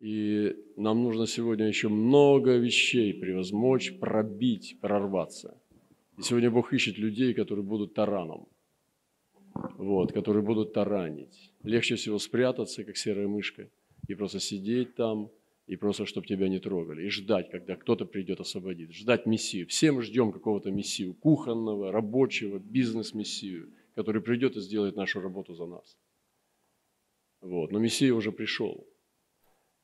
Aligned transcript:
И 0.00 0.56
нам 0.76 1.02
нужно 1.02 1.26
сегодня 1.26 1.66
еще 1.66 1.88
много 1.88 2.56
вещей 2.56 3.12
превозмочь, 3.12 3.98
пробить, 3.98 4.78
прорваться. 4.80 5.60
И 6.18 6.22
сегодня 6.22 6.50
Бог 6.50 6.72
ищет 6.72 6.98
людей, 6.98 7.34
которые 7.34 7.64
будут 7.64 7.94
тараном, 7.94 8.48
вот, 9.76 10.12
которые 10.12 10.42
будут 10.42 10.72
таранить. 10.72 11.52
Легче 11.62 11.96
всего 11.96 12.18
спрятаться, 12.18 12.84
как 12.84 12.96
серая 12.96 13.28
мышка, 13.28 13.68
и 14.06 14.14
просто 14.14 14.40
сидеть 14.40 14.94
там, 14.94 15.30
и 15.68 15.76
просто, 15.76 16.06
чтобы 16.06 16.26
тебя 16.26 16.48
не 16.48 16.60
трогали, 16.60 17.04
и 17.04 17.10
ждать, 17.10 17.50
когда 17.50 17.76
кто-то 17.76 18.06
придет 18.06 18.40
освободить, 18.40 18.94
ждать 18.94 19.26
мессию. 19.26 19.66
Все 19.66 19.92
мы 19.92 20.02
ждем 20.02 20.32
какого-то 20.32 20.70
мессию, 20.70 21.12
кухонного, 21.14 21.92
рабочего, 21.92 22.58
бизнес-мессию, 22.58 23.70
который 23.94 24.22
придет 24.22 24.56
и 24.56 24.60
сделает 24.60 24.96
нашу 24.96 25.20
работу 25.20 25.54
за 25.54 25.66
нас. 25.66 25.98
Вот. 27.42 27.70
Но 27.70 27.78
мессия 27.78 28.14
уже 28.14 28.32
пришел. 28.32 28.87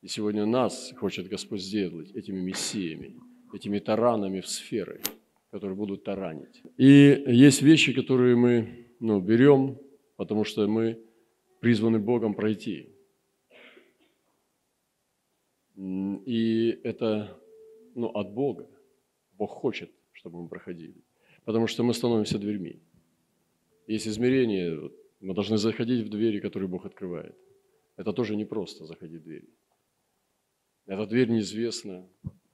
И 0.05 0.07
сегодня 0.07 0.45
нас 0.45 0.93
хочет 0.97 1.27
Господь 1.27 1.63
сделать 1.63 2.11
этими 2.11 2.39
мессиями, 2.39 3.19
этими 3.51 3.79
таранами 3.79 4.39
в 4.39 4.47
сферы, 4.47 5.01
которые 5.49 5.75
будут 5.75 6.03
таранить. 6.03 6.61
И 6.77 7.23
есть 7.25 7.63
вещи, 7.63 7.91
которые 7.91 8.35
мы 8.35 8.85
ну, 8.99 9.19
берем, 9.19 9.79
потому 10.15 10.43
что 10.43 10.67
мы 10.67 10.99
призваны 11.59 11.97
Богом 11.97 12.35
пройти. 12.35 12.93
И 15.75 16.79
это 16.83 17.41
ну, 17.95 18.09
от 18.09 18.31
Бога. 18.31 18.69
Бог 19.33 19.49
хочет, 19.49 19.89
чтобы 20.11 20.39
мы 20.43 20.47
проходили. 20.47 21.03
Потому 21.45 21.65
что 21.65 21.83
мы 21.83 21.95
становимся 21.95 22.37
дверьми. 22.37 22.79
Есть 23.87 24.07
измерение, 24.07 24.91
мы 25.19 25.33
должны 25.33 25.57
заходить 25.57 26.05
в 26.05 26.09
двери, 26.09 26.39
которые 26.41 26.69
Бог 26.69 26.85
открывает. 26.85 27.35
Это 27.97 28.13
тоже 28.13 28.35
непросто 28.35 28.85
заходить 28.85 29.21
в 29.21 29.23
двери. 29.23 29.49
Эта 30.87 31.07
дверь 31.07 31.29
неизвестна. 31.29 32.07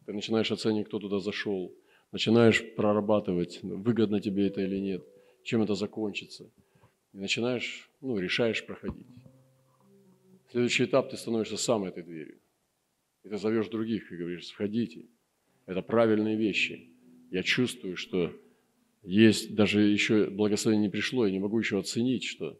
Ты 0.05 0.13
начинаешь 0.13 0.51
оценивать, 0.51 0.87
кто 0.87 0.99
туда 0.99 1.19
зашел. 1.19 1.75
Начинаешь 2.11 2.63
прорабатывать, 2.75 3.59
выгодно 3.61 4.21
тебе 4.21 4.47
это 4.47 4.61
или 4.61 4.77
нет, 4.77 5.03
чем 5.43 5.61
это 5.61 5.75
закончится. 5.75 6.49
И 7.13 7.17
начинаешь, 7.17 7.89
ну, 8.01 8.17
решаешь 8.17 8.65
проходить. 8.65 9.07
Следующий 10.49 10.85
этап, 10.85 11.09
ты 11.09 11.17
становишься 11.17 11.57
сам 11.57 11.85
этой 11.85 12.03
дверью. 12.03 12.39
И 13.23 13.29
ты 13.29 13.37
зовешь 13.37 13.67
других 13.67 14.11
и 14.11 14.17
говоришь, 14.17 14.47
сходите. 14.47 15.05
Это 15.65 15.81
правильные 15.81 16.35
вещи. 16.35 16.89
Я 17.31 17.43
чувствую, 17.43 17.95
что 17.95 18.33
есть, 19.03 19.55
даже 19.55 19.81
еще 19.81 20.29
благословение 20.29 20.87
не 20.87 20.91
пришло, 20.91 21.25
я 21.25 21.31
не 21.31 21.39
могу 21.39 21.59
еще 21.59 21.79
оценить, 21.79 22.23
что 22.23 22.59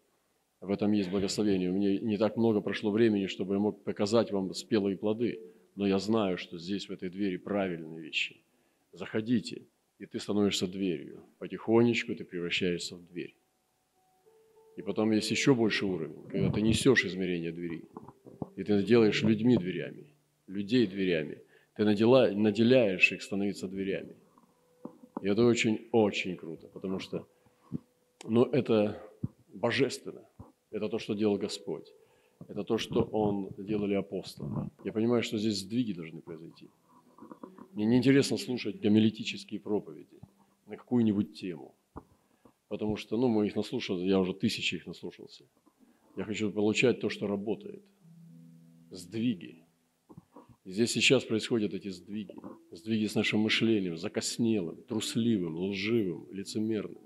в 0.59 0.69
этом 0.69 0.91
есть 0.91 1.09
благословение. 1.09 1.71
У 1.71 1.73
меня 1.73 1.99
не 1.99 2.17
так 2.17 2.37
много 2.37 2.61
прошло 2.61 2.91
времени, 2.91 3.25
чтобы 3.25 3.55
я 3.55 3.59
мог 3.59 3.83
показать 3.83 4.31
вам 4.31 4.53
спелые 4.53 4.97
плоды 4.97 5.41
но 5.75 5.87
я 5.87 5.99
знаю, 5.99 6.37
что 6.37 6.57
здесь, 6.57 6.89
в 6.89 6.91
этой 6.91 7.09
двери, 7.09 7.37
правильные 7.37 7.99
вещи. 7.99 8.37
Заходите, 8.93 9.63
и 9.99 10.05
ты 10.05 10.19
становишься 10.19 10.67
дверью. 10.67 11.23
Потихонечку 11.39 12.15
ты 12.15 12.25
превращаешься 12.25 12.95
в 12.95 13.07
дверь. 13.07 13.35
И 14.75 14.81
потом 14.81 15.11
есть 15.11 15.31
еще 15.31 15.53
больше 15.53 15.85
уровень, 15.85 16.23
когда 16.29 16.51
ты 16.51 16.61
несешь 16.61 17.05
измерение 17.05 17.51
двери. 17.51 17.83
И 18.55 18.63
ты 18.63 18.83
делаешь 18.83 19.23
людьми 19.23 19.57
дверями, 19.57 20.05
людей 20.47 20.87
дверями. 20.87 21.41
Ты 21.75 21.85
наделяешь 21.85 23.11
их 23.11 23.21
становиться 23.21 23.67
дверями. 23.67 24.15
И 25.21 25.27
это 25.27 25.45
очень-очень 25.45 26.35
круто, 26.35 26.67
потому 26.67 26.99
что 26.99 27.27
ну, 28.23 28.45
это 28.45 29.01
божественно. 29.53 30.25
Это 30.71 30.89
то, 30.89 30.99
что 30.99 31.13
делал 31.13 31.37
Господь 31.37 31.93
это 32.47 32.63
то, 32.63 32.77
что 32.77 33.01
он 33.01 33.49
делали 33.57 33.93
апостолы. 33.93 34.69
Я 34.83 34.91
понимаю, 34.91 35.23
что 35.23 35.37
здесь 35.37 35.59
сдвиги 35.59 35.93
должны 35.93 36.21
произойти. 36.21 36.69
Мне 37.73 37.85
неинтересно 37.85 38.37
слушать 38.37 38.79
гомилетические 38.79 39.59
проповеди 39.59 40.19
на 40.67 40.77
какую-нибудь 40.77 41.39
тему, 41.39 41.73
потому 42.67 42.97
что, 42.97 43.17
ну, 43.17 43.27
мы 43.27 43.47
их 43.47 43.55
наслушали, 43.55 44.07
я 44.07 44.19
уже 44.19 44.33
тысячи 44.33 44.75
их 44.75 44.87
наслушался. 44.87 45.45
Я 46.17 46.25
хочу 46.25 46.51
получать 46.51 46.99
то, 46.99 47.09
что 47.09 47.27
работает. 47.27 47.83
Сдвиги. 48.89 49.63
И 50.65 50.71
здесь 50.71 50.91
сейчас 50.91 51.23
происходят 51.23 51.73
эти 51.73 51.89
сдвиги. 51.89 52.35
Сдвиги 52.71 53.07
с 53.07 53.15
нашим 53.15 53.39
мышлением, 53.39 53.97
закоснелым, 53.97 54.83
трусливым, 54.83 55.57
лживым, 55.57 56.27
лицемерным. 56.31 57.01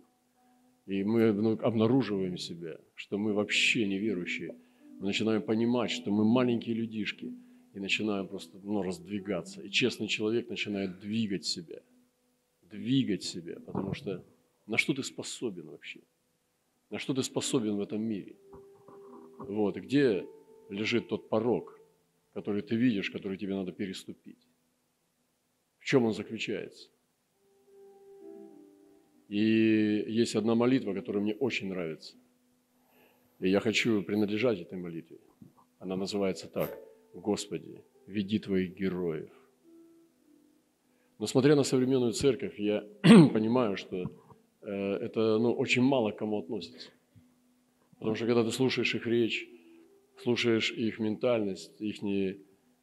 И 0.88 1.04
мы 1.04 1.30
обнаруживаем 1.62 2.38
себя, 2.38 2.78
что 2.96 3.18
мы 3.18 3.34
вообще 3.34 3.88
неверующие– 3.88 4.56
мы 5.00 5.08
начинаем 5.08 5.42
понимать, 5.42 5.92
что 5.92 6.12
мы 6.12 6.24
маленькие 6.24 6.76
людишки, 6.76 7.34
и 7.76 7.80
начинаем 7.80 8.28
просто 8.28 8.58
ну, 8.64 8.82
раздвигаться. 8.82 9.62
И 9.62 9.70
честный 9.70 10.08
человек 10.08 10.50
начинает 10.50 11.00
двигать 11.00 11.46
себя, 11.46 11.82
двигать 12.62 13.24
себя, 13.24 13.60
потому 13.60 13.94
что 13.94 14.24
на 14.66 14.78
что 14.78 14.94
ты 14.94 15.04
способен 15.04 15.70
вообще? 15.70 16.00
На 16.90 17.00
что 17.00 17.14
ты 17.14 17.22
способен 17.22 17.76
в 17.76 17.82
этом 17.82 18.02
мире? 18.02 18.38
Вот, 19.40 19.76
где 19.76 20.26
лежит 20.70 21.10
тот 21.10 21.28
порог, 21.28 21.78
который 22.34 22.62
ты 22.62 22.78
видишь, 22.78 23.12
который 23.12 23.38
тебе 23.38 23.56
надо 23.56 23.74
переступить? 23.74 24.48
В 25.80 25.86
чем 25.86 26.06
он 26.06 26.14
заключается? 26.14 26.90
И 29.28 30.06
есть 30.08 30.36
одна 30.36 30.56
молитва, 30.56 30.94
которая 30.94 31.22
мне 31.22 31.36
очень 31.36 31.68
нравится. 31.68 32.16
И 33.46 33.50
я 33.50 33.60
хочу 33.60 34.02
принадлежать 34.02 34.60
этой 34.60 34.76
молитве. 34.76 35.20
Она 35.78 35.96
называется 35.96 36.48
так. 36.48 36.76
Господи, 37.14 37.84
веди 38.08 38.40
Твоих 38.40 38.76
героев. 38.76 39.30
Но 41.20 41.28
смотря 41.28 41.56
на 41.56 41.62
современную 41.62 42.14
церковь, 42.14 42.60
я 42.60 42.84
понимаю, 43.04 43.78
что 43.78 44.10
э, 44.64 44.72
это 44.72 45.38
ну, 45.38 45.54
очень 45.54 45.84
мало 45.84 46.10
к 46.10 46.18
кому 46.18 46.40
относится. 46.40 46.90
Потому 48.00 48.16
что 48.16 48.26
когда 48.26 48.44
ты 48.44 48.50
слушаешь 48.50 48.96
их 48.96 49.06
речь, 49.06 49.48
слушаешь 50.24 50.72
их 50.72 50.98
ментальность, 50.98 51.80
их 51.80 52.02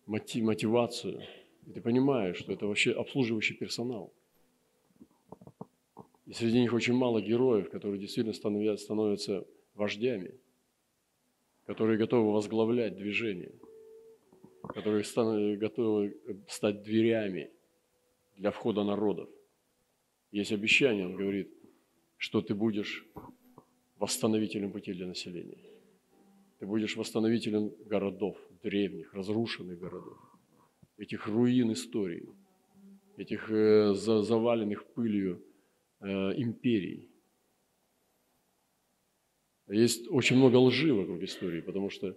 мотивацию, 0.07 1.23
и 1.67 1.73
ты 1.73 1.81
понимаешь, 1.81 2.37
что 2.37 2.53
это 2.53 2.69
вообще 2.69 2.93
обслуживающий 2.93 3.57
персонал. 3.57 4.13
И 6.25 6.33
среди 6.33 6.61
них 6.61 6.73
очень 6.73 6.95
мало 6.95 7.21
героев, 7.21 7.69
которые 7.69 7.99
действительно 7.99 8.33
становятся 8.77 9.45
вождями, 9.75 10.39
которые 11.73 11.97
готовы 11.97 12.33
возглавлять 12.33 12.97
движение, 12.97 13.51
которые 14.75 15.57
готовы 15.57 16.15
стать 16.47 16.83
дверями 16.83 17.51
для 18.37 18.51
входа 18.51 18.85
народов. 18.85 19.31
Есть 20.33 20.53
обещание, 20.53 21.07
он 21.07 21.17
говорит, 21.17 21.49
что 22.19 22.43
ты 22.43 22.55
будешь 22.55 23.07
восстановителем 23.97 24.71
пути 24.71 24.93
для 24.93 25.07
населения. 25.07 25.57
Ты 26.59 26.67
будешь 26.67 26.95
восстановителем 26.95 27.73
городов, 27.87 28.37
древних, 28.63 29.15
разрушенных 29.15 29.79
городов, 29.79 30.19
этих 30.99 31.27
руин 31.27 31.73
истории, 31.73 32.29
этих 33.17 33.51
э, 33.51 33.95
заваленных 33.95 34.85
пылью 34.95 35.43
э, 36.01 36.07
империй. 36.37 37.09
Есть 39.73 40.07
очень 40.11 40.37
много 40.37 40.57
лжи 40.57 40.93
вокруг 40.93 41.23
истории, 41.23 41.63
потому 41.63 41.89
что 41.89 42.09
э, 42.09 42.15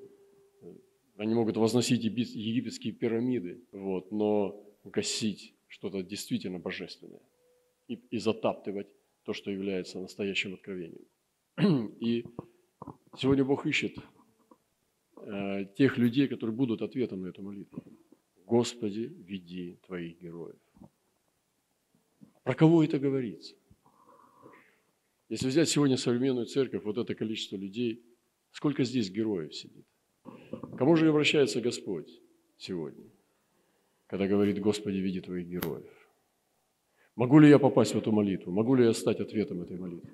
они 1.17 1.33
могут 1.33 1.57
возносить 1.57 2.03
египетские 2.03 2.93
пирамиды, 2.93 3.63
вот, 3.71 4.11
но 4.11 4.61
гасить 4.83 5.55
что-то 5.67 6.03
действительно 6.03 6.59
божественное 6.59 7.21
и, 7.87 7.95
и 8.11 8.17
затаптывать 8.17 8.87
то, 9.23 9.33
что 9.33 9.51
является 9.51 9.99
настоящим 9.99 10.53
откровением. 10.53 11.05
И 11.99 12.25
сегодня 13.17 13.43
Бог 13.43 13.65
ищет 13.65 13.97
э, 15.17 15.65
тех 15.77 15.97
людей, 15.97 16.27
которые 16.27 16.55
будут 16.55 16.81
ответом 16.81 17.21
на 17.21 17.27
эту 17.27 17.41
молитву. 17.41 17.83
Господи, 18.45 19.11
веди 19.25 19.79
Твоих 19.87 20.19
героев. 20.19 20.59
Про 22.43 22.53
кого 22.53 22.83
это 22.83 22.99
говорится? 22.99 23.55
Если 25.29 25.47
взять 25.47 25.69
сегодня 25.69 25.97
современную 25.97 26.45
церковь, 26.45 26.83
вот 26.83 26.97
это 26.97 27.15
количество 27.15 27.55
людей, 27.55 28.03
сколько 28.51 28.83
здесь 28.83 29.09
героев 29.09 29.55
сидит? 29.55 29.85
Кому 30.77 30.95
же 30.95 31.09
обращается 31.09 31.61
Господь 31.61 32.09
сегодня, 32.57 33.09
когда 34.07 34.27
говорит, 34.27 34.59
Господи, 34.59 34.97
види 34.97 35.21
Твоих 35.21 35.47
героев? 35.47 35.91
Могу 37.15 37.39
ли 37.39 37.49
я 37.49 37.59
попасть 37.59 37.93
в 37.93 37.97
эту 37.97 38.11
молитву? 38.11 38.51
Могу 38.51 38.75
ли 38.75 38.85
я 38.85 38.93
стать 38.93 39.19
ответом 39.19 39.61
этой 39.61 39.77
молитвы? 39.77 40.09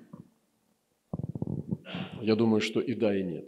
Я 2.22 2.36
думаю, 2.36 2.60
что 2.60 2.80
и 2.80 2.94
да, 2.94 3.14
и 3.18 3.24
нет. 3.24 3.44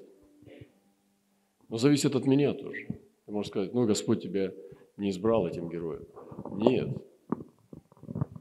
Но 1.69 1.79
зависит 1.79 2.15
от 2.15 2.27
меня 2.27 2.53
тоже. 2.53 2.89
Ты 3.25 3.33
можешь 3.33 3.51
сказать, 3.51 3.73
ну, 3.73 3.87
Господь 3.87 4.23
тебя 4.23 4.53
не 4.97 5.11
избрал 5.11 5.47
этим 5.47 5.69
героем. 5.69 6.05
Нет. 6.57 6.89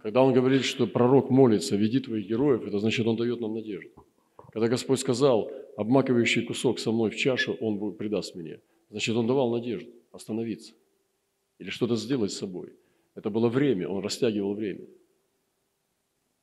Когда 0.03 0.21
он 0.21 0.33
говорит, 0.33 0.65
что 0.65 0.85
пророк 0.85 1.29
молится, 1.29 1.77
веди 1.77 2.01
твоих 2.01 2.27
героев, 2.27 2.67
это 2.67 2.77
значит, 2.79 3.07
он 3.07 3.15
дает 3.15 3.39
нам 3.39 3.53
надежду. 3.53 3.89
Когда 4.51 4.67
Господь 4.67 4.99
сказал, 4.99 5.49
обмакивающий 5.77 6.45
кусок 6.45 6.79
со 6.79 6.91
мной 6.91 7.09
в 7.09 7.15
чашу, 7.15 7.53
он 7.61 7.95
придаст 7.95 8.35
мне, 8.35 8.59
значит, 8.89 9.15
он 9.15 9.27
давал 9.27 9.51
надежду 9.51 9.89
остановиться. 10.11 10.73
или 11.57 11.69
что-то 11.69 11.95
сделать 11.95 12.33
с 12.33 12.37
собой. 12.37 12.73
Это 13.15 13.29
было 13.29 13.47
время, 13.47 13.87
он 13.87 14.03
растягивал 14.03 14.55
время. 14.55 14.85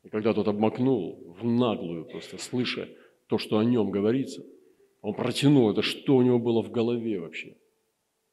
И 0.05 0.09
когда 0.09 0.33
тот 0.33 0.49
обмакнул 0.49 1.37
в 1.39 1.45
наглую, 1.45 2.07
просто 2.07 2.39
слыша 2.39 2.89
то, 3.27 3.37
что 3.37 3.59
о 3.59 3.65
нем 3.65 3.91
говорится, 3.91 4.43
он 5.03 5.13
протянул 5.13 5.71
это, 5.71 5.83
что 5.83 6.17
у 6.17 6.23
него 6.23 6.39
было 6.39 6.63
в 6.63 6.71
голове 6.71 7.21
вообще. 7.21 7.59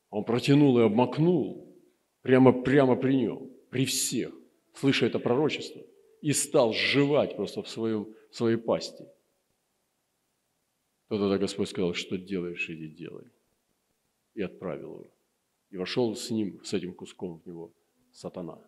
Он 0.10 0.24
протянул 0.24 0.80
и 0.80 0.84
обмакнул 0.84 1.76
прямо, 2.22 2.54
прямо 2.54 2.96
при 2.96 3.16
нем, 3.16 3.50
при 3.70 3.84
всех, 3.84 4.34
слыша 4.80 5.06
это 5.06 5.20
пророчество, 5.20 5.82
и 6.22 6.34
стал 6.34 6.74
сживать 6.74 7.36
просто 7.36 7.62
в, 7.62 7.70
своем, 7.70 8.08
в 8.32 8.36
своей 8.36 8.58
пасти. 8.58 9.06
То 11.10 11.20
тогда 11.20 11.38
Господь 11.38 11.70
сказал, 11.70 11.94
что 11.94 12.18
делаешь, 12.18 12.70
иди 12.70 12.88
делай. 12.88 13.26
И 14.36 14.42
отправил 14.42 15.00
его. 15.00 15.12
И 15.70 15.78
вошел 15.78 16.16
с 16.16 16.30
ним, 16.32 16.64
с 16.64 16.74
этим 16.74 16.94
куском 16.94 17.40
в 17.40 17.46
него 17.46 17.74
сатана. 18.12 18.60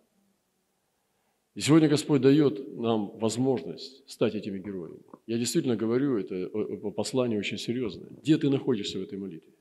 И 1.56 1.62
сегодня 1.62 1.90
Господь 1.90 2.22
дает 2.22 2.78
нам 2.78 3.18
возможность 3.18 4.10
стать 4.10 4.36
этими 4.36 4.60
героями. 4.60 5.02
Я 5.28 5.38
действительно 5.38 5.76
говорю, 5.76 6.18
это 6.18 6.48
послание 6.92 7.40
очень 7.40 7.58
серьезное. 7.58 8.10
Где 8.22 8.38
ты 8.38 8.50
находишься 8.50 9.00
в 9.00 9.02
этой 9.02 9.18
молитве? 9.18 9.54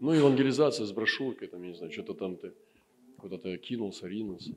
Ну, 0.00 0.12
евангелизация 0.12 0.86
с 0.86 0.92
брошюркой, 0.92 1.48
там, 1.48 1.62
я 1.62 1.68
не 1.70 1.74
знаю, 1.74 1.92
что-то 1.92 2.14
там 2.14 2.36
ты 2.36 2.52
куда-то 3.22 3.56
кинулся, 3.56 4.08
ринулся. 4.08 4.52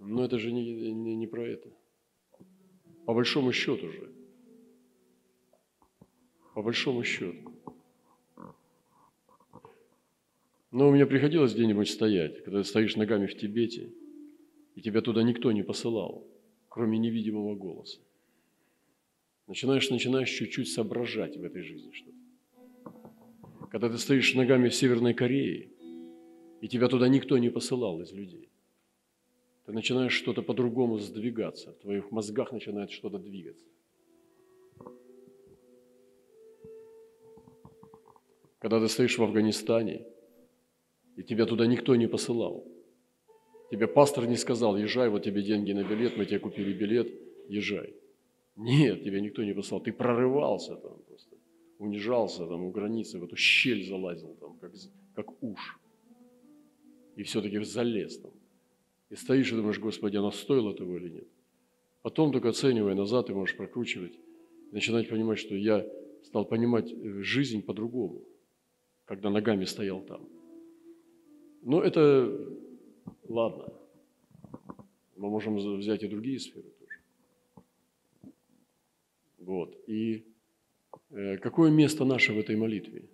Но 0.00 0.24
это 0.24 0.38
же 0.38 0.50
не, 0.50 0.92
не, 0.92 1.14
не 1.14 1.26
про 1.28 1.46
это. 1.46 1.70
По 3.06 3.14
большому 3.14 3.52
счету 3.52 3.88
же. 3.88 4.12
По 6.54 6.62
большому 6.62 7.04
счету. 7.04 7.52
Но 10.72 10.90
мне 10.90 11.06
приходилось 11.06 11.54
где-нибудь 11.54 11.88
стоять, 11.88 12.42
когда 12.42 12.62
ты 12.62 12.68
стоишь 12.68 12.96
ногами 12.96 13.26
в 13.26 13.36
Тибете, 13.36 13.92
и 14.74 14.82
тебя 14.82 15.00
туда 15.00 15.22
никто 15.22 15.52
не 15.52 15.62
посылал, 15.62 16.26
кроме 16.68 16.98
невидимого 16.98 17.54
голоса. 17.54 18.00
Начинаешь, 19.46 19.88
начинаешь 19.88 20.30
чуть-чуть 20.30 20.68
соображать 20.68 21.36
в 21.36 21.44
этой 21.44 21.62
жизни 21.62 21.92
что-то. 21.92 23.68
Когда 23.70 23.88
ты 23.88 23.98
стоишь 23.98 24.34
ногами 24.34 24.68
в 24.68 24.74
Северной 24.74 25.14
Корее, 25.14 25.70
и 26.60 26.68
тебя 26.68 26.88
туда 26.88 27.08
никто 27.08 27.38
не 27.38 27.50
посылал 27.50 28.00
из 28.00 28.12
людей, 28.12 28.48
ты 29.66 29.72
начинаешь 29.72 30.12
что-то 30.12 30.42
по-другому 30.42 30.98
сдвигаться, 30.98 31.72
в 31.72 31.78
твоих 31.78 32.10
мозгах 32.10 32.52
начинает 32.52 32.90
что-то 32.90 33.18
двигаться. 33.18 33.66
Когда 38.58 38.80
ты 38.80 38.88
стоишь 38.88 39.18
в 39.18 39.22
Афганистане, 39.22 40.06
и 41.16 41.22
тебя 41.22 41.46
туда 41.46 41.66
никто 41.66 41.96
не 41.96 42.06
посылал. 42.06 42.64
Тебе 43.70 43.86
пастор 43.86 44.26
не 44.26 44.36
сказал, 44.36 44.76
езжай, 44.76 45.08
вот 45.08 45.24
тебе 45.24 45.42
деньги 45.42 45.72
на 45.72 45.82
билет, 45.82 46.16
мы 46.16 46.26
тебе 46.26 46.38
купили 46.38 46.72
билет, 46.72 47.08
езжай. 47.48 47.94
Нет, 48.54 49.02
тебя 49.02 49.20
никто 49.20 49.42
не 49.44 49.52
послал. 49.52 49.80
Ты 49.80 49.92
прорывался 49.92 50.76
там 50.76 51.02
просто, 51.06 51.36
унижался 51.78 52.46
там 52.46 52.64
у 52.64 52.70
границы, 52.70 53.18
в 53.18 53.24
эту 53.24 53.36
щель 53.36 53.84
залазил 53.84 54.34
там, 54.40 54.58
как, 54.58 54.72
как 55.14 55.42
уж. 55.42 55.78
И 57.16 57.22
все-таки 57.22 57.58
залез 57.60 58.18
там. 58.18 58.30
И 59.08 59.16
стоишь 59.16 59.50
и 59.52 59.56
думаешь, 59.56 59.78
Господи, 59.78 60.16
оно 60.16 60.30
стоило 60.30 60.74
того 60.74 60.96
или 60.98 61.08
нет. 61.08 61.28
Потом 62.02 62.30
только 62.30 62.50
оценивая 62.50 62.94
назад, 62.94 63.26
ты 63.26 63.34
можешь 63.34 63.56
прокручивать, 63.56 64.18
начинать 64.70 65.08
понимать, 65.08 65.38
что 65.38 65.54
я 65.56 65.84
стал 66.22 66.44
понимать 66.44 66.92
э, 66.92 67.22
жизнь 67.22 67.62
по-другому, 67.62 68.22
когда 69.06 69.30
ногами 69.30 69.64
стоял 69.64 70.02
там. 70.02 70.28
Но 71.62 71.82
это 71.82 72.48
ладно. 73.28 73.72
Мы 75.16 75.30
можем 75.30 75.56
взять 75.56 76.02
и 76.02 76.08
другие 76.08 76.38
сферы 76.38 76.68
тоже. 76.78 77.00
Вот. 79.38 79.76
И 79.88 80.26
э, 81.10 81.38
какое 81.38 81.70
место 81.70 82.04
наше 82.04 82.32
в 82.34 82.38
этой 82.38 82.56
молитве? 82.56 83.08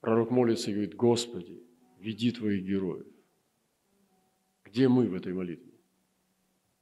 Пророк 0.00 0.30
молится 0.30 0.70
и 0.70 0.74
говорит, 0.74 0.94
Господи, 0.94 1.67
веди 1.98 2.30
Твоих 2.30 2.64
героев. 2.64 3.06
Где 4.64 4.88
мы 4.88 5.06
в 5.06 5.14
этой 5.14 5.32
молитве? 5.32 5.72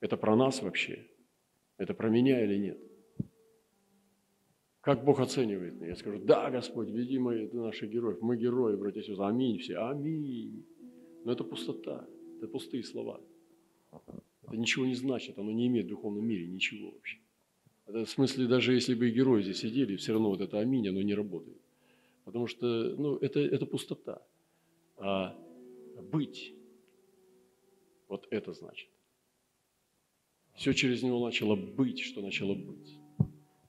Это 0.00 0.16
про 0.16 0.36
нас 0.36 0.62
вообще? 0.62 1.06
Это 1.78 1.94
про 1.94 2.08
меня 2.08 2.44
или 2.44 2.56
нет? 2.56 2.78
Как 4.80 5.04
Бог 5.04 5.20
оценивает 5.20 5.74
меня? 5.74 5.88
Я 5.88 5.96
скажу, 5.96 6.18
да, 6.18 6.50
Господь, 6.50 6.88
веди 6.90 7.18
мои, 7.18 7.48
наших 7.48 7.90
героев. 7.90 8.18
Мы 8.20 8.36
герои, 8.36 8.76
братья 8.76 9.00
и 9.00 9.02
сестры. 9.02 9.24
Аминь 9.24 9.58
все. 9.58 9.78
Аминь. 9.78 10.64
Но 11.24 11.32
это 11.32 11.42
пустота. 11.42 12.06
Это 12.36 12.46
пустые 12.46 12.84
слова. 12.84 13.20
Это 14.42 14.56
ничего 14.56 14.86
не 14.86 14.94
значит. 14.94 15.38
Оно 15.38 15.50
не 15.50 15.66
имеет 15.66 15.86
в 15.86 15.88
духовном 15.88 16.24
мире 16.24 16.46
ничего 16.46 16.92
вообще. 16.92 17.18
Это 17.86 18.04
в 18.04 18.10
смысле, 18.10 18.46
даже 18.46 18.74
если 18.74 18.94
бы 18.94 19.08
и 19.08 19.12
герои 19.12 19.42
здесь 19.42 19.58
сидели, 19.58 19.96
все 19.96 20.12
равно 20.12 20.28
вот 20.28 20.40
это 20.40 20.58
аминь, 20.58 20.88
оно 20.88 21.02
не 21.02 21.14
работает. 21.14 21.60
Потому 22.24 22.46
что 22.46 22.94
ну, 22.96 23.16
это, 23.16 23.40
это 23.40 23.66
пустота. 23.66 24.22
А 24.96 25.36
быть, 26.02 26.54
вот 28.08 28.26
это 28.30 28.52
значит. 28.52 28.88
Все 30.54 30.72
через 30.72 31.02
него 31.02 31.24
начало 31.24 31.54
быть, 31.54 32.00
что 32.00 32.22
начало 32.22 32.54
быть. 32.54 32.98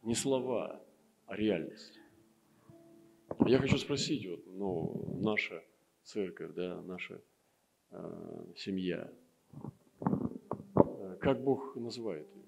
Не 0.03 0.15
слова, 0.15 0.81
а 1.25 1.35
реальность. 1.35 1.99
Я 3.45 3.59
хочу 3.59 3.77
спросить, 3.77 4.25
вот, 4.25 4.45
ну, 4.47 5.19
наша 5.21 5.63
церковь, 6.03 6.53
да, 6.53 6.81
наша 6.83 7.21
э, 7.91 8.53
семья, 8.55 9.13
э, 9.99 11.17
как 11.19 11.43
Бог 11.43 11.75
называет 11.75 12.27
ее? 12.33 12.45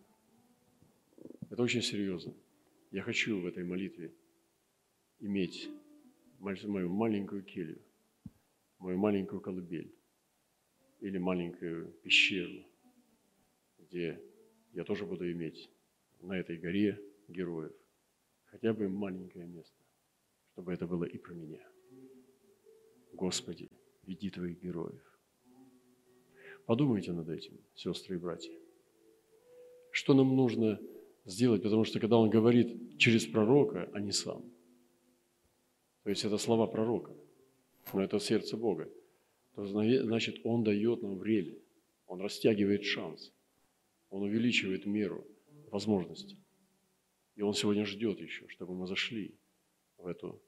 Это 1.50 1.62
очень 1.62 1.82
серьезно. 1.82 2.34
Я 2.92 3.02
хочу 3.02 3.42
в 3.42 3.46
этой 3.46 3.66
молитве 3.66 4.14
иметь 5.20 5.70
мою 6.40 6.90
маленькую 6.90 7.44
келью, 7.44 7.82
мою 8.80 8.98
маленькую 8.98 9.42
колыбель 9.42 9.94
или 11.00 11.18
маленькую 11.18 11.92
пещеру, 12.04 12.66
где 13.78 14.22
я 14.74 14.84
тоже 14.84 15.06
буду 15.06 15.32
иметь 15.32 15.70
на 16.22 16.38
этой 16.38 16.58
горе 16.58 17.00
героев– 17.28 17.74
хотя 18.52 18.74
бы 18.74 18.90
маленькое 18.90 19.46
место, 19.48 19.78
чтобы 20.54 20.74
это 20.74 20.88
было 20.88 21.04
и 21.04 21.18
про 21.18 21.34
меня. 21.34 21.66
Господи, 23.14 23.70
веди 24.04 24.30
Твоих 24.30 24.62
героев. 24.62 25.02
Подумайте 26.66 27.12
над 27.12 27.30
этим, 27.30 27.58
сестры 27.76 28.16
и 28.16 28.20
братья. 28.20 28.54
Что 29.92 30.14
нам 30.14 30.36
нужно 30.36 30.80
сделать, 31.26 31.64
потому 31.64 31.84
что 31.84 32.00
когда 32.00 32.18
он 32.18 32.30
говорит 32.30 32.98
через 32.98 33.26
пророка, 33.26 33.90
а 33.94 34.00
не 34.00 34.12
сам, 34.12 34.44
то 36.04 36.10
есть 36.10 36.24
это 36.24 36.38
слова 36.38 36.68
пророка, 36.68 37.16
но 37.94 38.04
это 38.04 38.20
сердце 38.20 38.58
Бога, 38.58 38.90
то 39.56 39.66
значит 39.66 40.42
он 40.44 40.64
дает 40.64 41.02
нам 41.02 41.18
время, 41.18 41.56
он 42.08 42.22
растягивает 42.22 42.84
шанс, 42.84 43.32
он 44.10 44.24
увеличивает 44.24 44.86
меру 44.86 45.26
возможностей. 45.72 46.38
И 47.40 47.42
Он 47.42 47.54
сегодня 47.54 47.86
ждет 47.86 48.20
еще, 48.20 48.48
чтобы 48.50 48.76
мы 48.76 48.86
зашли 48.86 49.34
в 49.98 50.08
эту 50.08 50.42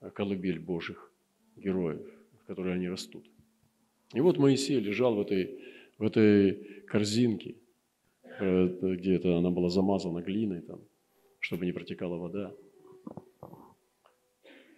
э, 0.00 0.10
колыбель 0.10 0.60
Божьих 0.60 1.12
героев, 1.56 2.06
в 2.42 2.46
которой 2.46 2.74
они 2.74 2.88
растут. 2.88 3.28
И 4.14 4.20
вот 4.20 4.38
Моисей 4.38 4.78
лежал 4.78 5.16
в 5.16 5.20
этой, 5.20 5.58
в 5.98 6.04
этой 6.04 6.84
корзинке, 6.86 7.56
э, 8.22 8.68
где 8.96 9.14
это 9.16 9.36
она 9.36 9.50
была 9.50 9.68
замазана 9.68 10.20
глиной, 10.20 10.60
там, 10.60 10.80
чтобы 11.40 11.66
не 11.66 11.72
протекала 11.72 12.16
вода. 12.16 12.54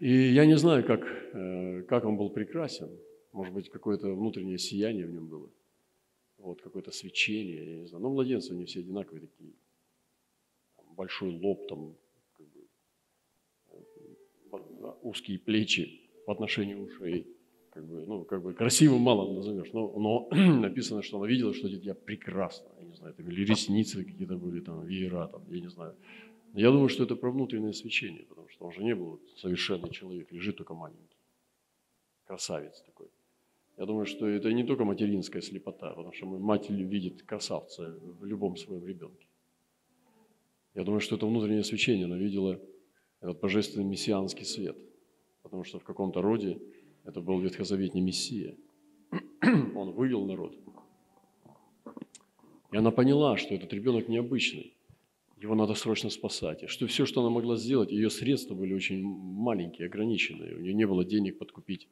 И 0.01 0.33
я 0.33 0.47
не 0.47 0.57
знаю, 0.57 0.85
как, 0.85 1.03
э, 1.05 1.83
как 1.83 2.07
он 2.07 2.17
был 2.17 2.31
прекрасен. 2.31 2.89
Может 3.33 3.55
быть, 3.55 3.69
какое-то 3.69 4.09
внутреннее 4.15 4.59
сияние 4.59 5.07
в 5.07 5.13
нем 5.13 5.29
было. 5.29 5.51
Вот, 6.39 6.63
какое-то 6.63 6.91
свечение, 6.91 7.75
я 7.75 7.81
не 7.81 7.87
знаю. 7.87 8.03
Но 8.03 8.11
младенцы, 8.11 8.53
они 8.53 8.65
все 8.65 8.81
одинаковые 8.81 9.21
такие 9.27 9.53
большой 10.97 11.39
лоб, 11.39 11.67
там, 11.69 11.95
как 12.37 12.47
бы, 12.47 12.61
э, 13.73 14.93
узкие 15.03 15.39
плечи 15.39 16.01
по 16.27 16.33
отношению 16.33 16.83
ушей. 16.83 17.27
Как 17.71 17.87
бы, 17.87 18.05
ну, 18.07 18.25
как 18.25 18.43
бы 18.43 18.55
красивым 18.55 19.03
мало 19.03 19.33
назовешь, 19.33 19.73
но, 19.73 19.93
но 19.99 20.29
написано, 20.61 21.03
что 21.03 21.19
она 21.19 21.29
видела, 21.29 21.55
что 21.55 21.69
я 21.69 21.95
прекрасно, 21.95 22.69
я 22.81 22.87
не 22.87 22.95
знаю, 22.97 23.15
там, 23.15 23.29
или 23.31 23.45
ресницы 23.45 24.05
какие-то 24.05 24.37
были, 24.37 24.61
там, 24.61 24.85
веера, 24.87 25.29
там, 25.29 25.43
я 25.51 25.61
не 25.61 25.69
знаю. 25.69 25.95
Я 26.55 26.71
думаю, 26.71 26.89
что 26.89 27.05
это 27.05 27.15
про 27.17 27.31
внутреннее 27.31 27.73
свечение, 27.73 28.25
потому 28.25 28.49
что 28.49 28.65
он 28.65 28.73
же 28.73 28.83
не 28.83 28.95
был 28.95 29.21
совершенный 29.37 29.91
человек, 29.91 30.33
лежит 30.33 30.57
только 30.57 30.75
маленький, 30.75 31.17
красавец 32.25 32.83
такой. 32.83 33.09
Я 33.77 33.87
думаю, 33.87 34.05
что 34.05 34.27
это 34.27 34.53
не 34.53 34.65
только 34.65 34.85
материнская 34.85 35.43
слепота, 35.43 35.91
потому 35.91 36.13
что 36.13 36.27
мать 36.27 36.69
видит 36.69 37.23
красавца 37.23 37.97
в 38.01 38.25
любом 38.25 38.57
своем 38.57 38.85
ребенке. 38.85 39.27
Я 40.75 40.85
думаю, 40.85 41.01
что 41.01 41.17
это 41.17 41.27
внутреннее 41.27 41.65
свечение, 41.65 42.07
она 42.07 42.17
видела 42.17 42.61
этот 43.21 43.41
божественный 43.41 43.85
мессианский 43.85 44.45
свет. 44.45 44.77
потому 45.43 45.65
что 45.65 45.79
в 45.79 45.85
каком-то 45.85 46.23
роде 46.23 46.61
это 47.05 47.21
был 47.21 47.41
ветхозаветний 47.41 48.01
Мессия. 48.01 48.57
Он 49.75 49.93
вывел 49.93 50.27
народ. 50.27 50.57
И 52.73 52.77
она 52.77 52.91
поняла, 52.91 53.37
что 53.37 53.55
этот 53.55 53.73
ребенок 53.73 54.09
необычный, 54.09 54.77
его 55.41 55.55
надо 55.55 55.75
срочно 55.75 56.11
спасать. 56.11 56.63
И 56.63 56.67
что 56.67 56.87
все, 56.87 57.07
что 57.07 57.21
она 57.23 57.31
могла 57.31 57.57
сделать, 57.57 57.91
ее 57.91 58.11
средства 58.11 58.55
были 58.55 58.75
очень 58.75 59.03
маленькие, 59.03 59.87
ограниченные. 59.87 60.55
У 60.55 60.61
нее 60.61 60.75
не 60.75 60.87
было 60.87 61.05
денег 61.05 61.39
подкупить 61.39 61.89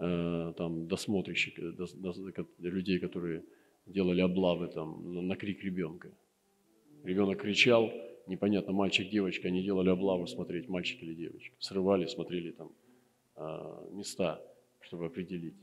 э, 0.00 0.52
там, 0.56 0.88
досмотрщиков, 0.88 1.76
дос, 1.76 1.92
дос, 1.92 2.18
людей, 2.58 2.98
которые 2.98 3.44
делали 3.86 4.20
облавы 4.20 4.66
там, 4.66 5.14
на, 5.14 5.22
на 5.22 5.36
крик 5.36 5.62
ребенка. 5.62 6.10
Ребенок 7.04 7.40
кричал, 7.40 7.92
непонятно, 8.26 8.72
мальчик, 8.72 9.08
девочка, 9.08 9.46
они 9.46 9.62
делали 9.62 9.90
облаву 9.90 10.26
смотреть, 10.26 10.68
мальчик 10.68 11.00
или 11.02 11.14
девочка. 11.14 11.54
Срывали, 11.60 12.06
смотрели 12.06 12.50
там 12.50 12.72
э, 13.36 13.90
места, 13.92 14.42
чтобы 14.80 15.06
определить. 15.06 15.56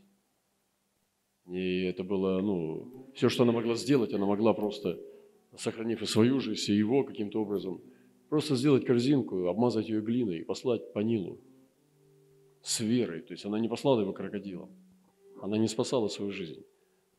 И 1.47 1.81
это 1.83 2.05
было, 2.05 2.39
ну, 2.41 3.11
все, 3.13 3.27
что 3.27 3.43
она 3.43 3.51
могла 3.51 3.75
сделать, 3.75 4.13
она 4.13 4.25
могла 4.25 4.53
просто 4.53 4.97
сохранив 5.57 6.01
и 6.01 6.05
свою 6.05 6.39
жизнь, 6.39 6.71
и 6.71 6.75
его 6.75 7.03
каким-то 7.03 7.41
образом, 7.41 7.81
просто 8.29 8.55
сделать 8.55 8.85
корзинку, 8.85 9.47
обмазать 9.47 9.89
ее 9.89 10.01
глиной 10.01 10.39
и 10.39 10.43
послать 10.43 10.93
по 10.93 10.99
Нилу 10.99 11.39
с 12.61 12.79
верой. 12.79 13.21
То 13.21 13.33
есть 13.33 13.45
она 13.45 13.59
не 13.59 13.67
послала 13.67 14.01
его 14.01 14.13
крокодилом, 14.13 14.69
она 15.41 15.57
не 15.57 15.67
спасала 15.67 16.07
свою 16.07 16.31
жизнь, 16.31 16.63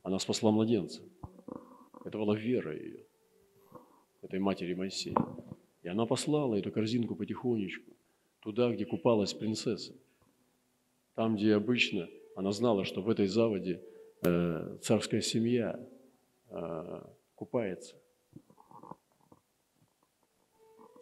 она 0.03 0.19
спасла 0.19 0.51
младенца. 0.51 1.03
Это 2.05 2.19
была 2.19 2.37
вера 2.37 2.77
ее, 2.77 3.05
этой 4.23 4.39
матери 4.39 4.75
Моисея. 4.75 5.17
И 5.83 5.89
она 5.89 6.07
послала 6.07 6.57
эту 6.57 6.73
корзинку 6.73 7.15
потихонечку 7.15 7.93
туда, 8.41 8.73
где 8.73 8.85
купалась 8.85 9.35
принцесса. 9.35 9.95
Там, 11.15 11.37
где 11.37 11.55
обычно 11.55 12.09
она 12.37 12.53
знала, 12.53 12.85
что 12.85 13.01
в 13.03 13.09
этой 13.09 13.27
заводе 13.27 13.83
э, 14.25 14.79
царская 14.83 15.21
семья 15.21 15.81
э, 16.51 17.03
купается. 17.35 17.97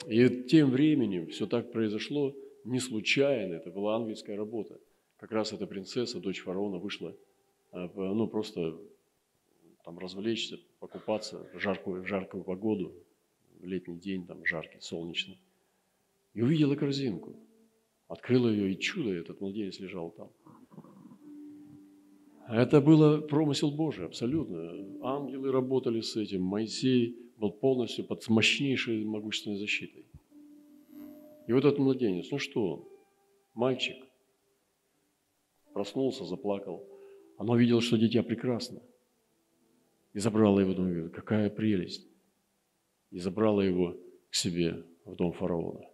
И 0.09 0.45
тем 0.45 0.71
временем 0.71 1.29
все 1.29 1.47
так 1.47 1.73
произошло 1.73 2.35
не 2.65 2.81
случайно, 2.81 3.55
это 3.55 3.71
была 3.71 3.97
ангельская 3.97 4.37
работа. 4.37 4.81
Как 5.19 5.33
раз 5.33 5.53
эта 5.53 5.67
принцесса, 5.67 6.21
дочь 6.21 6.41
фараона, 6.41 6.79
вышла, 6.79 7.15
а, 7.73 7.91
ну, 7.95 8.27
просто 8.27 8.79
там 9.85 9.99
развлечься, 9.99 10.59
покупаться 10.81 11.47
в 11.53 11.59
жаркую, 11.59 12.03
в 12.03 12.07
жаркую 12.07 12.43
погоду, 12.43 12.95
летний 13.61 13.99
день, 13.99 14.27
там 14.27 14.45
жаркий, 14.45 14.81
солнечный. 14.81 15.39
И 16.33 16.43
увидела 16.43 16.75
корзинку, 16.75 17.37
открыла 18.09 18.49
ее, 18.49 18.73
и 18.73 18.79
чудо, 18.79 19.11
этот 19.11 19.41
младенец 19.41 19.79
лежал 19.79 20.11
там. 20.11 20.31
Это 22.49 22.81
было 22.81 23.21
промысел 23.21 23.71
Божий, 23.71 24.05
абсолютно. 24.05 24.71
Ангелы 25.03 25.51
работали 25.51 26.01
с 26.01 26.17
этим, 26.17 26.43
Моисей 26.43 27.24
был 27.37 27.51
полностью 27.53 28.05
под 28.05 28.27
мощнейшей 28.29 29.05
могущественной 29.05 29.57
защитой. 29.57 30.07
И 31.47 31.53
вот 31.53 31.65
этот 31.65 31.79
младенец, 31.79 32.31
ну 32.31 32.39
что? 32.39 32.89
Мальчик. 33.55 33.97
Проснулся, 35.73 36.25
заплакал. 36.25 36.87
Она 37.37 37.55
увидела, 37.55 37.81
что 37.81 37.97
дитя 37.97 38.23
прекрасно. 38.23 38.81
И 40.13 40.21
забрала 40.21 40.61
его, 40.61 40.75
думаю, 40.75 41.11
какая 41.11 41.51
прелесть. 41.51 42.07
И 43.11 43.19
забрала 43.19 43.65
его 43.65 43.97
к 44.31 44.35
себе 44.35 44.85
в 45.05 45.17
дом 45.17 45.33
фараона. 45.33 45.85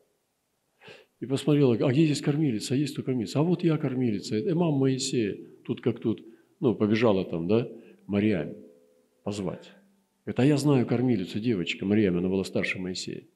И 1.21 1.27
посмотрела, 1.27 1.75
а 1.75 1.93
где 1.93 2.05
здесь 2.05 2.21
кормилица? 2.21 2.75
А 2.75 2.77
есть 2.77 2.95
кто 2.95 3.03
кормилица? 3.03 3.41
А 3.41 3.43
вот 3.43 3.63
я 3.63 3.77
кормилица. 3.77 4.37
Это 4.37 4.55
мама 4.55 4.79
Моисея. 4.79 5.37
Тут 5.65 5.81
как 5.81 6.01
тут. 6.01 6.25
Ну, 6.61 6.75
побежала 6.75 7.25
там, 7.25 7.49
да, 7.49 7.69
Мариаме 8.07 8.57
позвать. 9.23 9.71
Говорит, 10.31 10.39
а 10.39 10.47
я 10.47 10.59
знаю 10.59 10.87
кормилицу, 10.87 11.41
девочка, 11.41 11.85
Мариам, 11.85 12.19
она 12.19 12.29
была 12.29 12.45
старше 12.45 12.79
Моисея. 12.79 13.27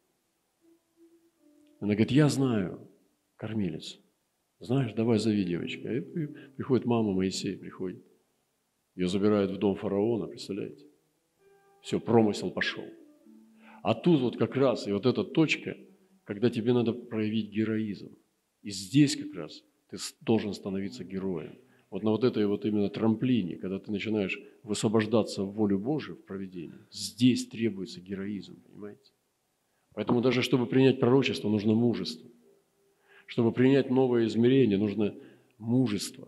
Она 1.81 1.95
говорит, 1.95 2.13
я 2.13 2.29
знаю 2.29 2.89
кормилицу. 3.35 3.99
Знаешь, 4.61 4.93
давай 4.93 5.19
зови 5.19 5.43
девочка. 5.43 5.93
И 5.93 6.01
приходит 6.55 6.87
мама 6.87 7.13
Моисея, 7.13 7.59
приходит. 7.59 8.05
Ее 8.95 9.09
забирают 9.09 9.51
в 9.51 9.59
дом 9.59 9.75
фараона, 9.75 10.29
представляете? 10.29 10.87
Все, 11.83 11.99
промысел 11.99 12.53
пошел. 12.53 12.85
А 13.83 13.97
тут 13.97 14.21
вот 14.21 14.37
как 14.37 14.55
раз, 14.55 14.87
и 14.87 14.93
вот 14.93 15.05
эта 15.05 15.25
точка, 15.25 15.77
когда 16.23 16.49
тебе 16.49 16.73
надо 16.73 16.93
проявить 16.93 17.51
героизм. 17.51 18.17
И 18.63 18.71
здесь 18.71 19.17
как 19.17 19.35
раз 19.35 19.65
ты 19.91 19.97
должен 20.21 20.55
становиться 20.55 21.03
героем 21.03 21.59
вот 21.95 22.03
на 22.03 22.11
вот 22.11 22.25
этой 22.25 22.45
вот 22.45 22.65
именно 22.65 22.89
трамплине, 22.89 23.55
когда 23.55 23.79
ты 23.79 23.93
начинаешь 23.93 24.37
высвобождаться 24.65 25.45
в 25.45 25.53
волю 25.53 25.79
Божию, 25.79 26.17
в 26.17 26.25
проведении, 26.25 26.75
здесь 26.91 27.47
требуется 27.47 28.01
героизм, 28.01 28.61
понимаете? 28.67 29.13
Поэтому 29.95 30.21
даже 30.21 30.43
чтобы 30.43 30.67
принять 30.67 30.99
пророчество, 30.99 31.49
нужно 31.49 31.75
мужество. 31.75 32.29
Чтобы 33.27 33.53
принять 33.53 33.91
новое 33.91 34.27
измерение, 34.27 34.77
нужно 34.77 35.15
мужество. 35.57 36.27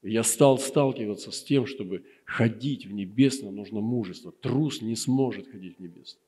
И 0.00 0.10
я 0.10 0.22
стал 0.22 0.56
сталкиваться 0.56 1.30
с 1.30 1.44
тем, 1.44 1.66
чтобы 1.66 2.04
ходить 2.24 2.86
в 2.86 2.92
небесном, 2.94 3.54
нужно 3.54 3.82
мужество. 3.82 4.32
Трус 4.32 4.80
не 4.80 4.96
сможет 4.96 5.46
ходить 5.46 5.76
в 5.76 5.80
небесном. 5.80 6.22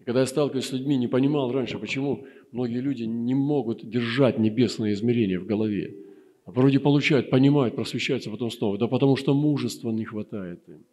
И 0.00 0.02
когда 0.02 0.22
я 0.22 0.26
сталкиваюсь 0.26 0.66
с 0.66 0.72
людьми, 0.72 0.96
не 0.96 1.06
понимал 1.06 1.52
раньше, 1.52 1.78
почему 1.78 2.26
многие 2.50 2.80
люди 2.80 3.04
не 3.04 3.36
могут 3.36 3.88
держать 3.88 4.40
небесное 4.40 4.92
измерение 4.92 5.38
в 5.38 5.46
голове. 5.46 6.07
Вроде 6.48 6.80
получают, 6.80 7.28
понимают, 7.28 7.76
просвещаются, 7.76 8.30
потом 8.30 8.50
снова. 8.50 8.78
Да 8.78 8.88
потому 8.88 9.16
что 9.16 9.34
мужества 9.34 9.90
не 9.90 10.04
хватает 10.04 10.66
им. 10.68 10.84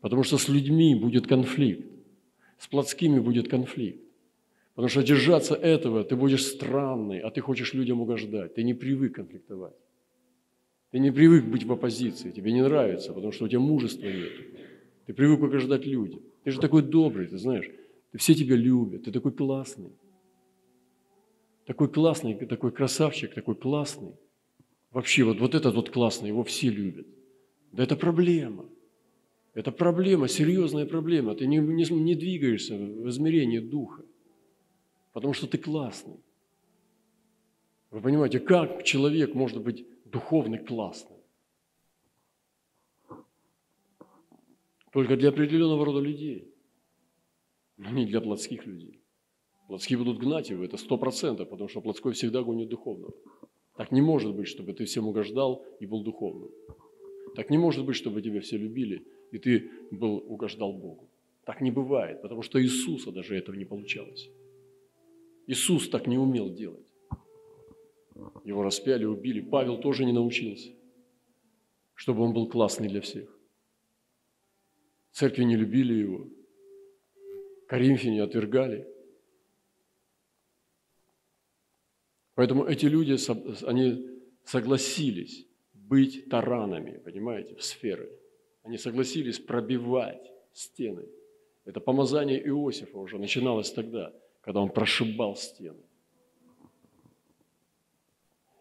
Потому 0.00 0.24
что 0.24 0.36
с 0.36 0.48
людьми 0.48 0.96
будет 0.96 1.28
конфликт. 1.28 1.86
С 2.58 2.66
плотскими 2.66 3.20
будет 3.20 3.48
конфликт. 3.48 4.02
Потому 4.74 4.88
что 4.88 5.02
держаться 5.02 5.54
этого, 5.54 6.02
ты 6.02 6.16
будешь 6.16 6.44
странный, 6.44 7.20
а 7.20 7.30
ты 7.30 7.40
хочешь 7.40 7.72
людям 7.72 8.00
угождать. 8.00 8.54
Ты 8.54 8.64
не 8.64 8.74
привык 8.74 9.14
конфликтовать. 9.14 9.76
Ты 10.90 10.98
не 10.98 11.12
привык 11.12 11.44
быть 11.44 11.62
в 11.62 11.72
оппозиции, 11.72 12.32
тебе 12.32 12.52
не 12.52 12.62
нравится, 12.62 13.12
потому 13.12 13.30
что 13.30 13.44
у 13.44 13.48
тебя 13.48 13.60
мужества 13.60 14.06
нет. 14.06 14.32
Ты 15.06 15.14
привык 15.14 15.40
угождать 15.40 15.86
людям. 15.86 16.20
Ты 16.42 16.50
же 16.50 16.60
такой 16.60 16.82
добрый, 16.82 17.28
ты 17.28 17.38
знаешь. 17.38 17.70
Все 18.16 18.34
тебя 18.34 18.56
любят, 18.56 19.04
ты 19.04 19.12
такой 19.12 19.30
классный. 19.30 19.92
Такой 21.64 21.88
классный, 21.88 22.34
такой 22.34 22.72
красавчик, 22.72 23.32
такой 23.32 23.54
классный. 23.54 24.14
Вообще, 24.90 25.22
вот, 25.24 25.38
вот 25.38 25.54
этот 25.54 25.74
вот 25.74 25.90
классный, 25.90 26.28
его 26.28 26.42
все 26.42 26.68
любят. 26.68 27.06
Да 27.72 27.84
это 27.84 27.96
проблема. 27.96 28.68
Это 29.54 29.72
проблема, 29.72 30.28
серьезная 30.28 30.86
проблема. 30.86 31.34
Ты 31.34 31.46
не, 31.46 31.58
не, 31.58 31.84
не 31.92 32.14
двигаешься 32.14 32.76
в 32.76 33.08
измерении 33.08 33.58
духа, 33.58 34.04
потому 35.12 35.32
что 35.32 35.46
ты 35.46 35.58
классный. 35.58 36.20
Вы 37.90 38.00
понимаете, 38.00 38.38
как 38.38 38.84
человек 38.84 39.34
может 39.34 39.62
быть 39.62 39.86
духовный 40.04 40.58
классным? 40.58 41.18
Только 44.92 45.16
для 45.16 45.28
определенного 45.28 45.84
рода 45.84 46.00
людей, 46.00 46.52
но 47.76 47.90
не 47.90 48.06
для 48.06 48.20
плотских 48.20 48.66
людей. 48.66 49.00
Плотские 49.68 49.98
будут 49.98 50.18
гнать 50.18 50.50
его, 50.50 50.64
это 50.64 50.76
сто 50.76 50.98
процентов, 50.98 51.48
потому 51.48 51.68
что 51.68 51.80
плотской 51.80 52.12
всегда 52.12 52.42
гонит 52.42 52.68
духовного. 52.68 53.14
Так 53.80 53.92
не 53.92 54.02
может 54.02 54.34
быть, 54.34 54.46
чтобы 54.46 54.74
ты 54.74 54.84
всем 54.84 55.08
угождал 55.08 55.64
и 55.80 55.86
был 55.86 56.02
духовным. 56.02 56.50
Так 57.34 57.48
не 57.48 57.56
может 57.56 57.86
быть, 57.86 57.96
чтобы 57.96 58.20
тебя 58.20 58.42
все 58.42 58.58
любили, 58.58 59.06
и 59.32 59.38
ты 59.38 59.70
был, 59.90 60.22
угождал 60.28 60.74
Богу. 60.74 61.08
Так 61.46 61.62
не 61.62 61.70
бывает, 61.70 62.20
потому 62.20 62.42
что 62.42 62.62
Иисуса 62.62 63.10
даже 63.10 63.38
этого 63.38 63.56
не 63.56 63.64
получалось. 63.64 64.28
Иисус 65.46 65.88
так 65.88 66.06
не 66.06 66.18
умел 66.18 66.50
делать. 66.50 66.92
Его 68.44 68.62
распяли, 68.62 69.06
убили. 69.06 69.40
Павел 69.40 69.80
тоже 69.80 70.04
не 70.04 70.12
научился, 70.12 70.68
чтобы 71.94 72.22
он 72.22 72.34
был 72.34 72.50
классный 72.50 72.88
для 72.88 73.00
всех. 73.00 73.34
Церкви 75.10 75.44
не 75.44 75.56
любили 75.56 75.94
его. 75.94 76.28
Коринфяне 77.66 78.22
отвергали. 78.22 78.86
Поэтому 82.40 82.64
эти 82.64 82.86
люди, 82.86 83.18
они 83.66 84.06
согласились 84.44 85.46
быть 85.74 86.30
таранами, 86.30 86.98
понимаете, 87.04 87.54
в 87.54 87.62
сферы. 87.62 88.08
Они 88.62 88.78
согласились 88.78 89.38
пробивать 89.38 90.32
стены. 90.54 91.04
Это 91.66 91.80
помазание 91.80 92.40
Иосифа 92.48 92.98
уже 92.98 93.18
начиналось 93.18 93.70
тогда, 93.70 94.14
когда 94.40 94.60
он 94.60 94.70
прошибал 94.70 95.36
стены. 95.36 95.84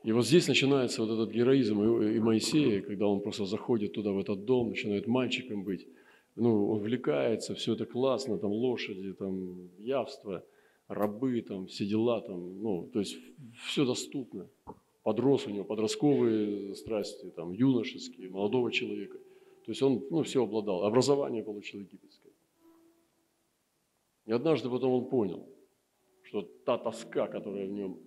И 0.03 0.11
вот 0.11 0.25
здесь 0.25 0.49
начинается 0.49 1.01
вот 1.01 1.11
этот 1.13 1.33
героизм 1.33 1.81
и 1.81 2.19
Моисея, 2.19 2.81
когда 2.81 3.07
он 3.07 3.21
просто 3.21 3.45
заходит 3.45 3.93
туда, 3.93 4.11
в 4.11 4.19
этот 4.19 4.43
дом, 4.43 4.71
начинает 4.71 5.07
мальчиком 5.07 5.63
быть. 5.63 5.87
Ну, 6.35 6.71
увлекается, 6.71 7.55
все 7.55 7.75
это 7.75 7.85
классно, 7.85 8.37
там 8.37 8.51
лошади, 8.51 9.13
там 9.13 9.69
явство– 9.77 10.43
рабы, 10.89 11.41
там, 11.41 11.67
все 11.67 11.85
дела, 11.85 12.19
там, 12.21 12.61
ну, 12.61 12.89
то 12.91 12.99
есть 12.99 13.17
все 13.63 13.85
доступно. 13.85 14.49
подрос 15.03 15.47
у 15.47 15.51
него, 15.51 15.63
подростковые 15.63 16.75
страсти, 16.75 17.29
там, 17.29 17.53
юношеские, 17.53 18.29
молодого 18.29 18.71
человека. 18.71 19.17
То 19.65 19.71
есть 19.71 19.81
он 19.81 20.03
ну, 20.09 20.23
все 20.23 20.43
обладал. 20.43 20.83
Образование 20.83 21.43
получил 21.43 21.79
египетское. 21.79 22.33
И 24.25 24.31
однажды 24.31 24.69
потом 24.69 24.91
он 24.93 25.09
понял, 25.09 25.47
что 26.23 26.41
та 26.41 26.77
тоска, 26.77 27.27
которая 27.27 27.67
в 27.67 27.71
нем 27.71 27.99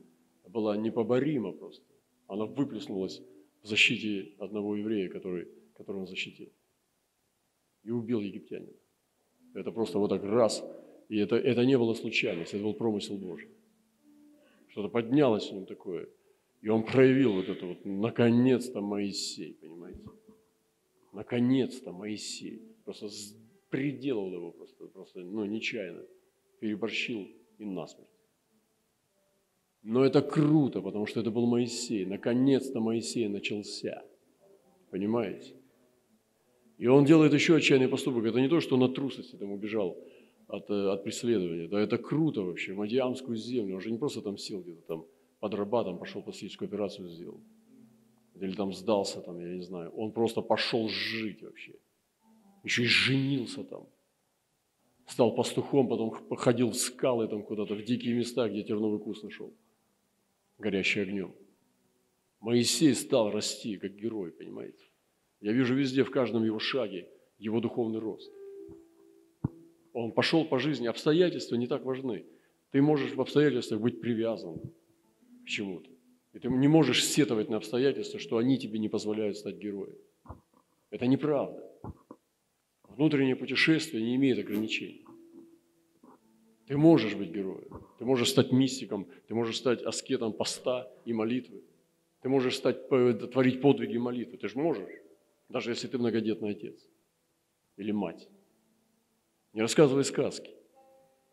была 0.49 0.77
непоборима 0.77 1.53
просто, 1.53 1.87
она 2.27 2.47
выплеснулась 2.47 3.23
в 3.63 3.67
защите 3.67 4.35
одного 4.39 4.77
еврея, 4.77 5.09
который, 5.09 5.49
которого 5.75 6.01
он 6.01 6.07
защитил. 6.07 6.49
И 7.85 7.91
убил 7.91 8.21
египтянина. 8.21 8.73
Это 9.55 9.71
просто 9.73 9.99
вот 9.99 10.09
так 10.09 10.23
раз. 10.25 10.65
И 11.13 11.19
это, 11.19 11.37
это 11.37 11.67
не 11.67 11.77
было 11.77 11.93
случайность, 11.93 12.55
это 12.55 12.63
был 12.63 12.73
промысел 12.73 13.19
Божий. 13.19 13.51
Что-то 14.69 14.89
поднялось 14.89 15.51
в 15.51 15.53
нем 15.53 15.67
такое. 15.67 16.09
И 16.63 16.71
он 16.71 16.85
проявил 16.85 17.35
вот 17.35 17.51
это 17.51 17.67
вот, 17.67 17.85
наконец-то 17.85 18.81
Моисей, 18.81 19.59
понимаете? 19.61 20.01
Наконец-то 21.13 21.93
Моисей. 21.93 22.63
Просто 22.87 23.09
приделал 23.69 24.33
его 24.33 24.53
просто, 24.53 24.87
просто, 24.87 25.21
ну, 25.21 25.45
нечаянно. 25.45 26.03
Переборщил 26.61 27.29
и 27.59 27.65
насмерть. 27.67 28.09
Но 29.83 30.07
это 30.07 30.23
круто, 30.23 30.81
потому 30.81 31.05
что 31.05 31.21
это 31.21 31.31
был 31.31 31.45
Моисей. 31.47 32.07
Наконец-то 32.07 32.81
Моисей 32.81 33.29
начался. 33.29 34.03
Понимаете? 34.91 35.57
И 36.79 36.87
он 36.87 37.05
делает 37.05 37.35
еще 37.35 37.57
отчаянный 37.57 37.89
поступок. 37.89 38.25
Это 38.25 38.41
не 38.41 38.49
то, 38.49 38.61
что 38.61 38.83
от 38.83 38.95
трусости 38.95 39.37
там 39.37 39.53
убежал 39.53 39.99
от, 40.53 40.71
э, 40.71 40.93
от 40.93 41.05
преследования. 41.05 41.69
Да, 41.69 41.81
это 41.81 41.99
круто 41.99 42.43
вообще. 42.43 42.75
Мадиамскую 42.75 43.37
землю. 43.37 43.75
Он 43.75 43.81
же 43.81 43.91
не 43.91 43.99
просто 43.99 44.21
там 44.21 44.37
сел 44.37 44.61
где-то 44.61 44.83
там 44.83 45.07
под 45.41 45.55
рабатом, 45.55 45.99
пошел 45.99 46.23
пластическую 46.23 46.69
операцию 46.69 47.09
сделал. 47.09 47.41
Или 48.35 48.53
там 48.55 48.73
сдался 48.73 49.21
там, 49.21 49.41
я 49.41 49.55
не 49.55 49.63
знаю. 49.63 49.91
Он 49.97 50.13
просто 50.13 50.43
пошел 50.43 50.89
жить 50.89 51.43
вообще. 51.43 51.75
Еще 52.65 52.83
и 52.83 52.87
женился 52.87 53.65
там. 53.65 53.89
Стал 55.07 55.35
пастухом, 55.35 55.89
потом 55.89 56.11
ходил 56.37 56.71
в 56.71 56.77
скалы 56.77 57.29
там 57.29 57.43
куда-то, 57.43 57.75
в 57.75 57.83
дикие 57.83 58.15
места, 58.15 58.49
где 58.49 58.63
терновый 58.63 59.01
куст 59.01 59.25
нашел 59.25 59.53
горящий 60.63 61.01
огнем. 61.01 61.35
Моисей 62.41 62.95
стал 62.95 63.31
расти 63.31 63.77
как 63.77 63.95
герой, 63.95 64.33
понимаете? 64.33 64.85
Я 65.41 65.53
вижу 65.53 65.75
везде, 65.75 66.05
в 66.05 66.11
каждом 66.11 66.45
его 66.45 66.59
шаге, 66.59 67.09
его 67.39 67.61
духовный 67.61 67.99
рост. 67.99 68.33
Он 69.93 70.13
пошел 70.13 70.45
по 70.45 70.59
жизни, 70.59 70.87
обстоятельства 70.87 71.57
не 71.57 71.67
так 71.67 71.85
важны. 71.85 72.25
Ты 72.71 72.81
можешь 72.81 73.15
в 73.15 73.21
обстоятельствах 73.21 73.81
быть 73.81 74.01
привязан 74.01 74.59
к 75.45 75.49
чему-то. 75.49 75.91
И 76.33 76.39
ты 76.39 76.49
не 76.49 76.69
можешь 76.69 77.05
сетовать 77.05 77.51
на 77.51 77.59
обстоятельства, 77.59 78.19
что 78.19 78.39
они 78.39 78.59
тебе 78.59 78.79
не 78.79 78.89
позволяют 78.89 79.37
стать 79.37 79.57
героем. 79.57 79.97
Это 80.91 81.07
неправда. 81.07 81.63
Внутреннее 82.85 83.37
путешествие 83.37 84.03
не 84.03 84.17
имеет 84.17 84.39
ограничений. 84.39 85.05
Ты 86.67 86.77
можешь 86.79 87.15
быть 87.15 87.31
героем, 87.31 87.87
ты 87.99 88.05
можешь 88.05 88.31
стать 88.31 88.53
мистиком, 88.53 89.07
ты 89.27 89.35
можешь 89.35 89.57
стать 89.57 89.83
аскетом 89.83 90.33
поста 90.33 90.91
и 91.05 91.13
молитвы. 91.13 91.63
Ты 92.23 92.29
можешь 92.29 92.57
стать, 92.57 92.89
творить 92.89 93.61
подвиги 93.61 93.99
молитвы. 93.99 94.39
Ты 94.39 94.49
же 94.49 94.57
можешь, 94.59 94.89
даже 95.49 95.71
если 95.73 95.89
ты 95.89 95.99
многодетный 95.99 96.51
отец 96.51 96.89
или 97.77 97.91
мать. 97.91 98.29
Не 99.53 99.63
рассказывай 99.63 100.05
сказки. 100.05 100.51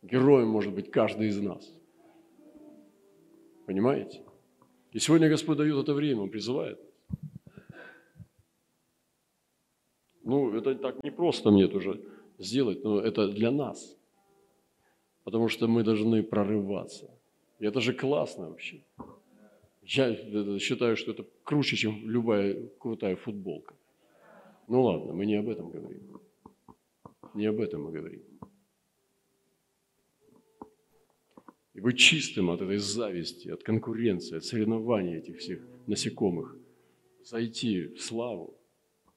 Героем 0.02 0.48
может 0.48 0.74
быть 0.74 0.92
каждый 0.92 1.28
из 1.28 1.40
нас. 1.42 1.74
Понимаете? 3.66 4.22
И 4.92 5.00
сегодня 5.00 5.30
Господь 5.30 5.58
дает 5.58 5.84
это 5.84 5.94
время, 5.94 6.22
Он 6.22 6.30
призывает 6.30 6.80
Ну, 10.24 10.56
это 10.56 10.76
так 10.76 11.04
не 11.04 11.12
просто 11.12 11.50
мне 11.50 11.68
тоже 11.68 12.02
сделать, 12.38 12.84
но 12.84 13.00
это 13.00 13.28
для 13.28 13.52
нас– 13.52 13.96
потому 15.30 15.48
что 15.48 15.68
мы 15.68 15.84
должны 15.84 16.24
прорываться. 16.24 17.08
И 17.60 17.66
это 17.66 17.82
же 17.82 17.94
классно 17.94 18.50
вообще. 18.50 18.82
Я 19.84 20.16
считаю, 20.60 20.96
что 20.96 21.12
это 21.12 21.24
круче, 21.44 21.76
чем 21.76 22.10
любая 22.10 22.68
крутая 22.80 23.16
футболка. 23.16 23.76
Ну 24.68 24.82
ладно, 24.82 25.14
мы 25.14 25.28
не 25.28 25.36
об 25.36 25.48
этом 25.48 25.70
говорим. 25.70 26.20
Не 27.40 27.46
об 27.46 27.62
этом 27.62 27.84
мы 27.84 27.94
говорим. 27.94 28.22
И 31.74 31.80
быть 31.80 31.98
чистым 31.98 32.50
от 32.50 32.60
этой 32.60 32.80
зависти, 32.80 33.48
от 33.48 33.64
конкуренции, 33.64 34.36
от 34.36 34.44
соревнований 34.44 35.16
этих 35.16 35.38
всех 35.38 35.66
насекомых, 35.88 36.58
зайти 37.24 37.88
в 37.96 38.02
славу, 38.02 38.60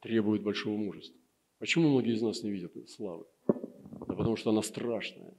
требует 0.00 0.44
большого 0.44 0.76
мужества. 0.76 1.20
Почему 1.58 1.88
многие 1.88 2.14
из 2.14 2.22
нас 2.22 2.44
не 2.44 2.52
видят 2.52 2.88
славы? 2.90 3.26
Да 3.48 4.14
потому 4.14 4.36
что 4.36 4.50
она 4.50 4.62
страшная. 4.62 5.34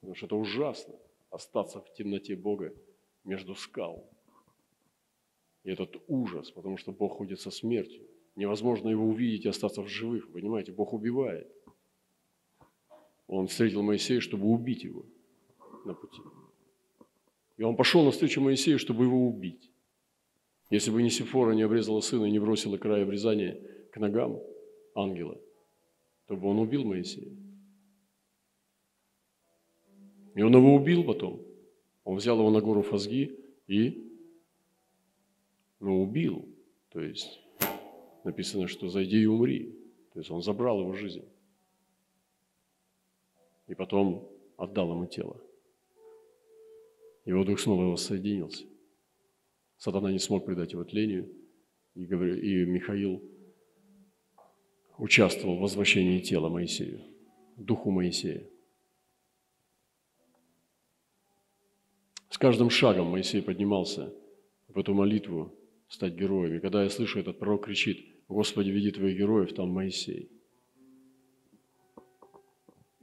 Потому 0.00 0.14
что 0.14 0.24
это 0.24 0.36
ужасно 0.36 0.94
остаться 1.28 1.82
в 1.82 1.92
темноте 1.92 2.34
Бога 2.34 2.72
между 3.24 3.54
скал. 3.54 4.10
И 5.64 5.70
этот 5.70 6.02
ужас, 6.08 6.50
потому 6.50 6.78
что 6.78 6.92
Бог 6.92 7.18
ходит 7.18 7.40
со 7.40 7.50
смертью. 7.50 8.08
Невозможно 8.36 8.88
его 8.88 9.04
увидеть 9.04 9.44
и 9.44 9.50
остаться 9.50 9.82
в 9.82 9.88
живых. 9.88 10.32
Понимаете, 10.32 10.72
Бог 10.72 10.94
убивает. 10.94 11.54
Он 13.26 13.46
встретил 13.46 13.82
Моисея, 13.82 14.20
чтобы 14.20 14.46
убить 14.46 14.84
его 14.84 15.04
на 15.84 15.94
пути. 15.94 16.20
И 17.56 17.62
он 17.62 17.76
пошел 17.76 18.04
навстречу 18.04 18.40
Моисею, 18.40 18.78
чтобы 18.78 19.04
его 19.04 19.26
убить. 19.26 19.70
Если 20.70 20.90
бы 20.90 21.02
Несифора 21.02 21.52
не 21.52 21.62
обрезала 21.62 22.00
сына 22.00 22.24
и 22.24 22.30
не 22.30 22.38
бросила 22.38 22.76
край 22.78 23.02
обрезания 23.02 23.60
к 23.92 23.98
ногам 23.98 24.40
ангела, 24.94 25.40
то 26.26 26.36
бы 26.36 26.48
он 26.48 26.58
убил 26.58 26.84
Моисея. 26.84 27.32
И 30.34 30.42
он 30.42 30.54
его 30.54 30.74
убил 30.74 31.04
потом. 31.04 31.40
Он 32.02 32.16
взял 32.16 32.38
его 32.38 32.50
на 32.50 32.60
гору 32.60 32.82
Фазги 32.82 33.38
и 33.68 34.10
ну, 35.80 36.02
убил. 36.02 36.48
То 36.90 37.00
есть 37.00 37.40
написано, 38.24 38.66
что 38.66 38.88
зайди 38.88 39.22
и 39.22 39.26
умри. 39.26 39.78
То 40.12 40.18
есть 40.18 40.30
он 40.30 40.42
забрал 40.42 40.80
его 40.80 40.92
жизнь. 40.92 41.24
И 43.66 43.74
потом 43.74 44.28
отдал 44.56 44.90
ему 44.92 45.06
тело. 45.06 45.40
Его 47.24 47.44
дух 47.44 47.58
снова 47.58 47.84
воссоединился. 47.84 48.64
Сатана 49.76 50.12
не 50.12 50.18
смог 50.18 50.44
предать 50.44 50.72
его 50.72 50.84
тлению. 50.84 51.32
И, 51.94 52.06
говорю, 52.06 52.36
и 52.36 52.64
Михаил 52.64 53.22
участвовал 54.98 55.56
в 55.56 55.60
возвращении 55.60 56.20
тела 56.20 56.48
Моисею, 56.48 57.02
духу 57.56 57.90
Моисея. 57.90 58.48
С 62.30 62.38
каждым 62.38 62.68
шагом 62.68 63.06
Моисей 63.06 63.42
поднимался 63.42 64.12
в 64.68 64.78
эту 64.78 64.92
молитву 64.92 65.56
стать 65.88 66.14
героем. 66.14 66.56
И 66.56 66.60
когда 66.60 66.82
я 66.82 66.90
слышу, 66.90 67.20
этот 67.20 67.38
пророк 67.38 67.66
кричит, 67.66 68.04
«Господи, 68.26 68.70
веди 68.70 68.90
твоих 68.90 69.16
героев», 69.16 69.54
там 69.54 69.68
Моисей. 69.70 70.30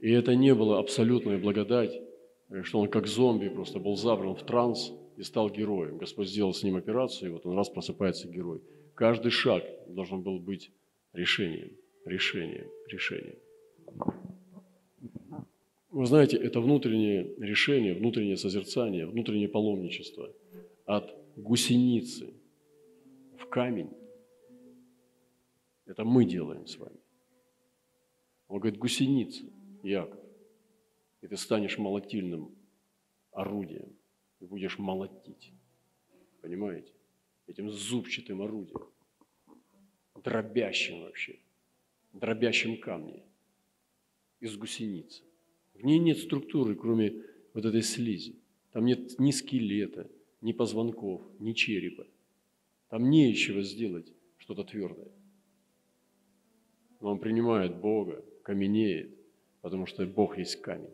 И 0.02 0.10
это 0.10 0.34
не 0.34 0.52
было 0.52 0.80
абсолютная 0.80 1.38
благодать, 1.38 2.02
что 2.64 2.80
он 2.80 2.88
как 2.88 3.06
зомби 3.06 3.48
просто 3.48 3.78
был 3.78 3.96
забран 3.96 4.34
в 4.34 4.42
транс 4.42 4.92
и 5.16 5.22
стал 5.22 5.48
героем. 5.48 5.98
Господь 5.98 6.28
сделал 6.28 6.52
с 6.52 6.64
ним 6.64 6.74
операцию, 6.74 7.30
и 7.30 7.32
вот 7.32 7.46
он 7.46 7.56
раз 7.56 7.70
просыпается 7.70 8.26
герой. 8.28 8.60
Каждый 8.94 9.30
шаг 9.30 9.62
должен 9.86 10.22
был 10.22 10.40
быть 10.40 10.72
решением, 11.12 11.76
решением, 12.04 12.68
решением. 12.88 13.38
Вы 15.90 16.06
знаете, 16.06 16.36
это 16.36 16.60
внутреннее 16.60 17.36
решение, 17.38 17.94
внутреннее 17.94 18.36
созерцание, 18.36 19.06
внутреннее 19.06 19.48
паломничество 19.48 20.34
от 20.84 21.14
гусеницы 21.36 22.34
в 23.38 23.46
камень. 23.46 23.90
Это 25.86 26.04
мы 26.04 26.24
делаем 26.24 26.66
с 26.66 26.76
вами. 26.76 26.98
Он 28.48 28.58
говорит, 28.58 28.80
гусеница, 28.80 29.44
Яков, 29.82 30.20
и 31.20 31.28
ты 31.28 31.36
станешь 31.36 31.78
молотильным 31.78 32.54
орудием, 33.32 33.92
и 34.40 34.46
будешь 34.46 34.78
молотить. 34.78 35.52
Понимаете? 36.40 36.92
Этим 37.46 37.70
зубчатым 37.70 38.42
орудием, 38.42 38.86
дробящим 40.22 41.02
вообще, 41.02 41.38
дробящим 42.12 42.78
камни 42.80 43.22
из 44.40 44.56
гусеницы. 44.56 45.22
В 45.74 45.84
ней 45.84 45.98
нет 45.98 46.18
структуры, 46.18 46.74
кроме 46.74 47.22
вот 47.54 47.64
этой 47.64 47.82
слизи. 47.82 48.36
Там 48.72 48.84
нет 48.84 49.18
ни 49.18 49.30
скелета, 49.30 50.10
ни 50.40 50.52
позвонков, 50.52 51.22
ни 51.38 51.52
черепа. 51.52 52.06
Там 52.88 53.10
нечего 53.10 53.62
сделать 53.62 54.12
что-то 54.38 54.64
твердое. 54.64 55.10
Но 57.00 57.12
он 57.12 57.18
принимает 57.18 57.80
Бога, 57.80 58.24
каменеет, 58.42 59.16
потому 59.62 59.86
что 59.86 60.04
Бог 60.04 60.36
есть 60.36 60.60
камень. 60.60 60.92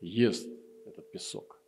Ест 0.00 0.46
этот 0.86 1.10
песок, 1.10 1.60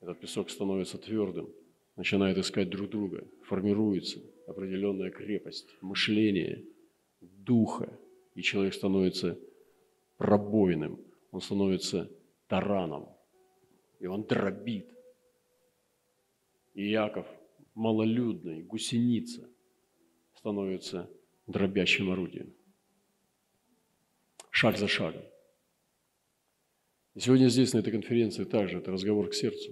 Этот 0.00 0.20
песок 0.20 0.48
становится 0.50 0.96
твердым, 0.96 1.52
начинает 1.96 2.38
искать 2.38 2.70
друг 2.70 2.90
друга, 2.90 3.26
формируется 3.42 4.20
определенная 4.46 5.10
крепость 5.10 5.68
мышления, 5.80 6.64
духа, 7.20 7.98
и 8.34 8.42
человек 8.42 8.74
становится 8.74 9.38
пробойным, 10.18 11.00
он 11.32 11.40
становится 11.40 12.08
тараном, 12.46 13.08
и 13.98 14.06
он 14.06 14.24
дробит. 14.24 14.88
И 16.74 16.90
Иаков, 16.92 17.26
малолюдный, 17.74 18.62
гусеница, 18.62 19.50
становится 20.34 21.10
дробящим 21.46 22.10
орудием. 22.10 22.55
Шаг 24.58 24.78
за 24.78 24.88
шагом. 24.88 25.20
И 27.12 27.20
сегодня 27.20 27.48
здесь, 27.48 27.74
на 27.74 27.80
этой 27.80 27.92
конференции, 27.92 28.44
также 28.44 28.78
это 28.78 28.90
разговор 28.90 29.28
к 29.28 29.34
сердцу. 29.34 29.70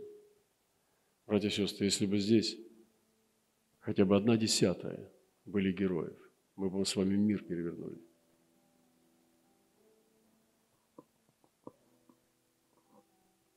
Братья 1.26 1.48
и 1.48 1.50
сестры, 1.50 1.86
если 1.86 2.04
бы 2.04 2.18
здесь 2.18 2.58
хотя 3.80 4.04
бы 4.04 4.14
одна 4.14 4.36
десятая 4.36 5.10
были 5.46 5.72
героев, 5.72 6.18
мы 6.56 6.68
бы 6.68 6.84
с 6.84 6.96
вами 6.96 7.16
мир 7.16 7.42
перевернули. 7.44 7.98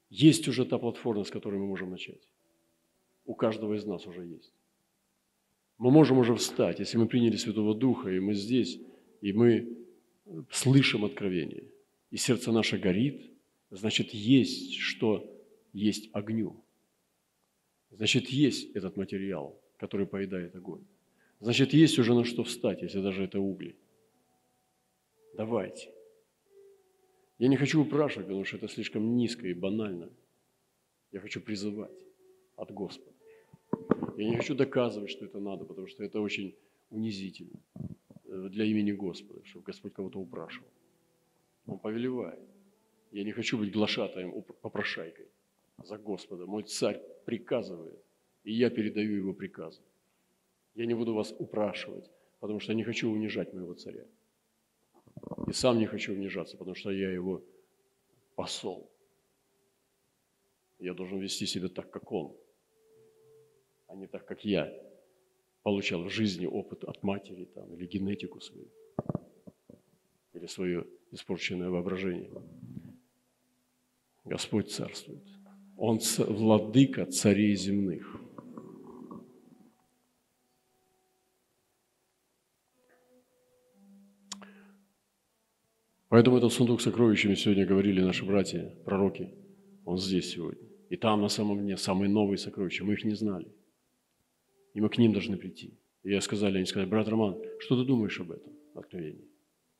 Есть 0.10 0.48
уже 0.48 0.66
та 0.66 0.78
платформа, 0.78 1.26
с 1.26 1.30
которой 1.30 1.60
мы 1.60 1.68
можем 1.68 1.90
начать. 1.90 2.26
У 3.26 3.36
каждого 3.36 3.74
из 3.74 3.86
нас 3.86 4.08
уже 4.08 4.26
есть. 4.26 4.54
Мы 5.78 5.92
можем 5.92 6.20
уже 6.20 6.36
встать, 6.36 6.80
если 6.80 6.98
мы 6.98 7.10
приняли 7.10 7.36
Святого 7.36 7.76
Духа, 7.76 8.10
и 8.12 8.22
мы 8.22 8.34
здесь, 8.34 8.80
и 9.20 9.34
мы 9.34 9.87
слышим 10.52 11.06
откровение, 11.06 11.63
и 12.12 12.18
сердце 12.18 12.52
наше 12.52 12.78
горит, 12.78 13.32
значит, 13.70 14.13
есть 14.13 14.76
что 14.76 15.34
есть 15.74 16.10
огню. 16.13 16.63
Значит, 17.92 18.30
есть 18.30 18.76
этот 18.76 18.98
материал, 18.98 19.60
который 19.78 20.06
поедает 20.06 20.56
огонь. 20.56 20.86
Значит, 21.40 21.74
есть 21.74 22.00
уже 22.00 22.13
на 22.13 22.24
что 22.24 22.44
встать, 22.44 22.82
если 22.82 23.02
даже 23.02 23.24
это 23.24 23.40
угли. 23.40 23.76
Давайте. 25.36 25.92
Я 27.40 27.48
не 27.48 27.58
хочу 27.58 27.82
упрашивать, 27.82 28.28
потому 28.28 28.44
что 28.46 28.58
это 28.58 28.68
слишком 28.68 29.16
низко 29.16 29.48
и 29.48 29.54
банально. 29.54 30.10
Я 31.12 31.20
хочу 31.20 31.40
призывать 31.40 32.06
от 32.56 32.72
Господа. 32.72 33.13
Я 34.18 34.30
не 34.30 34.36
хочу 34.36 34.56
доказывать, 34.56 35.12
что 35.12 35.26
это 35.26 35.40
надо, 35.40 35.66
потому 35.66 35.88
что 35.88 36.04
это 36.04 36.20
очень 36.20 36.56
унизительно 36.90 37.60
для 38.50 38.65
имени 38.65 38.91
Господа, 38.91 39.43
чтобы 39.45 39.65
Господь 39.65 39.93
кого-то 39.93 40.19
упрашивал. 40.19 40.69
Он 41.65 41.80
повелевает. 41.80 42.39
Я 43.12 43.23
не 43.23 43.32
хочу 43.32 43.58
быть 43.58 43.71
глашатаем, 43.71 44.32
попрошайкой 44.62 45.28
за 45.84 45.97
Господа. 45.97 46.45
Мой 46.45 46.63
царь 46.63 47.02
приказывает, 47.26 48.00
и 48.43 48.54
я 48.54 48.69
передаю 48.69 49.17
его 49.17 49.34
приказы. 49.34 49.82
Я 50.76 50.86
не 50.86 50.93
буду 50.93 51.13
вас 51.13 51.34
упрашивать, 51.39 52.10
потому 52.39 52.60
что 52.60 52.71
я 52.71 52.76
не 52.76 52.84
хочу 52.84 53.10
унижать 53.10 53.54
моего 53.54 53.73
царя. 53.73 54.06
И 55.47 55.54
сам 55.54 55.80
не 55.80 55.86
хочу 55.86 56.13
унижаться, 56.13 56.58
потому 56.58 56.76
что 56.76 56.91
я 56.91 57.12
его 57.12 57.43
посол. 58.36 58.89
Я 60.80 60.93
должен 60.93 61.19
вести 61.19 61.45
себя 61.45 61.69
так, 61.69 61.89
как 61.89 62.12
он, 62.12 62.36
а 63.88 63.95
не 63.95 64.08
так, 64.08 64.26
как 64.26 64.45
я 64.45 64.71
получал 65.63 66.04
в 66.04 66.10
жизни 66.10 66.46
опыт 66.46 66.84
от 66.84 67.04
матери 67.04 67.46
там, 67.46 67.74
или 67.74 67.86
генетику 67.86 68.39
свою, 68.39 68.67
или 70.34 70.46
свое 70.46 70.86
испорченное 71.12 71.70
воображение. 71.70 72.32
Господь 74.26 74.72
царствует. 74.72 75.24
Он 75.78 76.00
владыка 76.28 77.06
царей 77.06 77.56
земных. 77.56 78.20
Поэтому 86.10 86.38
этот 86.38 86.54
сундук 86.54 86.82
с 86.82 86.86
сокровищами 86.86 87.36
сегодня 87.36 87.65
говорили 87.65 88.02
наши 88.02 88.26
братья, 88.26 88.74
пророки. 88.86 89.34
Он 89.86 89.98
здесь 89.98 90.32
сегодня. 90.32 90.67
И 90.89 90.96
там 90.96 91.22
на 91.22 91.28
самом 91.28 91.60
дне 91.60 91.78
самые 91.78 92.10
новые 92.10 92.38
сокровища. 92.38 92.86
Мы 92.86 92.93
их 92.93 93.04
не 93.04 93.15
знали. 93.15 93.54
И 94.78 94.80
мы 94.80 94.90
к 94.90 95.00
ним 95.00 95.12
должны 95.12 95.38
прийти. 95.38 95.74
И 96.04 96.12
я 96.12 96.22
сказал, 96.22 96.54
они 96.54 96.66
сказали, 96.66 96.88
брат 96.88 97.08
Роман, 97.08 97.42
что 97.58 97.76
ты 97.82 97.84
думаешь 97.84 98.20
об 98.20 98.30
этом 98.30 98.54
откровении? 98.76 99.28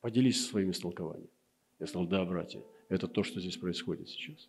Поделись 0.00 0.44
своими 0.44 0.72
истолкованием. 0.72 1.30
Я 1.78 1.86
сказал, 1.86 2.08
да, 2.08 2.24
братья, 2.24 2.60
это 2.88 3.06
то, 3.06 3.22
что 3.22 3.38
здесь 3.38 3.56
происходит 3.56 4.08
сейчас. 4.08 4.48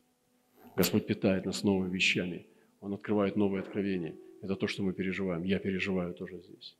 Господь 0.75 1.05
питает 1.05 1.45
нас 1.45 1.63
новыми 1.63 1.93
вещами. 1.93 2.47
Он 2.79 2.95
открывает 2.95 3.35
новые 3.35 3.61
откровения. 3.61 4.15
Это 4.41 4.55
то, 4.55 4.65
что 4.65 4.81
мы 4.81 4.93
переживаем. 4.93 5.43
Я 5.43 5.59
переживаю 5.59 6.15
тоже 6.15 6.41
здесь. 6.41 6.75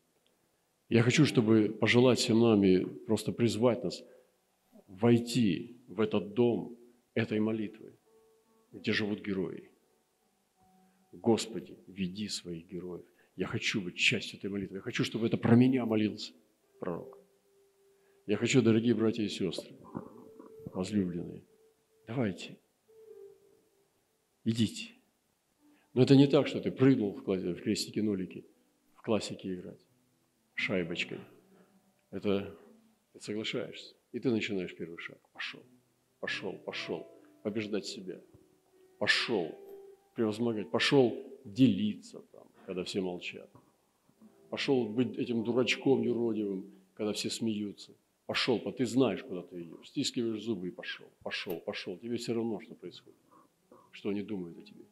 Я 0.90 1.04
хочу, 1.04 1.26
чтобы 1.26 1.70
пожелать 1.70 2.18
всем 2.18 2.40
нами, 2.40 2.86
просто 3.06 3.32
призвать 3.32 3.84
нас– 3.84 4.04
войти 4.88 5.78
в 5.88 6.02
этот 6.02 6.34
дом 6.34 6.76
этой 7.14 7.40
молитвы, 7.40 7.94
где 8.72 8.94
живут 8.94 9.24
герои. 9.24 9.70
Господи, 11.12 11.78
веди 11.86 12.30
своих 12.30 12.66
героев. 12.66 13.06
Я 13.40 13.48
хочу 13.48 13.80
быть 13.80 13.96
частью 13.96 14.38
этой 14.38 14.50
молитвы. 14.50 14.76
Я 14.76 14.82
хочу, 14.82 15.06
чтобы 15.06 15.28
это 15.28 15.38
про 15.38 15.56
меня 15.56 15.86
молился 15.86 16.34
пророк. 16.82 17.18
Я 18.26 18.36
хочу, 18.36 18.62
дорогие 18.62 18.94
братья 18.94 19.24
и 19.24 19.30
сестры, 19.30 19.78
возлюбленные, 20.74 21.46
давайте, 22.06 22.60
идите. 24.44 24.92
Но 25.94 26.04
это 26.04 26.18
не 26.18 26.28
так, 26.28 26.48
что 26.48 26.60
ты 26.60 26.70
прыгнул 26.70 27.14
в, 27.14 27.24
классе, 27.24 27.54
в 27.54 27.64
в 27.64 29.02
классике 29.02 29.54
играть 29.54 29.88
шайбочкой. 30.56 31.22
Это 32.12 32.60
ты 33.14 33.22
соглашаешься. 33.22 33.96
И 34.12 34.20
ты 34.20 34.32
начинаешь 34.32 34.76
первый 34.76 34.98
шаг. 34.98 35.18
Пошел, 35.32 35.64
пошел, 36.20 36.58
пошел. 36.66 37.08
Побеждать 37.44 37.86
себя. 37.86 38.20
Пошел. 38.98 39.58
Превозмогать. 40.14 40.70
Пошел 40.72 41.40
делиться 41.46 42.20
там, 42.34 42.49
когда 42.70 42.84
все 42.84 43.02
молчат. 43.02 43.50
Пошел 44.52 44.86
быть 44.86 45.18
этим 45.18 45.44
дурачком 45.44 46.04
юродивым, 46.04 46.70
когда 46.94 47.14
все 47.14 47.32
смеются. 47.32 47.96
Пошел, 48.28 48.60
ты 48.60 48.86
знаешь, 48.86 49.24
куда 49.24 49.42
ты 49.42 49.64
идешь. 49.64 49.88
Стискиваешь 49.88 50.44
зубы 50.44 50.68
и 50.68 50.70
пошел. 50.70 51.08
Пошел, 51.24 51.60
пошел. 51.62 51.98
Тебе 51.98 52.18
все 52.18 52.32
равно, 52.36 52.60
что 52.60 52.76
происходит. 52.76 53.18
Что 53.90 54.10
они 54.10 54.22
думают 54.22 54.60
о 54.60 54.62
тебе. 54.62 54.84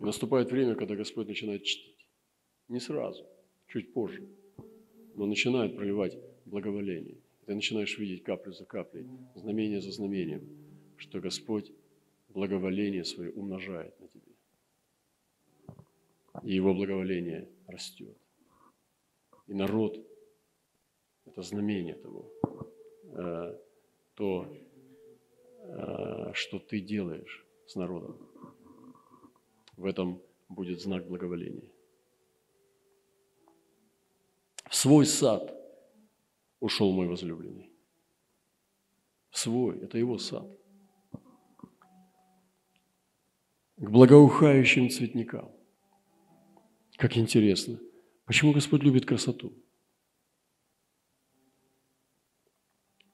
И 0.00 0.04
наступает 0.04 0.52
время, 0.52 0.76
когда 0.76 0.94
Господь 0.94 1.26
начинает 1.26 1.64
чтить. 1.64 2.06
Не 2.68 2.78
сразу, 2.78 3.26
чуть 3.66 3.92
позже 3.92 4.28
но 5.16 5.26
начинают 5.26 5.74
проливать 5.74 6.16
благоволение. 6.44 7.16
Ты 7.46 7.54
начинаешь 7.56 7.98
видеть 7.98 8.22
каплю 8.22 8.52
за 8.52 8.64
каплей, 8.64 9.06
знамение 9.34 9.80
за 9.80 9.90
знамением, 9.90 10.48
что 10.98 11.20
Господь 11.20 11.72
благоволение 12.28 13.04
свое 13.04 13.32
умножает 13.32 13.98
на 14.00 14.06
тебе. 14.06 14.23
И 16.42 16.54
Его 16.54 16.74
благоволение 16.74 17.48
растет. 17.66 18.16
И 19.46 19.54
народ– 19.54 19.98
это 21.24 21.42
знамение 21.42 21.94
того, 21.94 22.32
э, 23.12 23.58
то, 24.14 24.56
э, 25.58 26.32
что 26.32 26.58
ты 26.58 26.80
делаешь 26.80 27.46
с 27.66 27.76
народом. 27.76 28.18
В 29.76 29.86
этом 29.86 30.20
будет 30.48 30.80
знак 30.80 31.06
благоволения 31.06 31.74
в 34.74 34.76
свой 34.76 35.06
сад 35.06 35.54
ушел 36.58 36.90
мой 36.90 37.06
возлюбленный. 37.06 37.70
В 39.30 39.38
свой, 39.38 39.78
это 39.78 39.98
его 39.98 40.18
сад. 40.18 40.50
К 43.76 43.88
благоухающим 43.88 44.90
цветникам. 44.90 45.53
Как 46.96 47.16
интересно. 47.16 47.78
Почему 48.24 48.52
Господь 48.52 48.82
любит 48.82 49.06
красоту? 49.06 49.52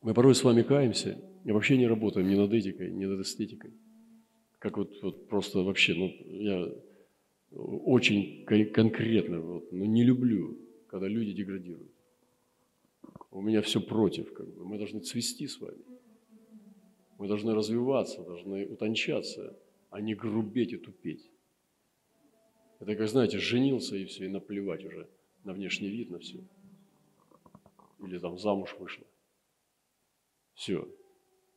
Мы 0.03 0.15
порой 0.15 0.35
с 0.35 0.45
вами 0.45 0.63
каемся 0.63 1.21
и 1.45 1.53
вообще 1.53 1.77
не 1.77 1.87
работаем 1.87 2.29
ни 2.29 2.35
над 2.35 2.53
этикой, 2.53 2.91
ни 2.91 3.05
над 3.05 3.21
эстетикой. 3.21 3.73
Как 4.59 4.77
вот, 4.77 5.03
вот 5.03 5.29
просто 5.29 5.61
вообще, 5.61 5.95
ну, 5.95 6.13
я 6.43 6.69
очень 7.51 8.45
конкретно, 8.73 9.41
вот, 9.41 9.73
ну, 9.73 9.85
не 9.85 10.05
люблю 10.05 10.59
когда 10.91 11.07
люди 11.07 11.33
деградируют. 11.33 11.93
У 13.31 13.41
меня 13.41 13.63
все 13.63 13.81
против, 13.81 14.33
как 14.33 14.53
бы. 14.53 14.65
Мы 14.65 14.77
должны 14.77 15.01
цвести 15.01 15.47
с 15.47 15.61
вами. 15.61 15.85
Мы 17.17 17.29
должны 17.29 17.55
развиваться, 17.55 18.23
должны 18.25 18.67
утончаться, 18.67 19.57
а 19.91 20.01
не 20.01 20.17
грубеть 20.17 20.73
и 20.73 20.79
тупеть. 20.79 21.30
Это 22.81 22.97
как, 22.97 23.09
знаете, 23.09 23.39
женился 23.39 23.97
и 23.97 24.07
все, 24.07 24.25
и 24.25 24.29
наплевать 24.29 24.85
уже 24.85 25.09
на 25.45 25.53
внешний 25.53 25.89
вид, 25.89 26.11
на 26.11 26.19
все. 26.19 26.39
Или 28.03 28.19
там 28.19 28.39
замуж 28.39 28.75
вышла. 28.79 29.07
Все. 30.55 30.89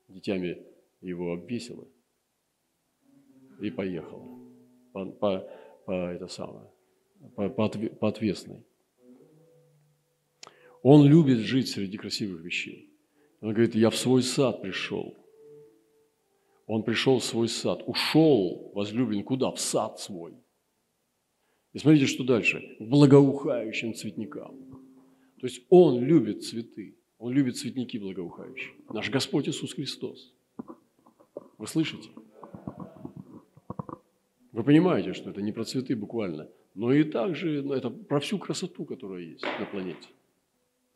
Детьми 0.09 0.57
его 1.01 1.33
обвесило. 1.33 1.87
и 3.61 3.71
поехала 3.71 4.43
по, 4.93 5.05
по, 5.05 5.49
по, 5.85 5.91
это 5.91 6.27
самое, 6.27 6.69
по, 7.35 7.49
по, 7.49 7.69
по 7.69 8.07
отвесной. 8.07 8.63
Он 10.81 11.05
любит 11.05 11.39
жить 11.39 11.69
среди 11.69 11.97
красивых 11.97 12.41
вещей. 12.41 12.89
Он 13.41 13.53
говорит, 13.53 13.75
я 13.75 13.89
в 13.89 13.95
свой 13.95 14.21
сад 14.21 14.61
пришел. 14.61 15.17
Он 16.67 16.83
пришел 16.83 17.19
в 17.19 17.23
свой 17.23 17.47
сад. 17.47 17.83
Ушел, 17.87 18.71
возлюблен, 18.73 19.23
куда? 19.23 19.51
В 19.51 19.59
сад 19.59 19.99
свой. 19.99 20.33
И 21.73 21.79
смотрите, 21.79 22.05
что 22.05 22.23
дальше. 22.23 22.75
К 22.79 22.83
благоухающим 22.83 23.93
цветникам. 23.95 24.55
То 25.39 25.47
есть 25.47 25.65
Он 25.69 26.03
любит 26.03 26.43
цветы. 26.43 26.95
Он 27.17 27.33
любит 27.33 27.57
цветники 27.57 27.97
благоухающие. 27.97 28.73
Наш 28.89 29.09
Господь 29.09 29.49
Иисус 29.49 29.73
Христос. 29.73 30.33
Вы 31.57 31.67
слышите? 31.67 32.09
Вы 34.51 34.63
понимаете, 34.63 35.13
что 35.13 35.31
это 35.31 35.41
не 35.41 35.51
про 35.51 35.63
цветы 35.65 35.95
буквально, 35.95 36.47
но 36.75 36.93
и 36.93 37.03
также 37.03 37.67
это 37.71 37.89
про 37.89 38.19
всю 38.19 38.37
красоту, 38.37 38.85
которая 38.85 39.21
есть 39.21 39.43
на 39.59 39.65
планете. 39.65 40.07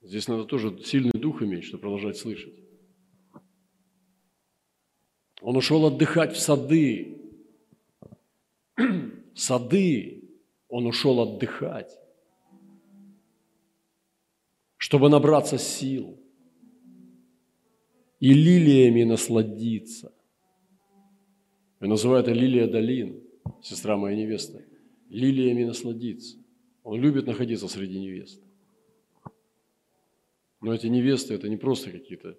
Здесь 0.02 0.28
надо 0.28 0.46
тоже 0.46 0.78
сильный 0.84 1.20
дух 1.20 1.42
иметь, 1.42 1.64
чтобы 1.64 1.82
продолжать 1.82 2.18
слышать. 2.18 2.54
Он 5.42 5.58
ушел 5.58 5.86
отдыхать 5.86 6.34
в 6.34 6.40
сады. 6.40 7.18
сады. 9.34 10.27
Он 10.70 10.86
ушел 10.86 11.20
отдыхать, 11.22 11.98
чтобы 14.78 15.10
набраться 15.10 15.58
сил 15.58 16.20
и 18.20 18.34
лилиями 18.34 19.04
насладиться. 19.04 20.14
Я 21.80 21.88
называю 21.88 22.22
это 22.24 22.32
лилия 22.32 22.68
долин, 22.68 23.24
сестра 23.62 23.98
моя 23.98 24.16
невеста. 24.16 24.66
Лилиями 25.10 25.64
насладиться. 25.64 26.38
Он 26.84 27.00
любит 27.00 27.28
находиться 27.28 27.68
среди 27.68 28.00
невест. 28.00 28.44
Но 30.62 30.74
эти 30.74 30.88
невесты, 30.88 31.34
это 31.34 31.48
не 31.50 31.58
просто 31.58 31.92
какие-то 31.92 32.30
э, 32.30 32.36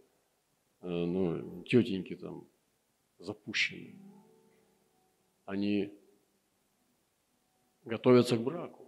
ну, 0.89 1.63
тетеньки 1.65 2.17
там 2.17 2.47
запущенные. 3.19 3.97
Они 5.45 5.98
готовятся 7.89 8.37
к 8.37 8.41
браку. 8.41 8.87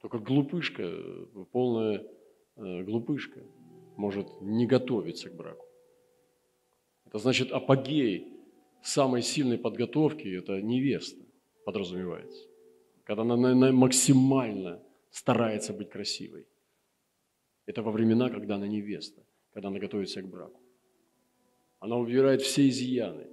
Только 0.00 0.18
глупышка, 0.18 0.88
полная 1.52 2.06
э, 2.56 2.82
глупышка 2.84 3.40
может 3.96 4.40
не 4.40 4.66
готовиться 4.66 5.28
к 5.28 5.34
браку. 5.34 5.66
Это 7.06 7.18
значит 7.18 7.52
апогей 7.52 8.32
самой 8.82 9.22
сильной 9.22 9.58
подготовки– 9.58 10.28
это 10.38 10.62
невеста, 10.62 11.22
подразумевается. 11.64 12.46
Когда 13.04 13.22
она 13.22 13.72
максимально 13.72 14.82
старается 15.10 15.72
быть 15.72 15.90
красивой. 15.90 16.46
Это 17.66 17.82
во 17.82 17.90
времена, 17.90 18.30
когда 18.30 18.54
она 18.54 18.68
невеста, 18.68 19.22
когда 19.52 19.68
она 19.68 19.78
готовится 19.78 20.22
к 20.22 20.28
браку. 20.28 20.60
Она 21.80 21.96
убирает 21.96 22.42
все 22.42 22.68
изъяны. 22.68 23.26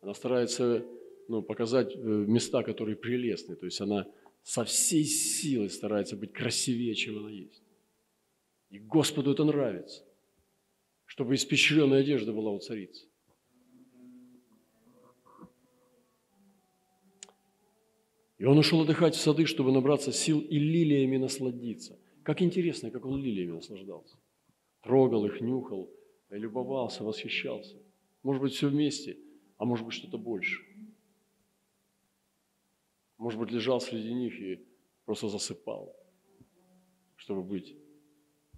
Она 0.00 0.14
старается 0.14 0.84
ну, 1.28 1.42
показать 1.42 1.94
э, 1.94 1.98
места, 1.98 2.62
которые 2.62 2.96
прелестны. 2.96 3.54
То 3.54 3.66
есть 3.66 3.80
она 3.80 4.06
со 4.42 4.64
всей 4.64 5.04
силой 5.04 5.70
старается 5.70 6.16
быть 6.16 6.32
красивее, 6.32 6.94
чем 6.94 7.18
она 7.18 7.30
есть. 7.30 7.62
И 8.70 8.78
Господу 8.78 9.32
это 9.32 9.44
нравится, 9.44 10.02
чтобы 11.06 11.34
испещренная 11.34 12.00
одежда 12.00 12.32
была 12.32 12.50
у 12.50 12.58
царицы. 12.58 13.06
И 18.38 18.44
он 18.44 18.56
ушел 18.56 18.82
отдыхать 18.82 19.16
в 19.16 19.20
сады, 19.20 19.46
чтобы 19.46 19.72
набраться 19.72 20.12
сил 20.12 20.40
и 20.40 20.58
лилиями 20.58 21.16
насладиться. 21.16 21.98
Как 22.22 22.40
интересно, 22.40 22.90
как 22.90 23.04
он 23.04 23.20
лилиями 23.20 23.52
наслаждался. 23.52 24.16
Трогал 24.82 25.26
их, 25.26 25.40
нюхал, 25.40 25.90
любовался, 26.30 27.02
восхищался. 27.02 27.76
Может 28.22 28.42
быть, 28.42 28.52
все 28.52 28.68
вместе, 28.68 29.18
а 29.56 29.64
может 29.64 29.84
быть, 29.84 29.94
что-то 29.94 30.18
больше. 30.18 30.67
Может 33.18 33.40
быть, 33.40 33.50
лежал 33.50 33.80
среди 33.80 34.14
них 34.14 34.40
и 34.40 34.64
просто 35.04 35.28
засыпал, 35.28 35.94
чтобы 37.16 37.42
быть 37.42 37.76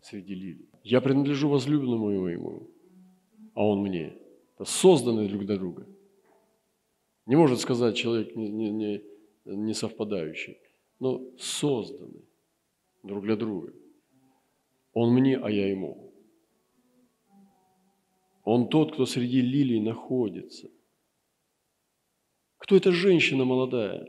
среди 0.02 0.34
лилий. 0.34 0.68
Я 0.84 1.00
принадлежу 1.00 1.48
возлюбленному 1.48 2.20
моему, 2.20 2.70
а 3.54 3.66
он 3.66 3.80
мне. 3.80 4.16
Это 4.54 4.64
созданы 4.64 5.28
друг 5.28 5.46
для 5.46 5.56
друга. 5.56 5.86
Не 7.26 7.36
может 7.36 7.60
сказать 7.60 7.96
человек 7.96 8.36
не, 8.36 8.50
не, 8.50 8.70
не, 8.70 9.02
не 9.44 9.74
совпадающий, 9.74 10.58
но 10.98 11.22
созданы 11.38 12.22
друг 13.02 13.24
для 13.24 13.36
друга. 13.36 13.72
Он 14.92 15.14
мне, 15.14 15.38
а 15.38 15.50
я 15.50 15.70
ему. 15.70 16.12
Он 18.44 18.68
тот, 18.68 18.92
кто 18.92 19.06
среди 19.06 19.40
лилий 19.40 19.80
находится. 19.80 20.70
Кто 22.58 22.76
эта 22.76 22.92
женщина 22.92 23.44
молодая, 23.44 24.08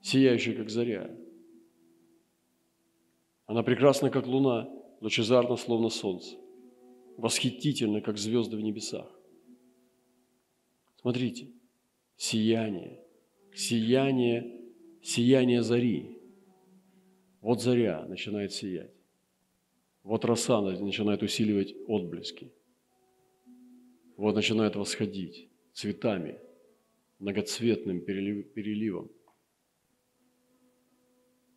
сияющая, 0.00 0.54
как 0.54 0.70
заря? 0.70 1.10
Она 3.46 3.62
прекрасна, 3.62 4.10
как 4.10 4.26
луна, 4.26 4.68
лучезарна, 5.00 5.56
словно 5.56 5.88
солнце, 5.88 6.36
восхитительна, 7.16 8.00
как 8.00 8.18
звезды 8.18 8.56
в 8.56 8.60
небесах. 8.60 9.10
Смотрите, 11.00 11.48
сияние, 12.16 13.02
сияние, 13.54 14.60
сияние 15.02 15.62
зари. 15.62 16.18
Вот 17.40 17.62
заря 17.62 18.04
начинает 18.06 18.52
сиять. 18.52 18.94
Вот 20.02 20.24
роса 20.24 20.60
начинает 20.60 21.22
усиливать 21.22 21.74
отблески– 21.86 22.52
вот 24.20 24.34
начинает 24.34 24.76
восходить 24.76 25.48
цветами, 25.72 26.38
многоцветным 27.20 28.02
переливом. 28.02 29.10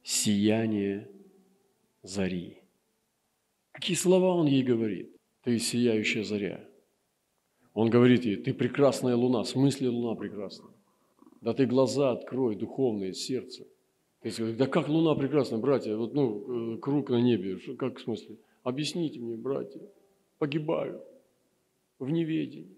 Сияние 0.04 1.10
зари. 2.02 2.62
Какие 3.72 3.96
слова 3.96 4.36
он 4.36 4.48
ей 4.48 4.64
говорит? 4.64 5.16
Ты 5.44 5.58
сияющая 5.60 6.24
заря. 6.24 6.68
Он 7.74 7.90
говорит 7.90 8.24
ей, 8.24 8.36
ты 8.36 8.54
прекрасная 8.54 9.16
луна. 9.16 9.44
В 9.44 9.48
смысле 9.48 9.90
луна 9.90 10.16
прекрасная? 10.16 10.72
Да 11.42 11.54
ты 11.54 11.66
глаза 11.66 12.12
открой, 12.12 12.56
духовное 12.56 13.14
сердце. 13.14 13.66
То 14.22 14.28
есть, 14.28 14.58
да 14.58 14.68
как 14.68 14.88
луна 14.88 15.16
прекрасна, 15.16 15.58
братья? 15.58 15.96
Вот, 15.98 16.14
ну, 16.14 16.76
э, 16.76 16.78
круг 16.78 17.10
на 17.10 17.22
небе. 17.22 17.58
Как 17.78 17.98
в 17.98 18.02
смысле? 18.02 18.38
Объясните 18.64 19.20
мне, 19.20 19.36
братья. 19.36 19.82
Погибаю 20.38 21.02
в 22.00 22.10
неведении. 22.10 22.78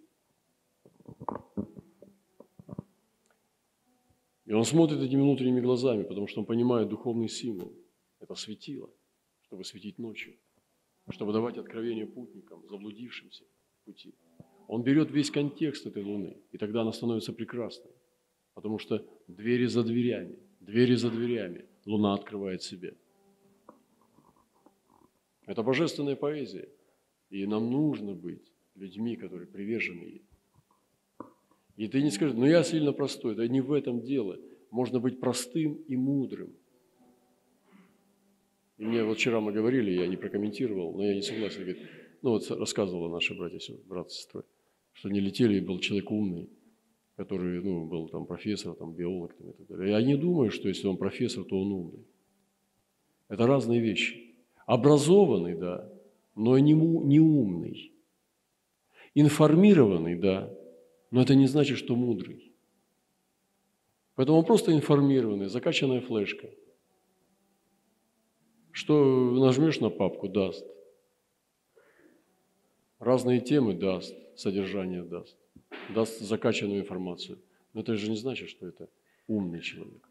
И 4.45 4.53
он 4.53 4.63
смотрит 4.63 5.01
этими 5.01 5.21
внутренними 5.21 5.59
глазами, 5.59 6.03
потому 6.03 6.27
что 6.27 6.41
он 6.41 6.45
понимает 6.45 6.89
духовный 6.89 7.27
символ. 7.27 7.73
Это 8.19 8.35
светило, 8.35 8.89
чтобы 9.41 9.63
светить 9.63 9.97
ночью, 9.97 10.35
чтобы 11.09 11.33
давать 11.33 11.57
откровение 11.57 12.05
путникам, 12.05 12.67
заблудившимся 12.67 13.43
в 13.81 13.85
пути. 13.85 14.13
Он 14.67 14.83
берет 14.83 15.11
весь 15.11 15.31
контекст 15.31 15.85
этой 15.85 16.03
луны, 16.03 16.37
и 16.51 16.57
тогда 16.57 16.81
она 16.81 16.91
становится 16.91 17.33
прекрасной. 17.33 17.91
Потому 18.53 18.79
что 18.79 19.05
двери 19.27 19.65
за 19.65 19.83
дверями, 19.83 20.37
двери 20.59 20.95
за 20.95 21.09
дверями 21.09 21.65
луна 21.85 22.13
открывает 22.13 22.61
себе. 22.63 22.95
Это 25.45 25.61
божественная 25.61 26.15
поэзия. 26.15 26.69
И 27.29 27.45
нам 27.45 27.69
нужно 27.69 28.13
быть 28.13 28.51
людьми, 28.75 29.15
которые 29.15 29.47
привержены 29.47 30.03
ей. 30.03 30.24
И 31.77 31.87
ты 31.87 32.01
не 32.01 32.11
скажешь, 32.11 32.35
ну 32.35 32.45
я 32.45 32.63
сильно 32.63 32.93
простой, 32.93 33.35
да 33.35 33.47
не 33.47 33.61
в 33.61 33.71
этом 33.71 34.01
дело. 34.01 34.37
Можно 34.71 34.99
быть 34.99 35.19
простым 35.19 35.75
и 35.87 35.95
мудрым. 35.95 36.53
И 38.77 38.85
мне 38.85 39.03
вот 39.03 39.17
вчера 39.17 39.39
мы 39.39 39.51
говорили, 39.51 39.91
я 39.91 40.07
не 40.07 40.17
прокомментировал, 40.17 40.93
но 40.93 41.03
я 41.03 41.13
не 41.13 41.21
согласен. 41.21 41.61
Говорит, 41.61 41.81
ну 42.21 42.31
вот 42.31 42.49
рассказывала 42.51 43.09
наши 43.09 43.37
братья, 43.37 43.59
брат 43.85 44.11
с 44.11 44.27
что 44.93 45.09
не 45.09 45.19
летели, 45.19 45.57
и 45.57 45.61
был 45.61 45.79
человек 45.79 46.09
умный, 46.09 46.49
который 47.17 47.61
ну, 47.61 47.85
был 47.85 48.07
там 48.07 48.25
профессор, 48.25 48.75
там, 48.75 48.93
биолог 48.93 49.33
там, 49.35 49.49
и 49.49 49.53
так 49.53 49.67
далее. 49.67 49.91
Я 49.91 50.01
не 50.01 50.15
думаю, 50.15 50.51
что 50.51 50.69
если 50.69 50.87
он 50.87 50.97
профессор, 50.97 51.43
то 51.43 51.59
он 51.59 51.71
умный. 51.71 52.05
Это 53.27 53.45
разные 53.45 53.81
вещи. 53.81 54.35
Образованный, 54.65 55.55
да, 55.55 55.91
но 56.35 56.57
не, 56.57 56.73
не 56.73 57.19
умный. 57.19 57.91
Информированный, 59.15 60.15
да, 60.15 60.54
но 61.15 61.21
это 61.21 61.33
не 61.33 61.47
значит, 61.47 61.77
что 61.77 61.95
мудрый. 61.95 62.51
Поэтому 64.15 64.37
он 64.39 64.45
просто 64.45 64.73
информированный, 64.73 65.47
закачанная 65.47 66.01
флешка. 66.01 66.49
Что 68.73 69.31
нажмешь 69.31 69.79
на 69.79 69.89
папку, 69.89 70.27
даст. 70.27 70.65
Разные 72.99 73.39
темы 73.39 73.75
даст, 73.75 74.13
содержание 74.35 75.03
даст. 75.03 75.37
Даст 75.95 76.19
закачанную 76.19 76.81
информацию. 76.81 77.41
Но 77.71 77.79
это 77.79 77.95
же 77.95 78.09
не 78.09 78.17
значит, 78.17 78.49
что 78.49 78.67
это 78.67 78.89
умный 79.27 79.61
человек. 79.61 80.09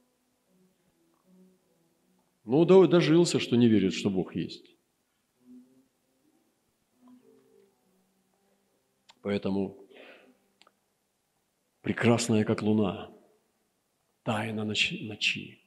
Ну, 2.46 2.64
дожился, 2.64 3.40
что 3.40 3.56
не 3.56 3.68
верит, 3.68 3.92
что 3.92 4.08
Бог 4.08 4.34
есть. 4.34 4.74
Поэтому 9.20 9.83
прекрасная, 11.84 12.44
как 12.44 12.62
луна, 12.62 13.12
тайна 14.22 14.64
ночи, 14.64 15.06
ночи, 15.06 15.60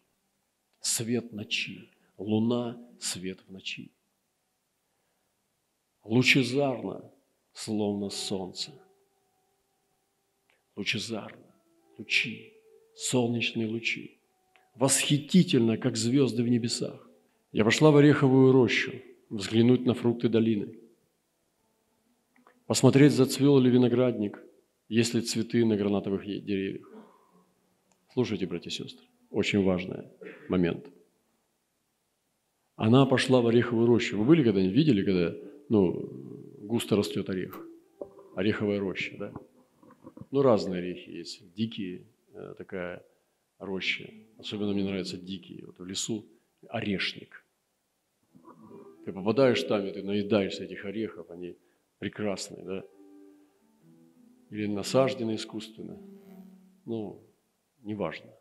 свет 0.82 1.32
ночи, 1.32 1.92
луна– 2.18 2.78
свет 3.00 3.40
в 3.48 3.52
ночи. 3.52 3.92
Лучезарно, 6.04 7.12
словно 7.54 8.10
солнце. 8.10 8.72
Лучезарно, 10.76 11.54
лучи, 12.00 12.54
солнечные 12.96 13.68
лучи. 13.68 14.20
Восхитительно, 14.74 15.78
как 15.78 15.96
звезды 15.98 16.42
в 16.42 16.48
небесах. 16.48 17.08
Я 17.52 17.64
пошла 17.64 17.92
в 17.92 17.98
ореховую 17.98 18.52
рощу, 18.52 18.94
взглянуть 19.30 19.86
на 19.86 19.94
фрукты 19.94 20.30
долины. 20.30 20.80
Посмотреть, 22.66 23.14
зацвел 23.14 23.60
ли 23.60 23.70
виноградник, 23.70 24.47
есть 24.90 25.14
ли 25.14 25.22
цветы 25.22 25.66
на 25.66 25.76
гранатовых 25.76 26.26
деревьях. 26.26 26.90
Слушайте, 28.14 28.48
братья 28.48 28.70
и 28.70 28.74
сестры, 28.74 29.06
очень 29.30 29.64
важный 29.64 30.06
момент. 30.50 30.86
Она 32.76 33.06
пошла 33.06 33.42
в 33.42 33.48
ореховую 33.48 33.88
рощу. 33.88 34.18
Вы 34.18 34.26
были 34.26 34.44
когда-нибудь, 34.44 34.76
видели, 34.76 35.04
когда 35.04 35.36
ну, 35.70 36.10
густо 36.60 36.96
растет 36.96 37.30
орех? 37.30 37.60
Ореховая 38.36 38.80
роща, 38.80 39.16
да? 39.18 39.34
Ну, 40.32 40.42
разные 40.42 40.80
орехи 40.80 41.10
есть. 41.10 41.54
Дикие, 41.56 42.06
э, 42.34 42.54
такая 42.58 43.04
роща. 43.58 44.10
Особенно 44.38 44.74
мне 44.74 44.84
нравятся 44.84 45.18
дикие. 45.18 45.66
Вот 45.66 45.80
в 45.80 45.86
лесу 45.86 46.26
орешник. 46.70 47.44
Ты 49.06 49.12
попадаешь 49.12 49.64
там, 49.64 49.86
и 49.86 49.92
ты 49.92 50.04
наедаешься 50.04 50.66
этих 50.66 50.86
орехов, 50.86 51.30
они 51.32 51.58
прекрасные, 51.98 52.64
да? 52.64 52.84
Или 54.50 54.68
насаждены 54.68 55.36
искусственно. 55.36 55.98
Ну, 56.86 57.22
неважно. 57.84 58.32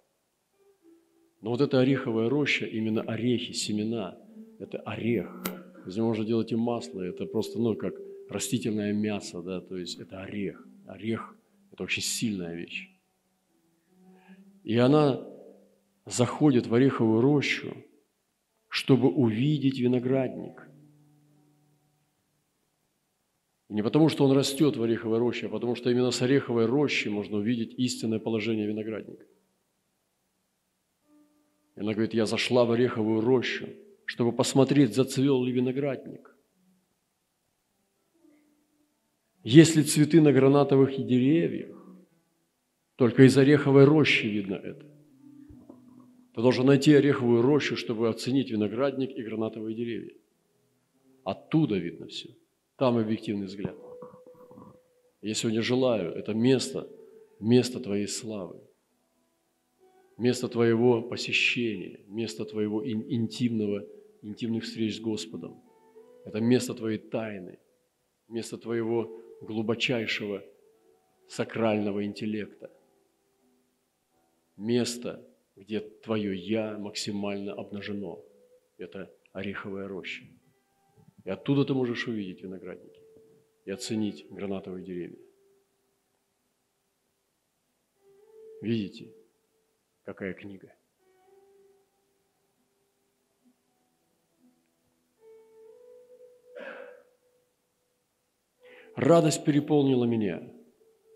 Но 1.40 1.50
вот 1.50 1.60
эта 1.60 1.80
ореховая 1.80 2.28
роща, 2.28 2.66
именно 2.66 3.02
орехи, 3.02 3.52
семена, 3.52 4.18
это 4.58 4.78
орех. 4.80 5.44
Из 5.86 5.96
него 5.96 6.08
можно 6.08 6.24
делать 6.24 6.52
и 6.52 6.56
масло, 6.56 7.02
это 7.02 7.26
просто, 7.26 7.58
ну, 7.58 7.74
как 7.74 7.94
растительное 8.28 8.92
мясо, 8.92 9.42
да, 9.42 9.60
то 9.60 9.76
есть 9.76 9.98
это 9.98 10.22
орех. 10.22 10.66
Орех– 10.86 11.36
это 11.72 11.84
очень 11.84 12.02
сильная 12.02 12.54
вещь. 12.54 12.88
И 14.64 14.76
она 14.76 15.24
заходит 16.06 16.66
в 16.66 16.74
ореховую 16.74 17.20
рощу, 17.20 17.76
чтобы 18.68 19.08
увидеть 19.08 19.78
виноградник. 19.78 20.68
И 23.68 23.74
не 23.74 23.82
потому, 23.82 24.08
что 24.08 24.24
он 24.24 24.32
растет 24.32 24.76
в 24.76 24.82
ореховой 24.82 25.18
роще, 25.18 25.46
а 25.46 25.48
потому 25.48 25.74
что 25.74 25.90
именно 25.90 26.10
с 26.10 26.22
ореховой 26.22 26.66
рощи 26.66 27.08
можно 27.08 27.38
увидеть 27.38 27.74
истинное 27.78 28.20
положение 28.20 28.66
виноградника. 28.66 29.24
И 31.74 31.80
она 31.80 31.92
говорит, 31.92 32.14
я 32.14 32.26
зашла 32.26 32.64
в 32.64 32.70
ореховую 32.70 33.20
рощу, 33.20 33.68
чтобы 34.04 34.32
посмотреть, 34.32 34.94
зацвел 34.94 35.42
ли 35.44 35.52
виноградник. 35.52 36.32
Если 39.42 39.82
цветы 39.82 40.20
на 40.20 40.32
гранатовых 40.32 40.96
деревьях, 40.96 41.76
только 42.96 43.24
из 43.24 43.36
ореховой 43.36 43.84
рощи 43.84 44.26
видно 44.26 44.54
это. 44.54 44.86
Ты 46.34 46.42
должен 46.42 46.66
найти 46.66 46.94
ореховую 46.94 47.42
рощу, 47.42 47.76
чтобы 47.76 48.08
оценить 48.08 48.50
виноградник 48.50 49.10
и 49.10 49.22
гранатовые 49.22 49.74
деревья. 49.74 50.14
Оттуда 51.24 51.76
видно 51.78 52.06
все– 52.06 52.30
там 52.76 52.98
объективный 52.98 53.46
взгляд. 53.46 53.76
Я 55.22 55.34
сегодня 55.34 55.62
желаю 55.62 56.12
это 56.12 56.34
место, 56.34 56.88
место 57.40 57.80
Твоей 57.80 58.06
славы, 58.06 58.60
место 60.18 60.48
Твоего 60.48 61.02
посещения, 61.02 62.04
место 62.06 62.44
Твоего 62.44 62.86
интимного, 62.86 63.86
интимных 64.22 64.64
встреч 64.64 64.96
с 64.96 65.00
Господом. 65.00 65.62
Это 66.24 66.40
место 66.40 66.74
Твоей 66.74 66.98
тайны, 66.98 67.58
место 68.28 68.58
Твоего 68.58 69.20
глубочайшего 69.40 70.44
сакрального 71.28 72.04
интеллекта. 72.04 72.70
Место, 74.56 75.26
где 75.54 75.80
Твое 75.80 76.36
«Я» 76.36 76.78
максимально 76.78 77.52
обнажено. 77.52 78.22
Это 78.78 79.10
ореховая 79.32 79.88
роща. 79.88 80.24
И 81.26 81.30
оттуда 81.30 81.64
ты 81.64 81.74
можешь 81.74 82.06
увидеть 82.06 82.40
виноградники 82.40 83.02
и 83.64 83.72
оценить 83.72 84.28
гранатовые 84.30 84.84
деревья. 84.84 85.18
Видите, 88.62 89.12
какая 90.04 90.34
книга? 90.34 90.72
Радость 98.94 99.44
переполнила 99.44 100.04
меня, 100.04 100.48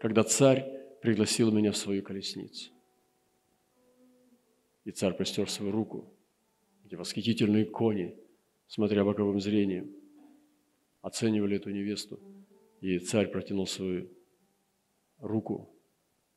когда 0.01 0.25
царь 0.25 0.99
пригласил 1.03 1.53
меня 1.53 1.71
в 1.71 1.77
свою 1.77 2.03
колесницу. 2.03 2.73
И 4.83 4.91
царь 4.91 5.15
простер 5.15 5.49
свою 5.49 5.71
руку, 5.71 6.13
где 6.83 6.97
восхитительные 6.97 7.65
кони, 7.65 8.19
смотря 8.67 9.05
боковым 9.05 9.41
зрением, 9.41 10.00
оценивали 11.01 11.57
эту 11.57 11.71
невесту. 11.71 12.21
И 12.81 12.99
царь 12.99 13.31
протянул 13.31 13.67
свою 13.67 14.11
руку 15.19 15.75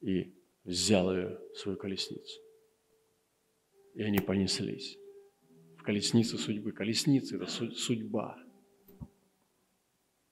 и 0.02 0.34
взял 0.64 1.14
ее 1.14 1.40
в 1.54 1.58
свою 1.58 1.78
колесницу. 1.78 2.42
И 3.94 4.02
они 4.02 4.20
понеслись 4.20 4.98
в 5.78 5.84
колесницу 5.84 6.38
судьбы. 6.38 6.72
Колесница– 6.72 7.36
это 7.38 7.48
судьба. 7.48 8.38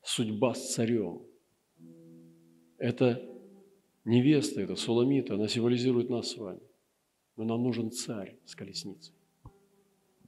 Судьба 0.02 0.54
с 0.54 0.74
царем. 0.74 1.26
Это 2.78 3.24
невеста, 4.06 4.62
это 4.62 4.76
Суламита, 4.76 5.36
она 5.36 5.48
символизирует 5.48 6.10
нас 6.10 6.32
с 6.32 6.38
вами. 6.38 6.62
Но 7.38 7.44
нам 7.44 7.64
нужен 7.64 7.92
царь 7.92 8.38
с 8.46 8.56
колесницей. 8.56 9.14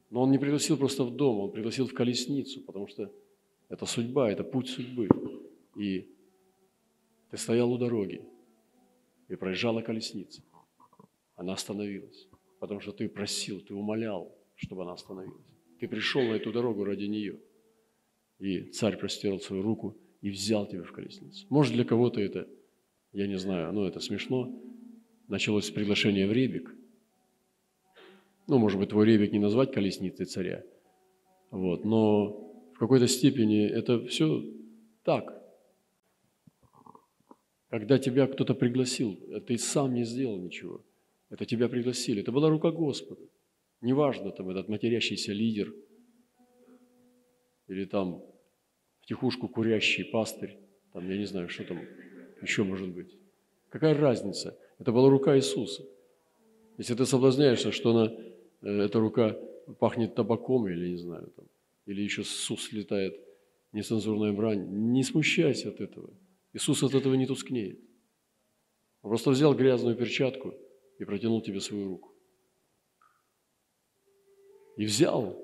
Но 0.09 0.21
он 0.21 0.31
не 0.31 0.37
пригласил 0.37 0.77
просто 0.77 1.03
в 1.03 1.15
дом, 1.15 1.39
он 1.39 1.51
пригласил 1.51 1.87
в 1.87 1.93
колесницу, 1.93 2.61
потому 2.61 2.87
что 2.87 3.11
это 3.69 3.85
судьба, 3.85 4.31
это 4.31 4.43
путь 4.43 4.69
судьбы. 4.69 5.07
И 5.75 6.09
ты 7.31 7.37
стоял 7.37 7.71
у 7.71 7.77
дороги, 7.77 8.21
и 9.27 9.35
проезжала 9.35 9.81
колесница. 9.81 10.43
Она 11.35 11.53
остановилась, 11.53 12.27
потому 12.59 12.79
что 12.79 12.91
ты 12.91 13.09
просил, 13.09 13.59
ты 13.61 13.73
умолял, 13.73 14.31
чтобы 14.55 14.83
она 14.83 14.93
остановилась. 14.93 15.45
Ты 15.79 15.87
пришел 15.87 16.21
на 16.21 16.33
эту 16.33 16.51
дорогу 16.51 16.83
ради 16.83 17.05
нее. 17.05 17.39
И 18.39 18.61
царь 18.71 18.97
простерл 18.97 19.39
свою 19.39 19.63
руку 19.63 19.97
и 20.21 20.29
взял 20.29 20.67
тебя 20.67 20.83
в 20.83 20.91
колесницу. 20.91 21.45
Может, 21.49 21.73
для 21.73 21.85
кого-то 21.85 22.21
это, 22.21 22.47
я 23.11 23.27
не 23.27 23.37
знаю, 23.37 23.73
но 23.73 23.87
это 23.87 23.99
смешно. 23.99 24.53
Началось 25.27 25.65
с 25.65 25.71
приглашения 25.71 26.27
в 26.27 26.31
ребик. 26.31 26.75
Ну, 28.47 28.57
может 28.57 28.79
быть, 28.79 28.89
твой 28.89 29.05
ребик 29.05 29.31
не 29.31 29.39
назвать 29.39 29.71
колесницей 29.71 30.25
царя. 30.25 30.63
Вот, 31.51 31.85
но 31.85 32.42
какой-то 32.83 33.07
степени 33.07 33.65
это 33.65 34.05
все 34.07 34.43
так. 35.03 35.41
Когда 37.69 37.97
тебя 37.97 38.27
кто-то 38.27 38.53
пригласил, 38.53 39.17
ты 39.47 39.57
сам 39.57 39.93
не 39.93 40.03
сделал 40.03 40.37
ничего. 40.37 40.81
Это 41.29 41.45
тебя 41.45 41.69
пригласили. 41.69 42.21
Это 42.21 42.31
была 42.31 42.49
рука 42.49 42.71
Господа. 42.71 43.21
Неважно, 43.81 44.31
там 44.31 44.49
этот 44.49 44.69
матерящийся 44.69 45.33
лидер 45.33 45.73
или 47.67 47.85
там 47.85 48.21
тихушку 49.05 49.47
курящий 49.47 50.05
пастырь, 50.05 50.57
там, 50.91 51.09
я 51.09 51.17
не 51.17 51.25
знаю, 51.25 51.49
что 51.49 51.63
там 51.63 51.79
еще 52.41 52.63
может 52.63 52.89
быть. 52.89 53.17
Какая 53.69 53.95
разница? 53.95 54.57
Это 54.77 54.91
была 54.91 55.09
рука 55.09 55.35
Иисуса. 55.35 55.83
Если 56.77 56.95
ты 56.95 57.05
соблазняешься, 57.05 57.71
что 57.71 57.91
она, 57.91 58.13
э, 58.61 58.85
эта 58.85 58.99
рука 58.99 59.35
пахнет 59.79 60.15
табаком 60.15 60.67
или, 60.67 60.89
не 60.89 60.97
знаю, 60.97 61.31
там, 61.35 61.45
или 61.85 62.01
еще 62.01 62.23
с 62.23 62.51
уст 62.51 62.69
слетает 62.69 63.15
нецензурная 63.71 64.31
брань, 64.33 64.67
не 64.91 65.03
смущайся 65.03 65.69
от 65.69 65.81
этого. 65.81 66.13
Иисус 66.53 66.83
от 66.83 66.93
этого 66.93 67.15
не 67.15 67.25
тускнеет. 67.25 67.79
Он 69.01 69.09
просто 69.09 69.31
взял 69.31 69.53
грязную 69.53 69.95
перчатку 69.95 70.53
и 70.99 71.03
протянул 71.03 71.41
тебе 71.41 71.59
свою 71.59 71.89
руку. 71.89 72.13
И 74.77 74.85
взял 74.85 75.37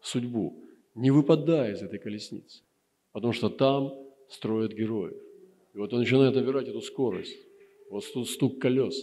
судьбу, 0.00 0.64
не 0.94 1.10
выпадая 1.10 1.72
из 1.72 1.82
этой 1.82 1.98
колесницы, 1.98 2.62
потому 3.12 3.32
что 3.32 3.48
там 3.48 3.92
строят 4.28 4.72
героев. 4.72 5.16
И 5.74 5.78
вот 5.78 5.92
он 5.92 6.00
начинает 6.00 6.34
набирать 6.34 6.68
эту 6.68 6.80
скорость. 6.80 7.36
Вот 7.90 8.04
тут 8.12 8.28
стук 8.28 8.58
колес. 8.58 8.96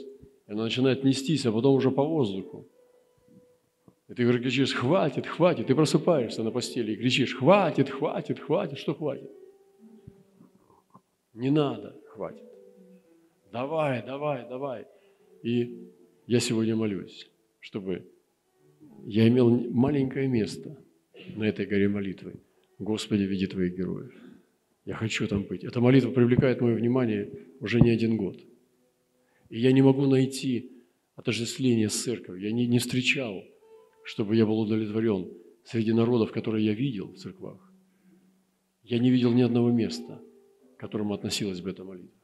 И 0.48 0.52
она 0.52 0.64
начинает 0.64 1.04
нестись, 1.04 1.46
а 1.46 1.52
потом 1.52 1.76
уже 1.76 1.92
по 1.92 2.04
воздуху. 2.04 2.68
И 4.14 4.16
ты 4.16 4.32
кричишь, 4.32 4.76
хватит, 4.76 5.26
хватит. 5.26 5.66
Ты 5.66 5.74
просыпаешься 5.74 6.44
на 6.44 6.52
постели 6.52 6.92
и 6.92 6.96
кричишь, 6.96 7.36
хватит, 7.36 7.90
хватит, 7.90 8.38
хватит. 8.38 8.78
Что 8.78 8.94
хватит? 8.94 9.32
Не 11.34 11.50
надо, 11.50 12.00
хватит. 12.10 12.44
Давай, 13.52 14.06
давай, 14.06 14.48
давай. 14.48 14.86
И 15.42 15.90
я 16.28 16.40
сегодня 16.40 16.76
молюсь, 16.76 17.28
чтобы 17.60 18.08
я 19.04 19.28
имел 19.28 19.50
маленькое 19.72 20.28
место 20.28 20.78
на 21.36 21.46
этой 21.46 21.66
горе 21.66 21.90
молитвы. 21.90 22.36
Господи, 22.78 23.24
веди 23.24 23.48
Твоих 23.48 23.76
героев. 23.76 24.14
Я 24.86 24.94
хочу 24.94 25.28
там 25.28 25.42
быть. 25.42 25.64
Эта 25.64 25.82
молитва 25.82 26.12
привлекает 26.12 26.62
мое 26.62 26.76
внимание 26.76 27.32
уже 27.60 27.82
не 27.82 27.90
один 27.90 28.18
год. 28.18 28.40
И 29.50 29.60
я 29.60 29.72
не 29.72 29.82
могу 29.82 30.06
найти 30.06 30.70
отождествление 31.16 31.90
с 31.90 32.00
церковью. 32.00 32.44
Я 32.44 32.52
не, 32.52 32.68
не 32.68 32.78
встречал, 32.78 33.44
чтобы 34.04 34.36
я 34.36 34.46
был 34.46 34.60
удовлетворен 34.60 35.32
среди 35.64 35.94
народов, 35.94 36.32
которые 36.32 36.66
я 36.66 36.74
видел 36.74 37.08
в 37.08 37.18
церквах. 37.18 37.72
Я 38.84 39.00
не 39.00 39.10
видел 39.10 39.32
ни 39.32 39.42
одного 39.42 39.72
места, 39.72 40.22
к 40.76 40.80
которому 40.80 41.14
относилась 41.14 41.62
бы 41.62 41.70
эта 41.70 41.84
молитва. 41.84 42.18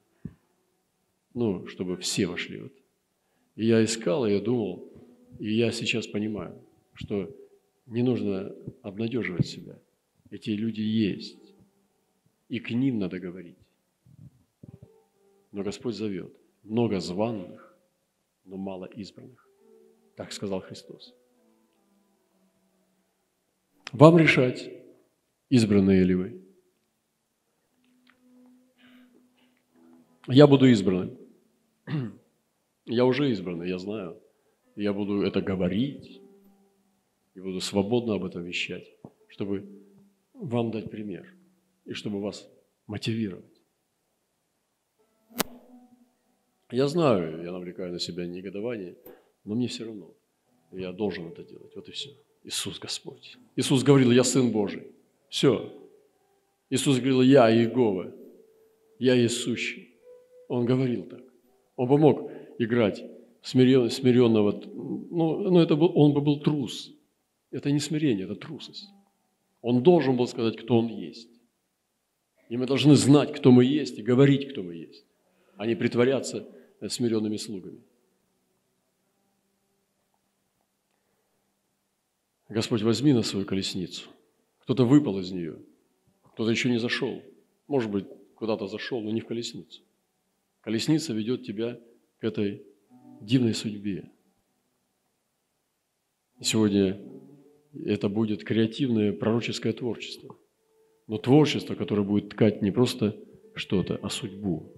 Ну, 1.34 1.68
чтобы 1.68 1.98
все 1.98 2.28
вошли 2.28 2.58
в 2.58 2.66
это. 2.66 2.80
И 3.56 3.66
я 3.66 3.84
искал, 3.84 4.26
и 4.26 4.32
я 4.32 4.42
думал, 4.42 4.92
и 5.40 5.54
я 5.54 5.72
сейчас 5.72 6.08
понимаю, 6.08 6.62
что 6.94 7.34
не 7.86 8.04
нужно 8.04 8.54
обнадеживать 8.82 9.48
себя. 9.48 9.80
Эти 10.30 10.52
люди 10.52 10.82
есть 10.82 11.56
и 12.50 12.60
к 12.60 12.72
ним 12.72 13.00
надо 13.00 13.20
говорить. 13.20 13.58
Но 15.52 15.64
Господь 15.64 15.96
зовет. 15.96 16.34
Много 16.64 17.00
званных, 17.00 17.78
но 18.44 18.58
мало 18.58 18.86
избранных. 18.86 19.48
Так 20.16 20.32
сказал 20.34 20.60
Христос. 20.62 21.16
Вам 23.92 24.18
решать, 24.18 24.70
избранные 25.50 26.04
ли 26.04 26.16
вы. 26.16 26.42
Я 30.28 30.46
буду 30.46 30.68
избранным. 30.68 31.18
Я 32.86 33.06
уже 33.06 33.32
избранный, 33.32 33.70
я 33.70 33.78
знаю. 33.78 34.20
Я 34.76 34.94
буду 34.94 35.22
это 35.22 35.42
говорить 35.42 36.22
и 37.36 37.40
буду 37.40 37.62
свободно 37.62 38.16
об 38.16 38.26
этом 38.26 38.44
вещать, 38.44 38.88
чтобы 39.28 39.84
вам 40.34 40.72
дать 40.72 40.90
пример 40.90 41.32
и 41.86 41.94
чтобы 41.94 42.20
вас 42.20 42.50
мотивировать. 42.88 43.62
Я 46.72 46.88
знаю, 46.88 47.44
я 47.44 47.52
навлекаю 47.52 47.92
на 47.92 48.00
себя 48.00 48.26
негодование, 48.26 48.98
но 49.44 49.54
мне 49.54 49.68
все 49.68 49.86
равно. 49.86 50.16
Я 50.72 50.92
должен 50.92 51.28
это 51.28 51.44
делать. 51.44 51.76
Вот 51.76 51.88
и 51.90 51.92
все. 51.92 52.10
Иисус 52.50 52.80
Господь. 52.80 53.38
Иисус 53.56 53.84
говорил, 53.84 54.12
я 54.12 54.24
Сын 54.24 54.52
Божий. 54.52 54.88
Все. 55.30 55.72
Иисус 56.72 56.98
говорил, 56.98 57.22
я 57.22 57.48
Иегова. 57.52 58.12
Я 58.98 59.16
Иисущий. 59.16 59.94
Он 60.48 60.66
говорил 60.66 61.04
так. 61.04 61.22
Он 61.76 61.88
бы 61.88 61.98
мог 62.00 62.32
играть 62.58 63.04
смирен, 63.44 63.92
смиренного. 63.92 64.64
Ну, 64.66 65.52
ну 65.52 65.60
это 65.60 65.76
был, 65.76 65.92
он 65.94 66.14
бы 66.14 66.22
был 66.22 66.40
трус. 66.40 66.92
Это 67.52 67.72
не 67.72 67.80
смирение, 67.80 68.26
это 68.26 68.36
трусость. 68.36 68.90
Он 69.62 69.84
должен 69.84 70.18
был 70.18 70.26
сказать, 70.26 70.58
кто 70.58 70.80
он 70.80 70.88
есть. 70.88 71.30
И 72.50 72.58
мы 72.58 72.66
должны 72.66 72.96
знать, 72.96 73.32
кто 73.32 73.52
мы 73.52 73.64
есть, 73.64 74.00
и 74.00 74.02
говорить, 74.02 74.50
кто 74.50 74.64
мы 74.64 74.74
есть, 74.74 75.06
а 75.56 75.68
не 75.68 75.76
притворяться 75.76 76.48
смиренными 76.88 77.38
слугами. 77.38 77.84
Господь, 82.50 82.82
возьми 82.82 83.14
на 83.14 83.22
свою 83.24 83.46
колесницу. 83.46 84.10
Кто-то 84.60 84.86
выпал 84.86 85.20
из 85.20 85.32
нее, 85.32 85.60
кто-то 86.34 86.52
еще 86.52 86.70
не 86.70 86.80
зашел. 86.80 87.22
Может 87.68 87.90
быть, 87.90 88.06
куда-то 88.36 88.68
зашел, 88.68 89.02
но 89.02 89.12
не 89.12 89.22
в 89.22 89.28
колесницу. 89.28 89.82
Колесница 90.62 91.14
ведет 91.14 91.44
тебя 91.44 91.80
к 92.20 92.24
этой 92.24 92.64
дивной 93.22 93.54
судьбе. 93.54 94.12
Сегодня 96.42 97.00
это 97.74 98.10
будет 98.10 98.44
креативное 98.44 99.14
пророческое 99.14 99.74
творчество– 99.74 100.36
но 101.10 101.18
творчество, 101.18 101.74
которое 101.74 102.04
будет 102.04 102.30
ткать 102.30 102.62
не 102.62 102.70
просто 102.70 103.18
что-то, 103.56 104.00
а 104.04 104.10
судьбу. 104.10 104.72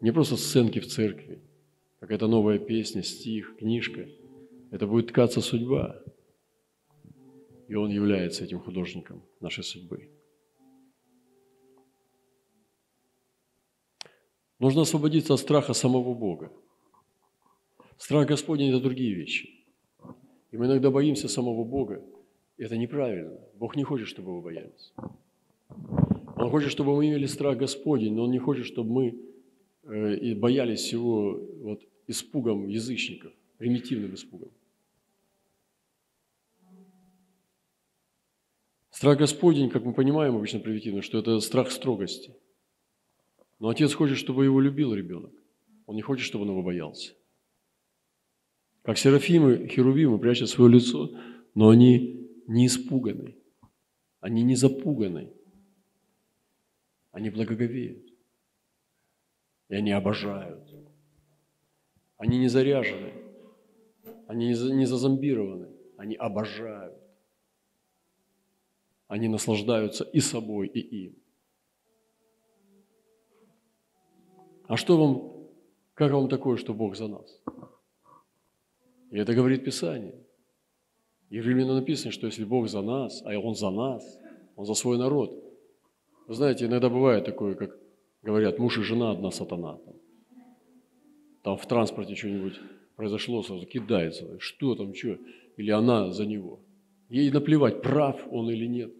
Не 0.00 0.10
просто 0.10 0.36
сценки 0.36 0.78
в 0.78 0.86
церкви, 0.86 1.42
какая-то 2.00 2.28
новая 2.28 2.58
песня, 2.58 3.02
стих, 3.02 3.56
книжка. 3.58 4.08
Это 4.70 4.86
будет 4.86 5.08
ткаться 5.08 5.42
судьба. 5.42 6.02
И 7.68 7.74
он 7.74 7.90
является 7.90 8.44
этим 8.44 8.60
художником 8.60 9.22
нашей 9.40 9.64
судьбы. 9.64 10.08
Нужно 14.58 14.82
освободиться 14.82 15.34
от 15.34 15.40
страха 15.40 15.74
самого 15.74 16.14
Бога. 16.14 16.50
Страх 17.98 18.26
Господень– 18.26 18.68
это 18.70 18.80
другие 18.80 19.14
вещи. 19.14 19.50
И 20.50 20.56
мы 20.56 20.66
иногда 20.66 20.90
боимся 20.90 21.28
самого 21.28 21.64
Бога. 21.64 22.02
И 22.56 22.62
это 22.62 22.76
неправильно. 22.76 23.38
Бог 23.54 23.76
не 23.76 23.84
хочет, 23.84 24.08
чтобы 24.08 24.34
вы 24.36 24.42
боялись. 24.42 24.92
Он 26.36 26.50
хочет, 26.50 26.70
чтобы 26.70 26.96
мы 26.96 27.08
имели 27.08 27.26
страх 27.26 27.58
Господень, 27.58 28.14
но 28.14 28.24
Он 28.24 28.30
не 28.30 28.38
хочет, 28.38 28.66
чтобы 28.66 28.92
мы 28.92 29.18
э, 29.84 30.34
боялись 30.34 30.92
его 30.92 31.38
вот, 31.60 31.82
испугом 32.06 32.68
язычников, 32.68 33.32
примитивным 33.58 34.14
испугом. 34.14 34.50
Страх 38.96 39.18
Господень, 39.18 39.68
как 39.68 39.84
мы 39.84 39.92
понимаем 39.92 40.36
обычно 40.36 40.58
примитивно, 40.58 41.02
что 41.02 41.18
это 41.18 41.38
страх 41.40 41.70
строгости. 41.70 42.34
Но 43.58 43.68
отец 43.68 43.92
хочет, 43.92 44.16
чтобы 44.16 44.46
его 44.46 44.58
любил 44.58 44.94
ребенок. 44.94 45.34
Он 45.84 45.96
не 45.96 46.00
хочет, 46.00 46.24
чтобы 46.24 46.46
он 46.46 46.52
его 46.52 46.62
боялся. 46.62 47.12
Как 48.80 48.96
серафимы, 48.96 49.68
херувимы 49.68 50.18
прячут 50.18 50.48
свое 50.48 50.72
лицо, 50.72 51.10
но 51.54 51.68
они 51.68 52.26
не 52.46 52.68
испуганы, 52.68 53.36
они 54.20 54.42
не 54.42 54.56
запуганы, 54.56 55.30
они 57.10 57.28
благоговеют. 57.28 58.02
И 59.68 59.74
они 59.74 59.92
обожают. 59.92 60.74
Они 62.16 62.38
не 62.38 62.48
заряжены. 62.48 63.12
Они 64.26 64.48
не 64.48 64.86
зазомбированы. 64.86 65.68
Они 65.98 66.14
обожают. 66.14 67.05
Они 69.08 69.28
наслаждаются 69.28 70.04
и 70.04 70.20
собой, 70.20 70.66
и 70.68 70.80
им. 71.04 71.16
А 74.68 74.76
что 74.76 74.96
вам, 74.98 75.48
как 75.94 76.12
вам 76.12 76.28
такое, 76.28 76.56
что 76.56 76.74
Бог 76.74 76.96
за 76.96 77.08
нас? 77.08 77.42
И 79.10 79.18
это 79.18 79.34
говорит 79.34 79.64
Писание. 79.64 80.18
И 81.30 81.40
в 81.40 81.46
Римлянам 81.46 81.76
написано, 81.76 82.10
что 82.10 82.26
если 82.26 82.44
Бог 82.44 82.68
за 82.68 82.82
нас, 82.82 83.22
а 83.24 83.38
Он 83.38 83.54
за 83.54 83.70
нас, 83.70 84.18
Он 84.56 84.64
за 84.66 84.74
свой 84.74 84.98
народ– 84.98 85.42
знаете, 86.28 86.66
иногда 86.66 86.88
бывает 86.88 87.24
такое, 87.24 87.54
как 87.54 87.78
говорят, 88.22 88.58
муж 88.58 88.78
и 88.78 88.82
жена 88.82 89.12
одна 89.12 89.30
сатана. 89.30 89.78
Там, 89.84 89.94
там 91.42 91.56
в 91.56 91.66
транспорте 91.66 92.16
что-нибудь 92.16 92.60
произошло, 92.96 93.42
сразу 93.42 93.64
кидается, 93.66 94.38
что 94.40 94.74
там, 94.74 94.92
что, 94.94 95.18
или 95.56 95.70
она 95.70 96.10
за 96.10 96.26
него. 96.26 96.60
Ей 97.08 97.30
наплевать, 97.30 97.82
прав 97.82 98.20
он 98.30 98.50
или 98.50 98.66
нет. 98.66 98.92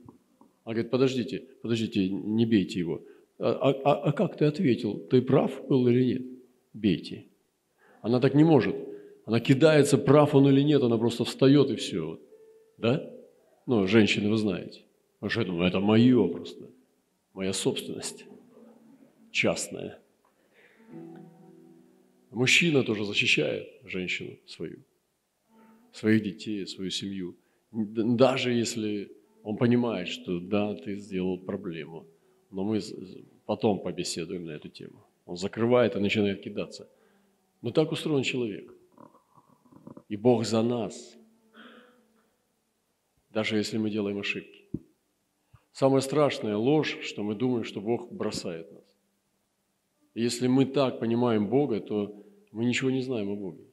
Она 0.65 0.75
говорит, 0.75 0.91
подождите, 0.91 1.45
подождите, 1.63 2.09
не 2.09 2.47
бейте 2.47 2.79
его. 2.79 3.03
А, 3.39 3.53
а, 3.53 3.95
а 3.95 4.13
как 4.13 4.37
ты 4.37 4.45
ответил, 4.45 4.99
ты 4.99 5.21
прав 5.23 5.67
был 5.69 5.87
или 5.89 6.05
нет? 6.05 6.23
Бейте. 6.73 7.27
Она 8.01 8.21
так 8.21 8.35
не 8.35 8.45
может. 8.45 8.77
Она 9.25 9.41
кидается, 9.41 9.99
прав 9.99 10.35
он 10.35 10.49
или 10.49 10.63
нет, 10.63 10.83
она 10.83 10.99
просто 10.99 11.25
встает 11.25 11.71
и 11.71 11.77
все. 11.77 12.21
Да? 12.79 13.11
Ну, 13.67 13.87
женщины, 13.87 14.31
вы 14.31 14.37
знаете. 14.37 14.83
Потому 15.19 15.31
что 15.31 15.41
это, 15.43 15.65
это 15.65 15.81
мое 15.81 16.29
просто 16.29 16.71
моя 17.37 17.53
собственность 17.53 18.25
частная. 19.31 20.01
Мужчина 22.31 22.83
тоже 22.83 23.05
защищает 23.05 23.69
женщину 23.85 24.39
свою, 24.47 24.79
своих 25.93 26.23
детей, 26.23 26.67
свою 26.67 26.91
семью. 26.91 27.37
Даже 27.77 28.53
если 28.55 29.13
он 29.43 29.59
понимает, 29.59 30.09
что 30.09 30.41
да, 30.41 30.75
ты 30.75 30.97
сделал 30.97 31.39
проблему, 31.39 32.07
но 32.51 32.65
мы 32.65 32.81
потом 33.45 33.81
побеседуем 33.81 34.47
на 34.47 34.53
эту 34.53 34.71
тему. 34.71 35.05
Он 35.27 35.37
закрывает 35.37 35.95
и 35.95 36.01
начинает 36.01 36.41
кидаться. 36.41 36.89
Но 37.61 37.71
так 37.71 37.93
устроен 37.93 38.23
человек. 38.23 38.73
И 40.09 40.17
Бог 40.17 40.47
за 40.47 40.63
нас, 40.63 41.17
даже 43.31 43.59
если 43.59 43.77
мы 43.77 43.91
делаем 43.91 44.19
ошибки. 44.19 44.71
Самая 45.73 46.01
страшная 46.01 46.57
ложь, 46.57 46.97
что 47.03 47.23
мы 47.23 47.35
думаем, 47.35 47.65
что 47.65 47.83
Бог 47.83 48.11
бросает 48.11 48.73
нас. 48.73 48.97
И 50.15 50.23
если 50.23 50.47
мы 50.47 50.65
так 50.65 50.99
понимаем 50.99 51.49
Бога, 51.51 51.81
то 51.81 52.25
мы 52.53 52.65
ничего 52.65 52.91
не 52.91 53.03
знаем 53.03 53.29
о 53.29 53.37
Боге. 53.37 53.66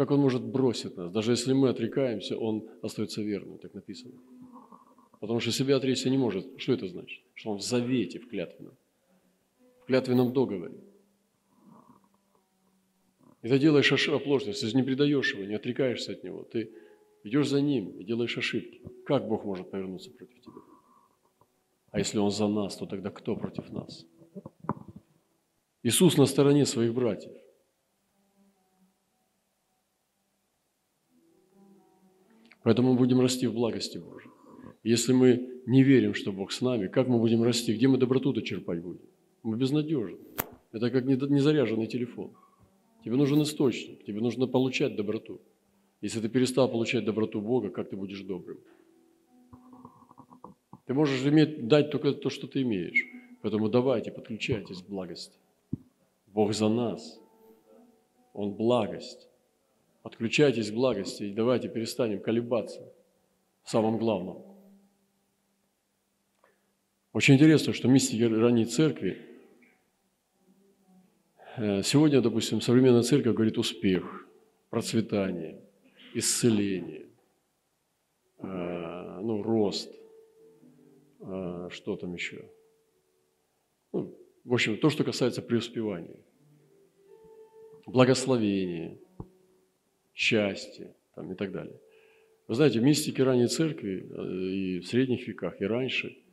Как 0.00 0.12
Он 0.12 0.20
может 0.20 0.42
бросить 0.42 0.96
нас? 0.96 1.12
Даже 1.12 1.32
если 1.32 1.52
мы 1.52 1.68
отрекаемся, 1.68 2.34
Он 2.38 2.66
остается 2.80 3.20
верным, 3.20 3.58
так 3.58 3.74
написано. 3.74 4.14
Потому 5.20 5.40
что 5.40 5.52
себя 5.52 5.76
отречься 5.76 6.08
не 6.08 6.16
может. 6.16 6.58
Что 6.58 6.72
это 6.72 6.88
значит? 6.88 7.22
Что 7.34 7.50
Он 7.50 7.58
в 7.58 7.62
завете, 7.62 8.18
в 8.18 8.26
клятвенном. 8.26 8.72
В 9.82 9.84
клятвенном 9.84 10.32
договоре. 10.32 10.80
И 13.42 13.48
ты 13.48 13.58
делаешь 13.58 14.08
оплошность, 14.08 14.62
если 14.62 14.78
не 14.78 14.84
предаешь 14.84 15.34
его, 15.34 15.44
не 15.44 15.56
отрекаешься 15.56 16.12
от 16.12 16.24
него, 16.24 16.44
ты 16.44 16.72
идешь 17.22 17.48
за 17.50 17.60
ним 17.60 17.90
и 17.90 18.02
делаешь 18.02 18.38
ошибки. 18.38 18.80
Как 19.04 19.28
Бог 19.28 19.44
может 19.44 19.70
повернуться 19.70 20.10
против 20.12 20.40
тебя? 20.40 20.62
А 21.90 21.98
если 21.98 22.16
Он 22.16 22.30
за 22.30 22.48
нас, 22.48 22.74
то 22.74 22.86
тогда 22.86 23.10
кто 23.10 23.36
против 23.36 23.68
нас? 23.68 24.06
Иисус 25.82 26.16
на 26.16 26.24
стороне 26.24 26.64
своих 26.64 26.94
братьев. 26.94 27.39
Поэтому 32.62 32.92
мы 32.92 32.98
будем 32.98 33.20
расти 33.20 33.46
в 33.46 33.54
благости 33.54 33.98
Божьей. 33.98 34.30
Если 34.82 35.12
мы 35.12 35.62
не 35.66 35.82
верим, 35.82 36.14
что 36.14 36.32
Бог 36.32 36.52
с 36.52 36.60
нами, 36.60 36.88
как 36.88 37.08
мы 37.08 37.18
будем 37.18 37.42
расти? 37.42 37.74
Где 37.74 37.88
мы 37.88 37.98
доброту-то 37.98 38.42
черпать 38.42 38.82
будем? 38.82 39.02
Мы 39.42 39.56
безнадежны. 39.56 40.18
Это 40.72 40.90
как 40.90 41.04
незаряженный 41.04 41.86
телефон. 41.86 42.32
Тебе 43.04 43.16
нужен 43.16 43.42
источник, 43.42 44.04
тебе 44.04 44.20
нужно 44.20 44.46
получать 44.46 44.94
доброту. 44.96 45.40
Если 46.02 46.20
ты 46.20 46.28
перестал 46.28 46.68
получать 46.70 47.04
доброту 47.04 47.40
Бога, 47.40 47.70
как 47.70 47.90
ты 47.90 47.96
будешь 47.96 48.22
добрым? 48.22 48.58
Ты 50.86 50.94
можешь 50.94 51.24
иметь, 51.26 51.68
дать 51.68 51.90
только 51.90 52.12
то, 52.12 52.30
что 52.30 52.46
ты 52.46 52.62
имеешь. 52.62 53.06
Поэтому 53.42 53.68
давайте, 53.68 54.10
подключайтесь 54.10 54.82
к 54.82 54.88
благости. 54.88 55.38
Бог 56.26 56.52
за 56.52 56.68
нас. 56.68 57.20
Он 58.34 58.52
благость. 58.52 59.29
Подключайтесь 60.02 60.70
к 60.70 60.74
благости 60.74 61.24
и 61.24 61.32
давайте 61.32 61.68
перестанем 61.68 62.20
колебаться 62.20 62.92
в 63.62 63.70
самом 63.70 63.98
главном. 63.98 64.42
Очень 67.12 67.34
интересно, 67.34 67.72
что 67.72 67.88
мистики 67.88 68.22
ранней 68.22 68.66
церкви 68.66 69.30
Э, 71.56 71.82
сегодня, 71.82 72.22
допустим, 72.22 72.60
современная 72.60 73.02
церковь 73.02 73.34
говорит 73.34 73.58
успех, 73.58 74.26
процветание, 74.70 75.60
исцеление, 76.14 77.06
э, 78.38 79.20
ну, 79.20 79.42
рост, 79.42 79.92
э, 81.20 81.68
что 81.70 81.96
там 81.96 82.14
еще. 82.14 82.48
Ну, 83.92 84.16
в 84.44 84.54
общем, 84.54 84.78
то, 84.78 84.88
что 84.90 85.04
касается 85.04 85.42
преуспевания, 85.42 86.20
благословения, 87.84 88.98
счастья 90.14 90.94
там, 91.14 91.32
и 91.32 91.34
так 91.34 91.52
далее. 91.52 91.80
Вы 92.48 92.54
знаете, 92.54 92.80
мистики 92.80 93.20
ранней 93.20 93.46
церкви 93.46 94.06
и 94.52 94.80
в 94.80 94.86
средних 94.86 95.26
веках, 95.28 95.60
и 95.60 95.64
раньше– 95.64 96.16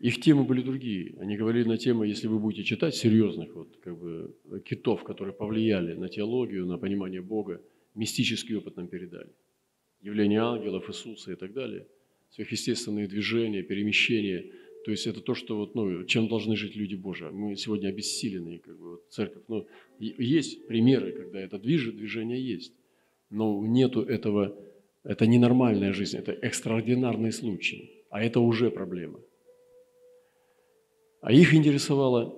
их 0.00 0.18
темы 0.18 0.44
были 0.44 0.62
другие. 0.62 1.14
Они 1.20 1.36
говорили 1.36 1.68
на 1.68 1.76
темы, 1.76 2.06
если 2.06 2.26
вы 2.26 2.38
будете 2.38 2.64
читать 2.64 2.94
серьезных 2.94 3.54
вот, 3.54 3.76
как 3.82 3.98
бы, 3.98 4.34
китов, 4.64 5.04
которые 5.04 5.34
повлияли 5.34 5.92
на 5.92 6.08
теологию, 6.08 6.64
на 6.64 6.78
понимание 6.78 7.20
Бога, 7.20 7.62
мистический 7.94 8.56
опыт 8.56 8.76
нам 8.76 8.88
передали. 8.88 9.30
Явление 10.00 10.40
ангелов, 10.40 10.88
Иисуса 10.88 11.32
и 11.32 11.36
так 11.36 11.52
далее. 11.52 11.86
Сверхъестественные 12.30 13.08
движения, 13.08 13.62
перемещения. 13.62 14.50
То 14.86 14.90
есть 14.90 15.06
это 15.06 15.20
то, 15.20 15.34
что 15.34 15.58
вот, 15.58 15.74
ну, 15.74 16.02
чем 16.04 16.28
должны 16.28 16.56
жить 16.56 16.76
люди 16.76 16.94
Божии. 16.94 17.28
Мы 17.28 17.54
сегодня 17.56 17.88
обессиленные, 17.88 18.58
как 18.60 18.78
бы, 18.78 18.92
вот, 18.92 19.06
церковь. 19.10 19.42
Ну, 19.48 19.68
есть 19.98 20.66
примеры, 20.66 21.12
когда 21.12 21.40
это 21.42 21.58
движет, 21.58 21.98
движение 21.98 22.42
есть. 22.42 22.72
Но 23.30 23.64
нету 23.64 24.02
этого, 24.02 24.56
это 25.04 25.26
ненормальная 25.26 25.92
жизнь, 25.92 26.18
это 26.18 26.32
экстраординарный 26.32 27.32
случай. 27.32 28.04
А 28.10 28.22
это 28.22 28.40
уже 28.40 28.70
проблема. 28.70 29.20
А 31.20 31.32
их 31.32 31.54
интересовало 31.54 32.34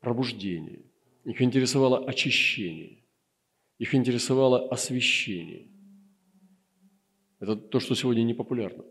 пробуждение, 0.00 0.80
их 1.24 1.42
интересовало 1.42 1.98
очищение, 2.06 3.04
их 3.78 3.94
интересовало 3.94 4.68
освещение. 4.68 5.68
Это 7.38 7.56
то, 7.56 7.80
что 7.80 7.94
сегодня 7.94 8.22
не 8.22 8.34
популярно. 8.34 8.84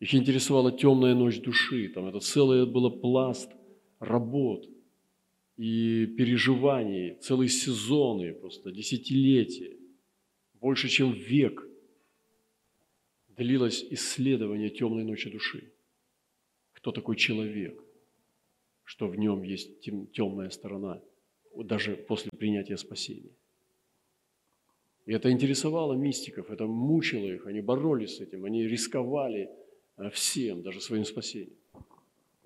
Их 0.00 0.14
интересовала 0.14 0.72
темная 0.72 1.14
ночь 1.14 1.40
души, 1.40 1.88
там 1.88 2.06
это 2.06 2.20
целое 2.20 2.64
было 2.64 2.88
пласт 2.88 3.50
работ 3.98 4.66
и 5.56 6.06
переживаний, 6.16 7.16
целые 7.20 7.50
сезоны, 7.50 8.32
просто 8.32 8.72
десятилетия, 8.72 9.76
больше, 10.60 10.88
чем 10.88 11.12
век 11.12 11.66
длилось 13.28 13.84
исследование 13.90 14.70
темной 14.70 15.04
ночи 15.04 15.30
души. 15.30 15.72
Кто 16.72 16.92
такой 16.92 17.16
человек? 17.16 17.82
что 18.90 19.06
в 19.06 19.14
нем 19.14 19.44
есть 19.44 19.82
темная 20.12 20.50
сторона, 20.50 21.00
даже 21.54 21.94
после 21.94 22.28
принятия 22.36 22.76
спасения. 22.76 23.30
И 25.06 25.12
это 25.12 25.30
интересовало 25.30 25.92
мистиков, 25.92 26.50
это 26.50 26.66
мучило 26.66 27.24
их, 27.24 27.46
они 27.46 27.60
боролись 27.60 28.16
с 28.16 28.20
этим, 28.20 28.44
они 28.44 28.66
рисковали 28.66 29.48
э, 29.96 30.10
всем, 30.10 30.62
даже 30.62 30.80
своим 30.80 31.04
спасением. 31.04 31.56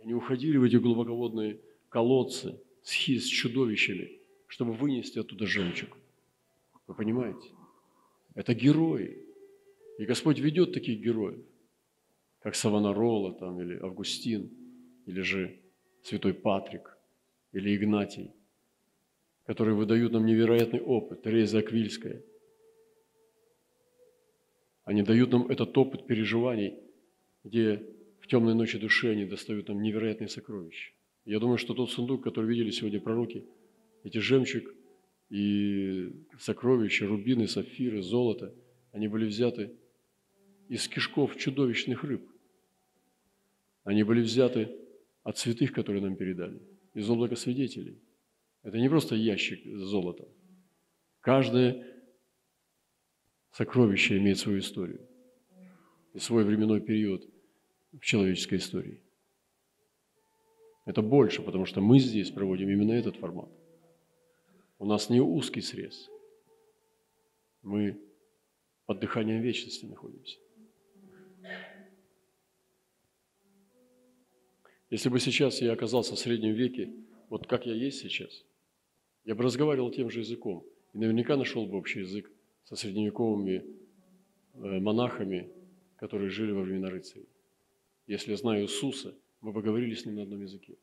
Они 0.03 0.13
уходили 0.13 0.59
в 0.59 0.65
эти 0.65 0.77
глубоководные 0.77 1.61
колодцы 1.89 2.61
с, 2.83 2.91
с 2.91 3.25
чудовищами, 3.25 4.21
чтобы 4.47 4.75
вынести 4.75 5.19
оттуда 5.19 5.47
жемчуг. 5.47 5.97
Вы 6.87 6.95
понимаете? 6.95 7.49
Это 8.35 8.55
герои. 8.55 9.25
И 9.99 10.05
Господь 10.05 10.39
ведет 10.39 10.73
таких 10.73 11.01
героев, 11.01 11.45
как 12.41 12.55
Савонарола 12.57 13.33
там, 13.35 13.61
или 13.61 13.79
Августин, 13.79 14.51
или 15.07 15.21
же 15.21 15.61
святой 16.03 16.35
Патрик 16.35 16.99
или 17.53 17.77
Игнатий, 17.77 18.33
которые 19.47 19.77
выдают 19.77 20.13
нам 20.13 20.27
невероятный 20.27 20.81
опыт, 20.81 21.23
Тереза 21.23 21.59
Аквильская. 21.59 22.23
Они 24.83 25.03
дают 25.03 25.31
нам 25.31 25.47
этот 25.47 25.77
опыт 25.79 26.07
переживаний, 26.07 26.79
где 27.45 27.87
в 28.21 28.27
темной 28.27 28.55
ночи 28.55 28.79
души 28.79 29.09
они 29.09 29.25
достают 29.25 29.69
нам 29.69 29.81
невероятные 29.81 30.29
сокровища. 30.29 30.93
Я 31.25 31.39
думаю, 31.39 31.57
что 31.57 31.73
тот 31.73 31.91
сундук, 31.91 32.25
который 32.25 32.49
видели 32.49 32.71
сегодня 32.71 33.01
пророки, 33.01 33.47
эти 34.03 34.19
жемчуг 34.19 34.65
и 35.31 36.13
сокровища, 36.39 37.07
рубины, 37.07 37.49
сапфиры, 37.49 38.03
золото, 38.03 38.55
они 38.93 39.09
были 39.09 39.27
взяты 39.27 39.77
из 40.69 40.87
кишков 40.89 41.37
чудовищных 41.37 42.05
рыб. 42.05 42.29
Они 43.85 44.03
были 44.03 44.21
взяты 44.23 44.71
от 45.23 45.39
святых, 45.39 45.73
которые 45.73 46.03
нам 46.03 46.17
передали, 46.17 46.63
из 46.95 47.09
облака 47.09 47.37
свидетелей. 47.37 48.01
Это 48.63 48.79
не 48.79 48.89
просто 48.89 49.15
ящик 49.15 49.65
золота. 49.77 50.29
Каждое 51.21 51.87
сокровище 53.51 54.19
имеет 54.19 54.39
свою 54.39 54.59
историю 54.59 55.07
и 56.13 56.19
свой 56.19 56.45
временной 56.45 56.81
период 56.81 57.23
в 57.93 58.01
человеческой 58.01 58.59
истории. 58.59 59.03
Это 60.87 61.03
больше, 61.03 61.43
потому 61.43 61.65
что 61.65 61.81
мы 61.81 61.99
здесь 61.99 62.31
проводим 62.31 62.69
именно 62.69 62.93
этот 62.93 63.17
формат. 63.17 63.51
У 64.79 64.87
нас 64.87 65.09
не 65.11 65.21
узкий 65.21 65.61
срез. 65.61 66.09
Мы 67.63 68.01
под 68.87 69.01
дыханием 69.01 69.41
вечности 69.41 69.87
находимся. 69.87 70.39
Если 74.91 75.09
бы 75.09 75.19
сейчас 75.19 75.61
я 75.61 75.73
оказался 75.73 76.15
в 76.15 76.19
среднем 76.19 76.53
веке, 76.53 76.93
вот 77.29 77.47
как 77.47 77.67
я 77.67 77.75
есть 77.75 78.01
сейчас, 78.01 78.45
я 79.25 79.35
бы 79.35 79.43
разговаривал 79.43 79.91
тем 79.91 80.11
же 80.11 80.21
языком 80.21 80.65
и 80.93 80.99
наверняка 80.99 81.37
нашел 81.37 81.67
бы 81.67 81.79
общий 81.79 82.01
язык 82.01 82.31
со 82.65 82.77
средневековыми 82.77 83.65
э, 84.55 84.81
монахами, 84.81 85.51
которые 85.97 86.31
жили 86.31 86.53
во 86.53 86.63
времена 86.63 86.91
рыцарей. 86.91 87.29
Если 88.07 88.31
я 88.33 88.37
знаю 88.37 88.65
Иисуса, 88.65 89.17
мы 89.41 89.53
бы 89.53 89.63
говорили 89.63 89.95
с 89.95 90.05
ним 90.05 90.17
на 90.17 90.23
одном 90.23 90.43
языке. 90.43 90.77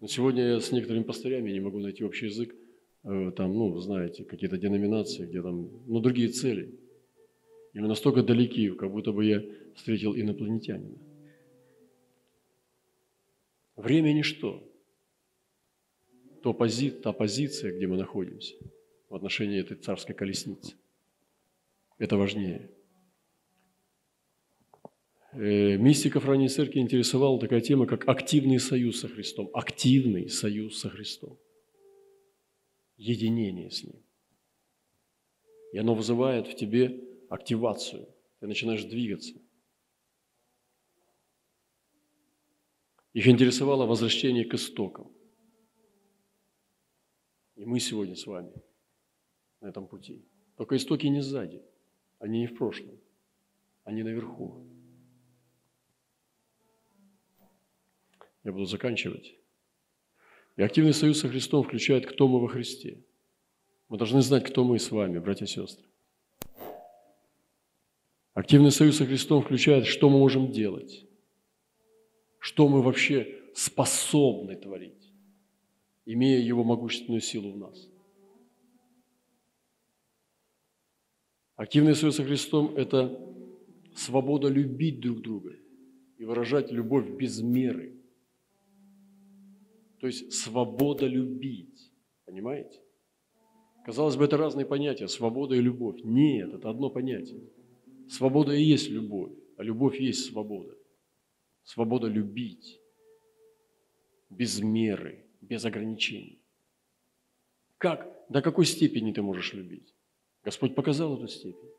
Но 0.00 0.06
сегодня 0.08 0.42
я 0.48 0.60
с 0.60 0.72
некоторыми 0.72 1.04
пастырями 1.04 1.50
не 1.50 1.60
могу 1.60 1.78
найти 1.78 2.04
общий 2.04 2.26
язык, 2.26 2.54
там, 3.04 3.52
ну, 3.54 3.76
знаете, 3.78 4.24
какие-то 4.24 4.56
деноминации, 4.56 5.26
где 5.26 5.42
там, 5.42 5.68
ну, 5.86 6.00
другие 6.00 6.28
цели. 6.28 6.74
И 7.74 7.78
настолько 7.80 8.22
далеки, 8.22 8.70
как 8.70 8.90
будто 8.90 9.12
бы 9.12 9.24
я 9.24 9.42
встретил 9.74 10.14
инопланетянина. 10.14 10.96
Время– 13.76 14.12
ничто. 14.14 14.62
То 16.42 16.54
пози, 16.54 16.90
та 16.90 17.12
позиция, 17.12 17.76
где 17.76 17.86
мы 17.86 17.96
находимся 17.96 18.54
в 19.08 19.14
отношении 19.14 19.60
этой 19.60 19.76
царской 19.76 20.14
колесницы. 20.14 20.74
Это 21.98 22.16
важнее. 22.16 22.70
Э, 25.32 25.76
мистиков 25.76 26.24
ранней 26.26 26.48
церкви 26.48 26.78
интересовала 26.78 27.40
такая 27.40 27.60
тема, 27.60 27.86
как 27.86 28.08
активный 28.08 28.60
союз 28.60 29.00
со 29.00 29.08
Христом. 29.08 29.50
Активный 29.52 30.28
союз 30.28 30.78
со 30.78 30.88
Христом. 30.88 31.38
Единение 32.96 33.70
с 33.70 33.82
Ним. 33.82 34.02
И 35.72 35.78
оно 35.78 35.94
вызывает 35.94 36.46
в 36.46 36.54
тебе 36.54 37.00
активацию. 37.28 38.08
Ты 38.40 38.46
начинаешь 38.46 38.84
двигаться. 38.84 39.34
Их 43.12 43.28
интересовало 43.28 43.86
возвращение 43.86 44.44
к 44.44 44.54
истокам. 44.54 45.10
И 47.56 47.64
мы 47.64 47.78
сегодня 47.78 48.16
с 48.16 48.26
вами 48.26 48.52
на 49.60 49.68
этом 49.68 49.86
пути. 49.86 50.24
Только 50.56 50.76
истоки 50.76 51.06
не 51.06 51.20
сзади, 51.20 51.62
они 52.18 52.40
не 52.40 52.46
в 52.46 52.56
прошлом, 52.56 52.98
они 53.84 54.02
наверху. 54.02 54.66
Я 58.42 58.52
буду 58.52 58.66
заканчивать. 58.66 59.34
И 60.56 60.62
активный 60.62 60.94
союз 60.94 61.20
со 61.20 61.28
Христом 61.28 61.64
включает, 61.64 62.06
кто 62.06 62.28
мы 62.28 62.40
во 62.40 62.48
Христе. 62.48 63.02
Мы 63.88 63.98
должны 63.98 64.22
знать, 64.22 64.44
кто 64.44 64.64
мы 64.64 64.78
с 64.78 64.90
вами, 64.90 65.18
братья 65.18 65.44
и 65.44 65.48
сестры. 65.48 65.86
Активный 68.34 68.72
союз 68.72 68.96
со 68.96 69.06
Христом 69.06 69.42
включает, 69.42 69.86
что 69.86 70.10
мы 70.10 70.18
можем 70.18 70.50
делать, 70.50 71.06
что 72.38 72.68
мы 72.68 72.82
вообще 72.82 73.40
способны 73.54 74.56
творить, 74.56 75.12
имея 76.04 76.40
Его 76.40 76.64
могущественную 76.64 77.20
силу 77.20 77.52
в 77.52 77.56
нас. 77.56 77.88
Активный 81.56 81.94
союз 81.94 82.16
со 82.16 82.24
Христом– 82.24 82.74
это 82.76 83.20
свобода 83.94 84.48
любить 84.48 85.00
друг 85.00 85.20
друга 85.20 85.54
и 86.18 86.24
выражать 86.24 86.72
любовь 86.72 87.08
без 87.08 87.40
меры. 87.40 87.93
То 90.04 90.08
есть 90.08 90.34
свобода 90.34 91.06
любить. 91.06 91.90
Понимаете? 92.26 92.78
Казалось 93.86 94.16
бы, 94.16 94.26
это 94.26 94.36
разные 94.36 94.66
понятия– 94.66 95.08
свобода 95.08 95.54
и 95.54 95.62
любовь. 95.62 95.98
Нет, 96.04 96.52
это 96.52 96.68
одно 96.68 96.90
понятие. 96.90 97.40
Свобода 98.10 98.52
и 98.52 98.62
есть 98.62 98.90
любовь, 98.90 99.32
а 99.56 99.62
любовь 99.62 99.98
есть 99.98 100.26
свобода. 100.26 100.76
Свобода 101.62 102.06
любить 102.06 102.82
без 104.28 104.60
меры, 104.60 105.24
без 105.40 105.64
ограничений. 105.64 106.38
Как, 107.78 108.06
до 108.28 108.42
какой 108.42 108.66
степени 108.66 109.10
ты 109.10 109.22
можешь 109.22 109.54
любить? 109.54 109.94
Господь 110.42 110.74
показал 110.74 111.16
эту 111.16 111.28
степень. 111.28 111.70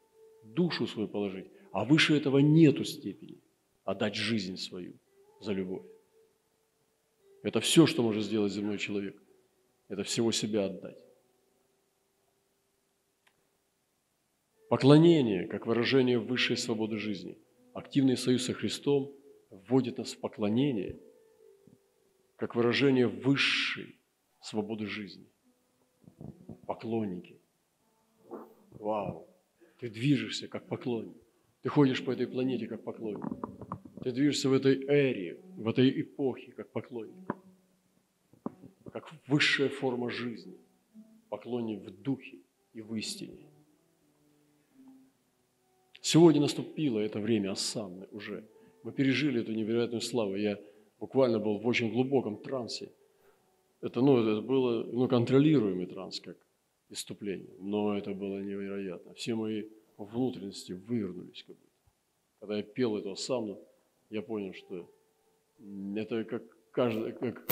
Душу 0.45 0.87
свою 0.87 1.07
положить. 1.07 1.45
А 1.71 1.85
выше 1.85 2.17
этого 2.17 2.39
нету 2.39 2.85
степени. 2.85 3.39
Отдать 3.83 4.15
жизнь 4.15 4.57
свою 4.57 4.95
за 5.41 5.53
любовь. 5.53 5.85
Это 7.45 7.59
все, 7.59 7.85
что 7.85 8.01
может 8.01 8.23
сделать 8.23 8.51
земной 8.51 8.79
человек. 8.79 9.21
Это 9.87 10.01
всего 10.01 10.31
себя 10.31 10.65
отдать. 10.65 10.97
Поклонение, 14.67 15.47
как 15.47 15.67
выражение 15.67 16.17
высшей 16.17 16.57
свободы 16.57 16.97
жизни. 16.97 17.37
Активный 17.73 18.17
союз 18.17 18.45
со 18.45 18.53
Христом 18.53 19.13
вводит 19.51 19.99
нас 19.99 20.13
в 20.13 20.19
поклонение, 20.19 20.99
как 22.35 22.55
выражение 22.55 23.07
высшей 23.07 23.95
свободы 24.41 24.87
жизни. 24.87 25.27
Поклонники. 26.65 27.39
Вау! 28.71 29.27
Ты 29.79 29.89
движешься 29.91 30.47
как 30.47 30.67
поклонник. 30.67 31.21
Ты 31.61 31.69
ходишь 31.69 32.03
по 32.03 32.09
этой 32.09 32.25
планете 32.25 32.65
как 32.65 32.83
поклонник. 32.83 33.23
Ты 34.05 34.11
движешься 34.11 34.49
в 34.49 34.53
этой 34.53 34.85
эре, 34.85 35.39
в 35.57 35.67
этой 35.67 35.89
эпохе 35.99 36.51
как 36.51 36.71
поклонник. 36.71 37.27
Как 38.93 39.11
высшая 39.25 39.67
форма 39.67 40.11
жизни. 40.11 40.59
Поклонник 41.29 41.81
в 41.81 42.03
духе 42.03 42.37
и 42.73 42.81
в 42.81 42.93
истине. 42.93 43.47
Сегодня 46.01 46.39
наступило 46.39 46.99
это 46.99 47.19
время 47.19 47.53
осанны 47.53 48.07
уже. 48.11 48.47
Мы 48.83 48.91
пережили 48.91 49.41
эту 49.41 49.53
невероятную 49.53 50.01
славу. 50.01 50.35
Я 50.35 50.59
буквально 50.99 51.39
был 51.39 51.57
в 51.57 51.65
очень 51.65 51.91
глубоком 51.91 52.37
трансе. 52.37 52.91
Это, 53.81 54.01
ну, 54.01 54.19
это 54.19 54.39
было 54.39 54.83
ну, 54.83 55.07
контролируемый 55.07 55.87
транс, 55.87 56.19
как 56.19 56.37
иступление. 56.89 57.55
Но 57.57 57.97
это 57.97 58.13
было 58.13 58.37
невероятно. 58.37 59.15
Все 59.15 59.33
мои 59.33 59.63
внутренности 59.97 60.73
вывернулись 60.73 61.41
как 61.41 61.55
будто. 61.55 61.79
Когда 62.39 62.57
я 62.57 62.61
пел 62.61 62.97
эту 62.97 63.11
осанну, 63.13 63.59
я 64.15 64.21
понял, 64.21 64.53
что 64.53 64.89
это 65.95 66.23
как 66.23 66.43
каждый, 66.71 67.11
как, 67.11 67.45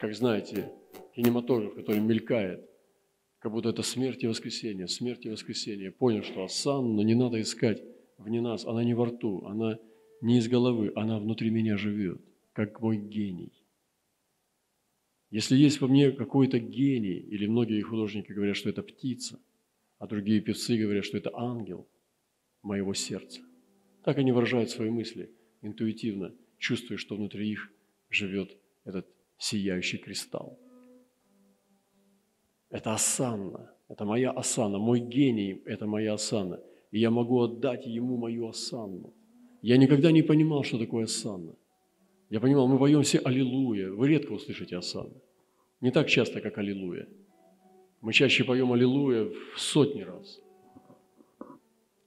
как 0.00 0.12
знаете, 0.12 0.72
кинематограф, 1.14 1.74
который 1.74 2.00
мелькает, 2.00 2.68
как 3.38 3.52
будто 3.52 3.68
это 3.68 3.82
смерть 3.82 4.24
и 4.24 4.26
воскресение, 4.26 4.88
смерть 4.88 5.24
и 5.24 5.30
воскресение. 5.30 5.92
Понял, 5.92 6.24
что 6.24 6.42
осанну 6.42 7.02
не 7.02 7.14
надо 7.14 7.40
искать 7.40 7.80
вне 8.18 8.40
нас, 8.40 8.66
она 8.66 8.82
не 8.82 8.94
во 8.94 9.06
рту, 9.06 9.46
она 9.46 9.78
не 10.20 10.38
из 10.38 10.48
головы, 10.48 10.92
она 10.96 11.20
внутри 11.20 11.50
меня 11.50 11.76
живет, 11.76 12.20
как 12.52 12.80
мой 12.80 12.96
гений. 12.96 13.52
Если 15.30 15.56
есть 15.56 15.80
во 15.80 15.86
мне 15.86 16.10
какой-то 16.10 16.58
гений, 16.58 17.18
или 17.18 17.46
многие 17.46 17.82
художники 17.82 18.32
говорят, 18.32 18.56
что 18.56 18.68
это 18.68 18.82
птица, 18.82 19.38
а 19.98 20.08
другие 20.08 20.40
певцы 20.40 20.76
говорят, 20.76 21.04
что 21.04 21.18
это 21.18 21.30
ангел 21.34 21.86
моего 22.62 22.94
сердца. 22.94 23.40
Так 24.02 24.18
они 24.18 24.32
выражают 24.32 24.70
свои 24.70 24.90
мысли 24.90 25.30
интуитивно, 25.62 26.34
чувствуя, 26.58 26.98
что 26.98 27.16
внутри 27.16 27.50
их 27.50 27.70
живет 28.10 28.56
этот 28.84 29.06
сияющий 29.38 29.98
кристалл. 29.98 30.58
Это 32.70 32.92
осанна, 32.92 33.72
это 33.88 34.04
моя 34.04 34.30
осанна, 34.30 34.78
мой 34.78 35.00
гений– 35.00 35.62
это 35.64 35.86
моя 35.86 36.14
осанна. 36.14 36.60
И 36.90 36.98
я 36.98 37.10
могу 37.10 37.40
отдать 37.40 37.86
ему 37.86 38.16
мою 38.16 38.48
осанну. 38.48 39.14
Я 39.62 39.76
никогда 39.76 40.12
не 40.12 40.22
понимал, 40.22 40.64
что 40.64 40.78
такое 40.78 41.04
осанна– 41.04 41.54
я 42.30 42.40
понимал, 42.40 42.68
мы 42.68 42.78
поем 42.78 43.02
все 43.02 43.18
«Аллилуйя». 43.18 43.90
Вы 43.90 44.08
редко 44.08 44.32
услышите 44.32 44.76
осанну. 44.76 45.22
Не 45.80 45.90
так 45.90 46.08
часто, 46.08 46.40
как 46.40 46.58
«Аллилуйя». 46.58 47.08
Мы 48.02 48.12
чаще 48.12 48.44
поем 48.44 48.72
«Аллилуйя» 48.72 49.30
в 49.54 49.60
сотни 49.60 50.02
раз. 50.02 50.40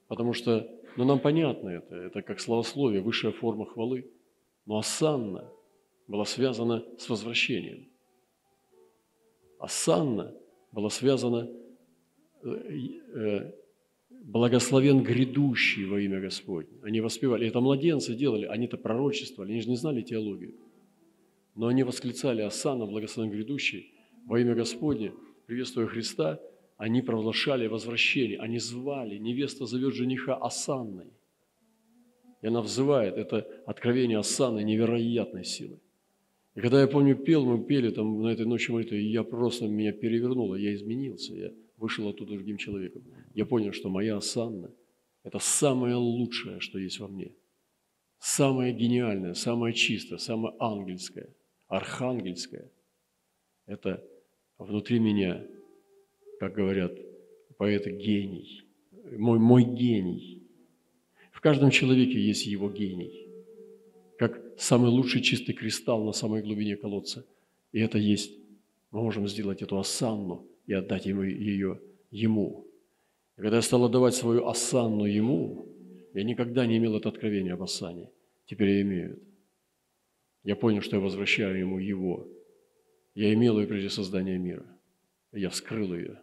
Потому 0.07 0.33
что, 0.33 0.69
ну, 0.97 1.05
нам 1.05 1.19
понятно 1.19 1.69
это, 1.69 1.95
это 1.95 2.21
как 2.21 2.39
словословие, 2.39 3.01
высшая 3.01 3.31
форма 3.31 3.65
хвалы. 3.65 4.09
Но 4.65 4.77
осанна 4.77 5.51
была 6.07 6.25
связана 6.25 6.83
с 6.97 7.09
возвращением. 7.09 7.87
Осанна 9.59 10.35
была 10.71 10.89
связана 10.89 11.49
э, 12.43 12.47
э, 12.47 13.51
благословен 14.09 15.03
грядущий 15.03 15.85
во 15.85 15.99
имя 15.99 16.19
Господне. 16.19 16.79
Они 16.83 17.01
воспевали. 17.01 17.47
Это 17.47 17.59
младенцы 17.59 18.13
делали, 18.15 18.45
они-то 18.45 18.77
пророчествовали, 18.77 19.51
они 19.51 19.61
же 19.61 19.69
не 19.69 19.75
знали 19.75 20.01
теологию. 20.01 20.55
Но 21.55 21.67
они 21.67 21.83
восклицали 21.83 22.41
«Осанна, 22.41 22.85
благословен 22.85 23.31
грядущий 23.31 23.93
во 24.25 24.39
имя 24.39 24.55
Господне, 24.55 25.13
приветствуя 25.47 25.87
Христа», 25.87 26.39
они 26.81 27.03
провозглашали 27.03 27.67
возвращение, 27.67 28.39
они 28.39 28.57
звали, 28.57 29.19
невеста 29.19 29.67
зовет 29.67 29.93
жениха 29.93 30.35
Осанной. 30.35 31.13
И 32.41 32.47
она 32.47 32.61
взывает, 32.63 33.17
это 33.17 33.47
откровение 33.67 34.17
Осанны 34.17 34.63
невероятной 34.63 35.45
силы. 35.45 35.79
И 36.55 36.59
когда 36.59 36.81
я 36.81 36.87
помню, 36.87 37.15
пел, 37.15 37.45
мы 37.45 37.63
пели 37.63 37.91
там 37.91 38.23
на 38.23 38.29
этой 38.29 38.47
ночи 38.47 38.71
молитвы, 38.71 38.97
и 38.97 39.11
я 39.11 39.23
просто, 39.23 39.67
меня 39.67 39.91
перевернуло, 39.91 40.55
я 40.55 40.73
изменился, 40.73 41.35
я 41.35 41.51
вышел 41.77 42.07
оттуда 42.07 42.33
другим 42.33 42.57
человеком. 42.57 43.03
Я 43.35 43.45
понял, 43.45 43.73
что 43.73 43.89
моя 43.89 44.17
осанна– 44.17 44.73
это 45.23 45.37
самое 45.37 45.93
лучшее, 45.93 46.61
что 46.61 46.79
есть 46.79 46.99
во 46.99 47.07
мне. 47.07 47.35
Самое 48.17 48.73
гениальное, 48.73 49.35
самое 49.35 49.75
чистое, 49.75 50.17
самое 50.17 50.55
ангельское, 50.59 51.29
архангельское– 51.67 52.71
это 53.67 54.03
внутри 54.57 54.97
меня, 54.97 55.45
как 56.41 56.55
говорят 56.55 56.91
поэты, 57.57 57.91
гений. 57.91 58.63
Мой, 59.17 59.39
мой 59.39 59.63
гений. 59.63 60.41
В 61.31 61.39
каждом 61.39 61.69
человеке 61.69 62.19
есть 62.19 62.47
его 62.47 62.69
гений. 62.69 63.27
Как 64.17 64.41
самый 64.57 64.89
лучший 64.89 65.21
чистый 65.21 65.53
кристалл 65.53 66.03
на 66.03 66.13
самой 66.13 66.41
глубине 66.41 66.75
колодца. 66.75 67.23
И 67.71 67.79
это 67.79 67.97
есть. 67.97 68.31
Мы 68.89 69.01
можем 69.03 69.27
сделать 69.27 69.61
эту 69.61 69.77
осанну– 69.77 70.47
и 70.65 70.73
отдать 70.73 71.05
ему 71.05 71.23
ее 71.23 71.79
ему. 72.11 72.65
И 73.37 73.41
когда 73.41 73.57
я 73.57 73.61
стал 73.61 73.85
отдавать 73.85 74.15
свою 74.15 74.47
осанну 74.47 75.05
ему, 75.05 75.67
я 76.13 76.23
никогда 76.23 76.65
не 76.65 76.77
имел 76.77 76.95
это 76.95 77.09
откровение 77.09 77.53
об 77.53 77.61
осане. 77.61 78.09
Теперь 78.45 78.69
я 78.69 78.81
имею 78.81 79.11
это. 79.13 79.21
Я 80.43 80.55
понял, 80.55 80.81
что 80.81 80.95
я 80.95 81.01
возвращаю 81.01 81.59
ему 81.59 81.77
его. 81.77 82.27
Я 83.13 83.33
имел 83.33 83.59
ее 83.59 83.67
прежде 83.67 83.89
создания 83.89 84.37
мира. 84.37 84.65
Я 85.31 85.49
вскрыл 85.49 85.93
ее. 85.93 86.19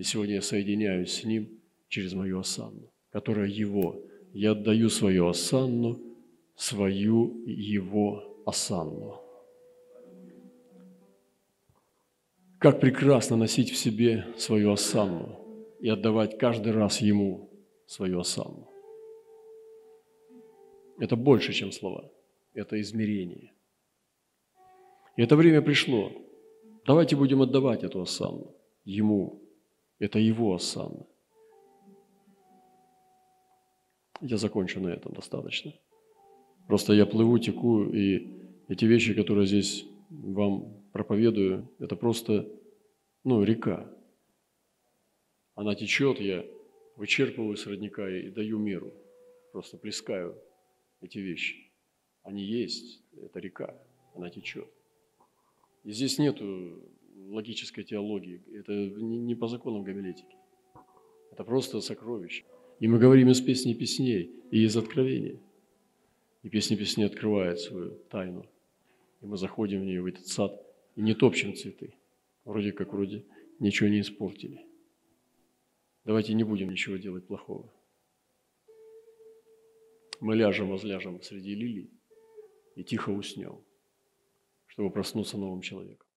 И 0.00 0.02
сегодня 0.02 0.36
я 0.36 0.40
соединяюсь 0.40 1.12
с 1.12 1.24
ним 1.24 1.60
через 1.88 2.14
мою 2.14 2.38
осанну, 2.40 2.90
которая 3.12 3.48
его. 3.48 4.02
Я 4.32 4.52
отдаю 4.52 4.88
свою 4.88 5.28
осанну, 5.28 6.00
свою 6.56 7.44
его 7.44 8.42
осанну. 8.46 9.20
Как 12.58 12.80
прекрасно 12.80 13.36
носить 13.36 13.70
в 13.70 13.76
себе 13.76 14.24
свою 14.38 14.72
осанну. 14.72 15.38
и 15.80 15.90
отдавать 15.90 16.38
каждый 16.38 16.72
раз 16.72 17.02
Ему 17.02 17.50
свою 17.86 18.20
осанну. 18.20 18.70
Это 20.98 21.14
больше, 21.14 21.52
чем 21.52 21.72
слова. 21.72 22.10
Это 22.54 22.80
измерение. 22.80 23.52
И 25.18 25.22
это 25.22 25.36
время 25.36 25.60
пришло. 25.60 26.10
Давайте 26.86 27.16
будем 27.16 27.42
отдавать 27.42 27.84
эту 27.84 28.00
осанну 28.00 28.54
Ему. 28.86 29.39
Это 30.00 30.18
Его 30.18 30.54
осанна. 30.54 31.06
Я 34.20 34.36
закончу 34.36 34.80
на 34.80 34.88
этом 34.88 35.12
достаточно. 35.12 35.72
Просто 36.66 36.94
я 36.94 37.06
плыву, 37.06 37.38
теку, 37.38 37.84
и 37.84 38.28
эти 38.68 38.84
вещи, 38.86 39.14
которые 39.14 39.46
здесь 39.46 39.86
вам 40.08 40.82
проповедую, 40.92 41.70
это 41.78 41.96
просто, 41.96 42.48
ну, 43.24 43.42
река. 43.44 43.90
Она 45.54 45.74
течет, 45.74 46.20
я 46.20 46.44
вычерпываю 46.96 47.56
с 47.56 47.66
родника 47.66 48.08
и 48.08 48.30
даю 48.30 48.58
миру. 48.58 48.92
Просто 49.52 49.76
плескаю 49.76 50.36
эти 51.00 51.18
вещи. 51.18 51.70
Они 52.22 52.42
есть, 52.42 53.02
это 53.12 53.38
река, 53.38 53.74
она 54.14 54.30
течет. 54.30 54.68
И 55.84 55.92
здесь 55.92 56.18
нету 56.18 56.78
логической 57.28 57.84
теологии, 57.84 58.42
это 58.54 58.72
не 58.72 59.34
по 59.34 59.48
законам 59.48 59.82
гомилетики. 59.82 60.36
Это 61.32 61.44
просто 61.44 61.80
сокровище. 61.80 62.44
И 62.80 62.88
мы 62.88 62.98
говорим 62.98 63.28
из 63.30 63.40
песни 63.40 63.74
песней 63.74 64.30
и 64.50 64.64
из 64.64 64.76
откровения. 64.76 65.40
И 66.42 66.48
песня 66.48 66.76
песней 66.76 67.04
открывает 67.04 67.60
свою 67.60 67.90
тайну. 68.10 68.46
И 69.20 69.26
мы 69.26 69.36
заходим 69.36 69.80
в 69.80 69.84
нее, 69.84 70.00
в 70.02 70.06
этот 70.06 70.26
сад, 70.26 70.52
и 70.96 71.02
не 71.02 71.14
топчем 71.14 71.54
цветы. 71.54 71.94
Вроде 72.44 72.72
как, 72.72 72.92
вроде 72.92 73.24
ничего 73.58 73.88
не 73.88 74.00
испортили. 74.00 74.66
Давайте 76.04 76.34
не 76.34 76.44
будем 76.44 76.70
ничего 76.70 76.96
делать 76.96 77.26
плохого. 77.26 77.72
Мы 80.20 80.36
ляжем, 80.36 80.70
возляжем 80.70 81.20
среди 81.22 81.54
лилий 81.54 81.90
и 82.76 82.84
тихо 82.84 83.10
уснем, 83.10 83.62
чтобы 84.66 84.90
проснуться 84.90 85.38
новым 85.38 85.60
человеком. 85.60 86.09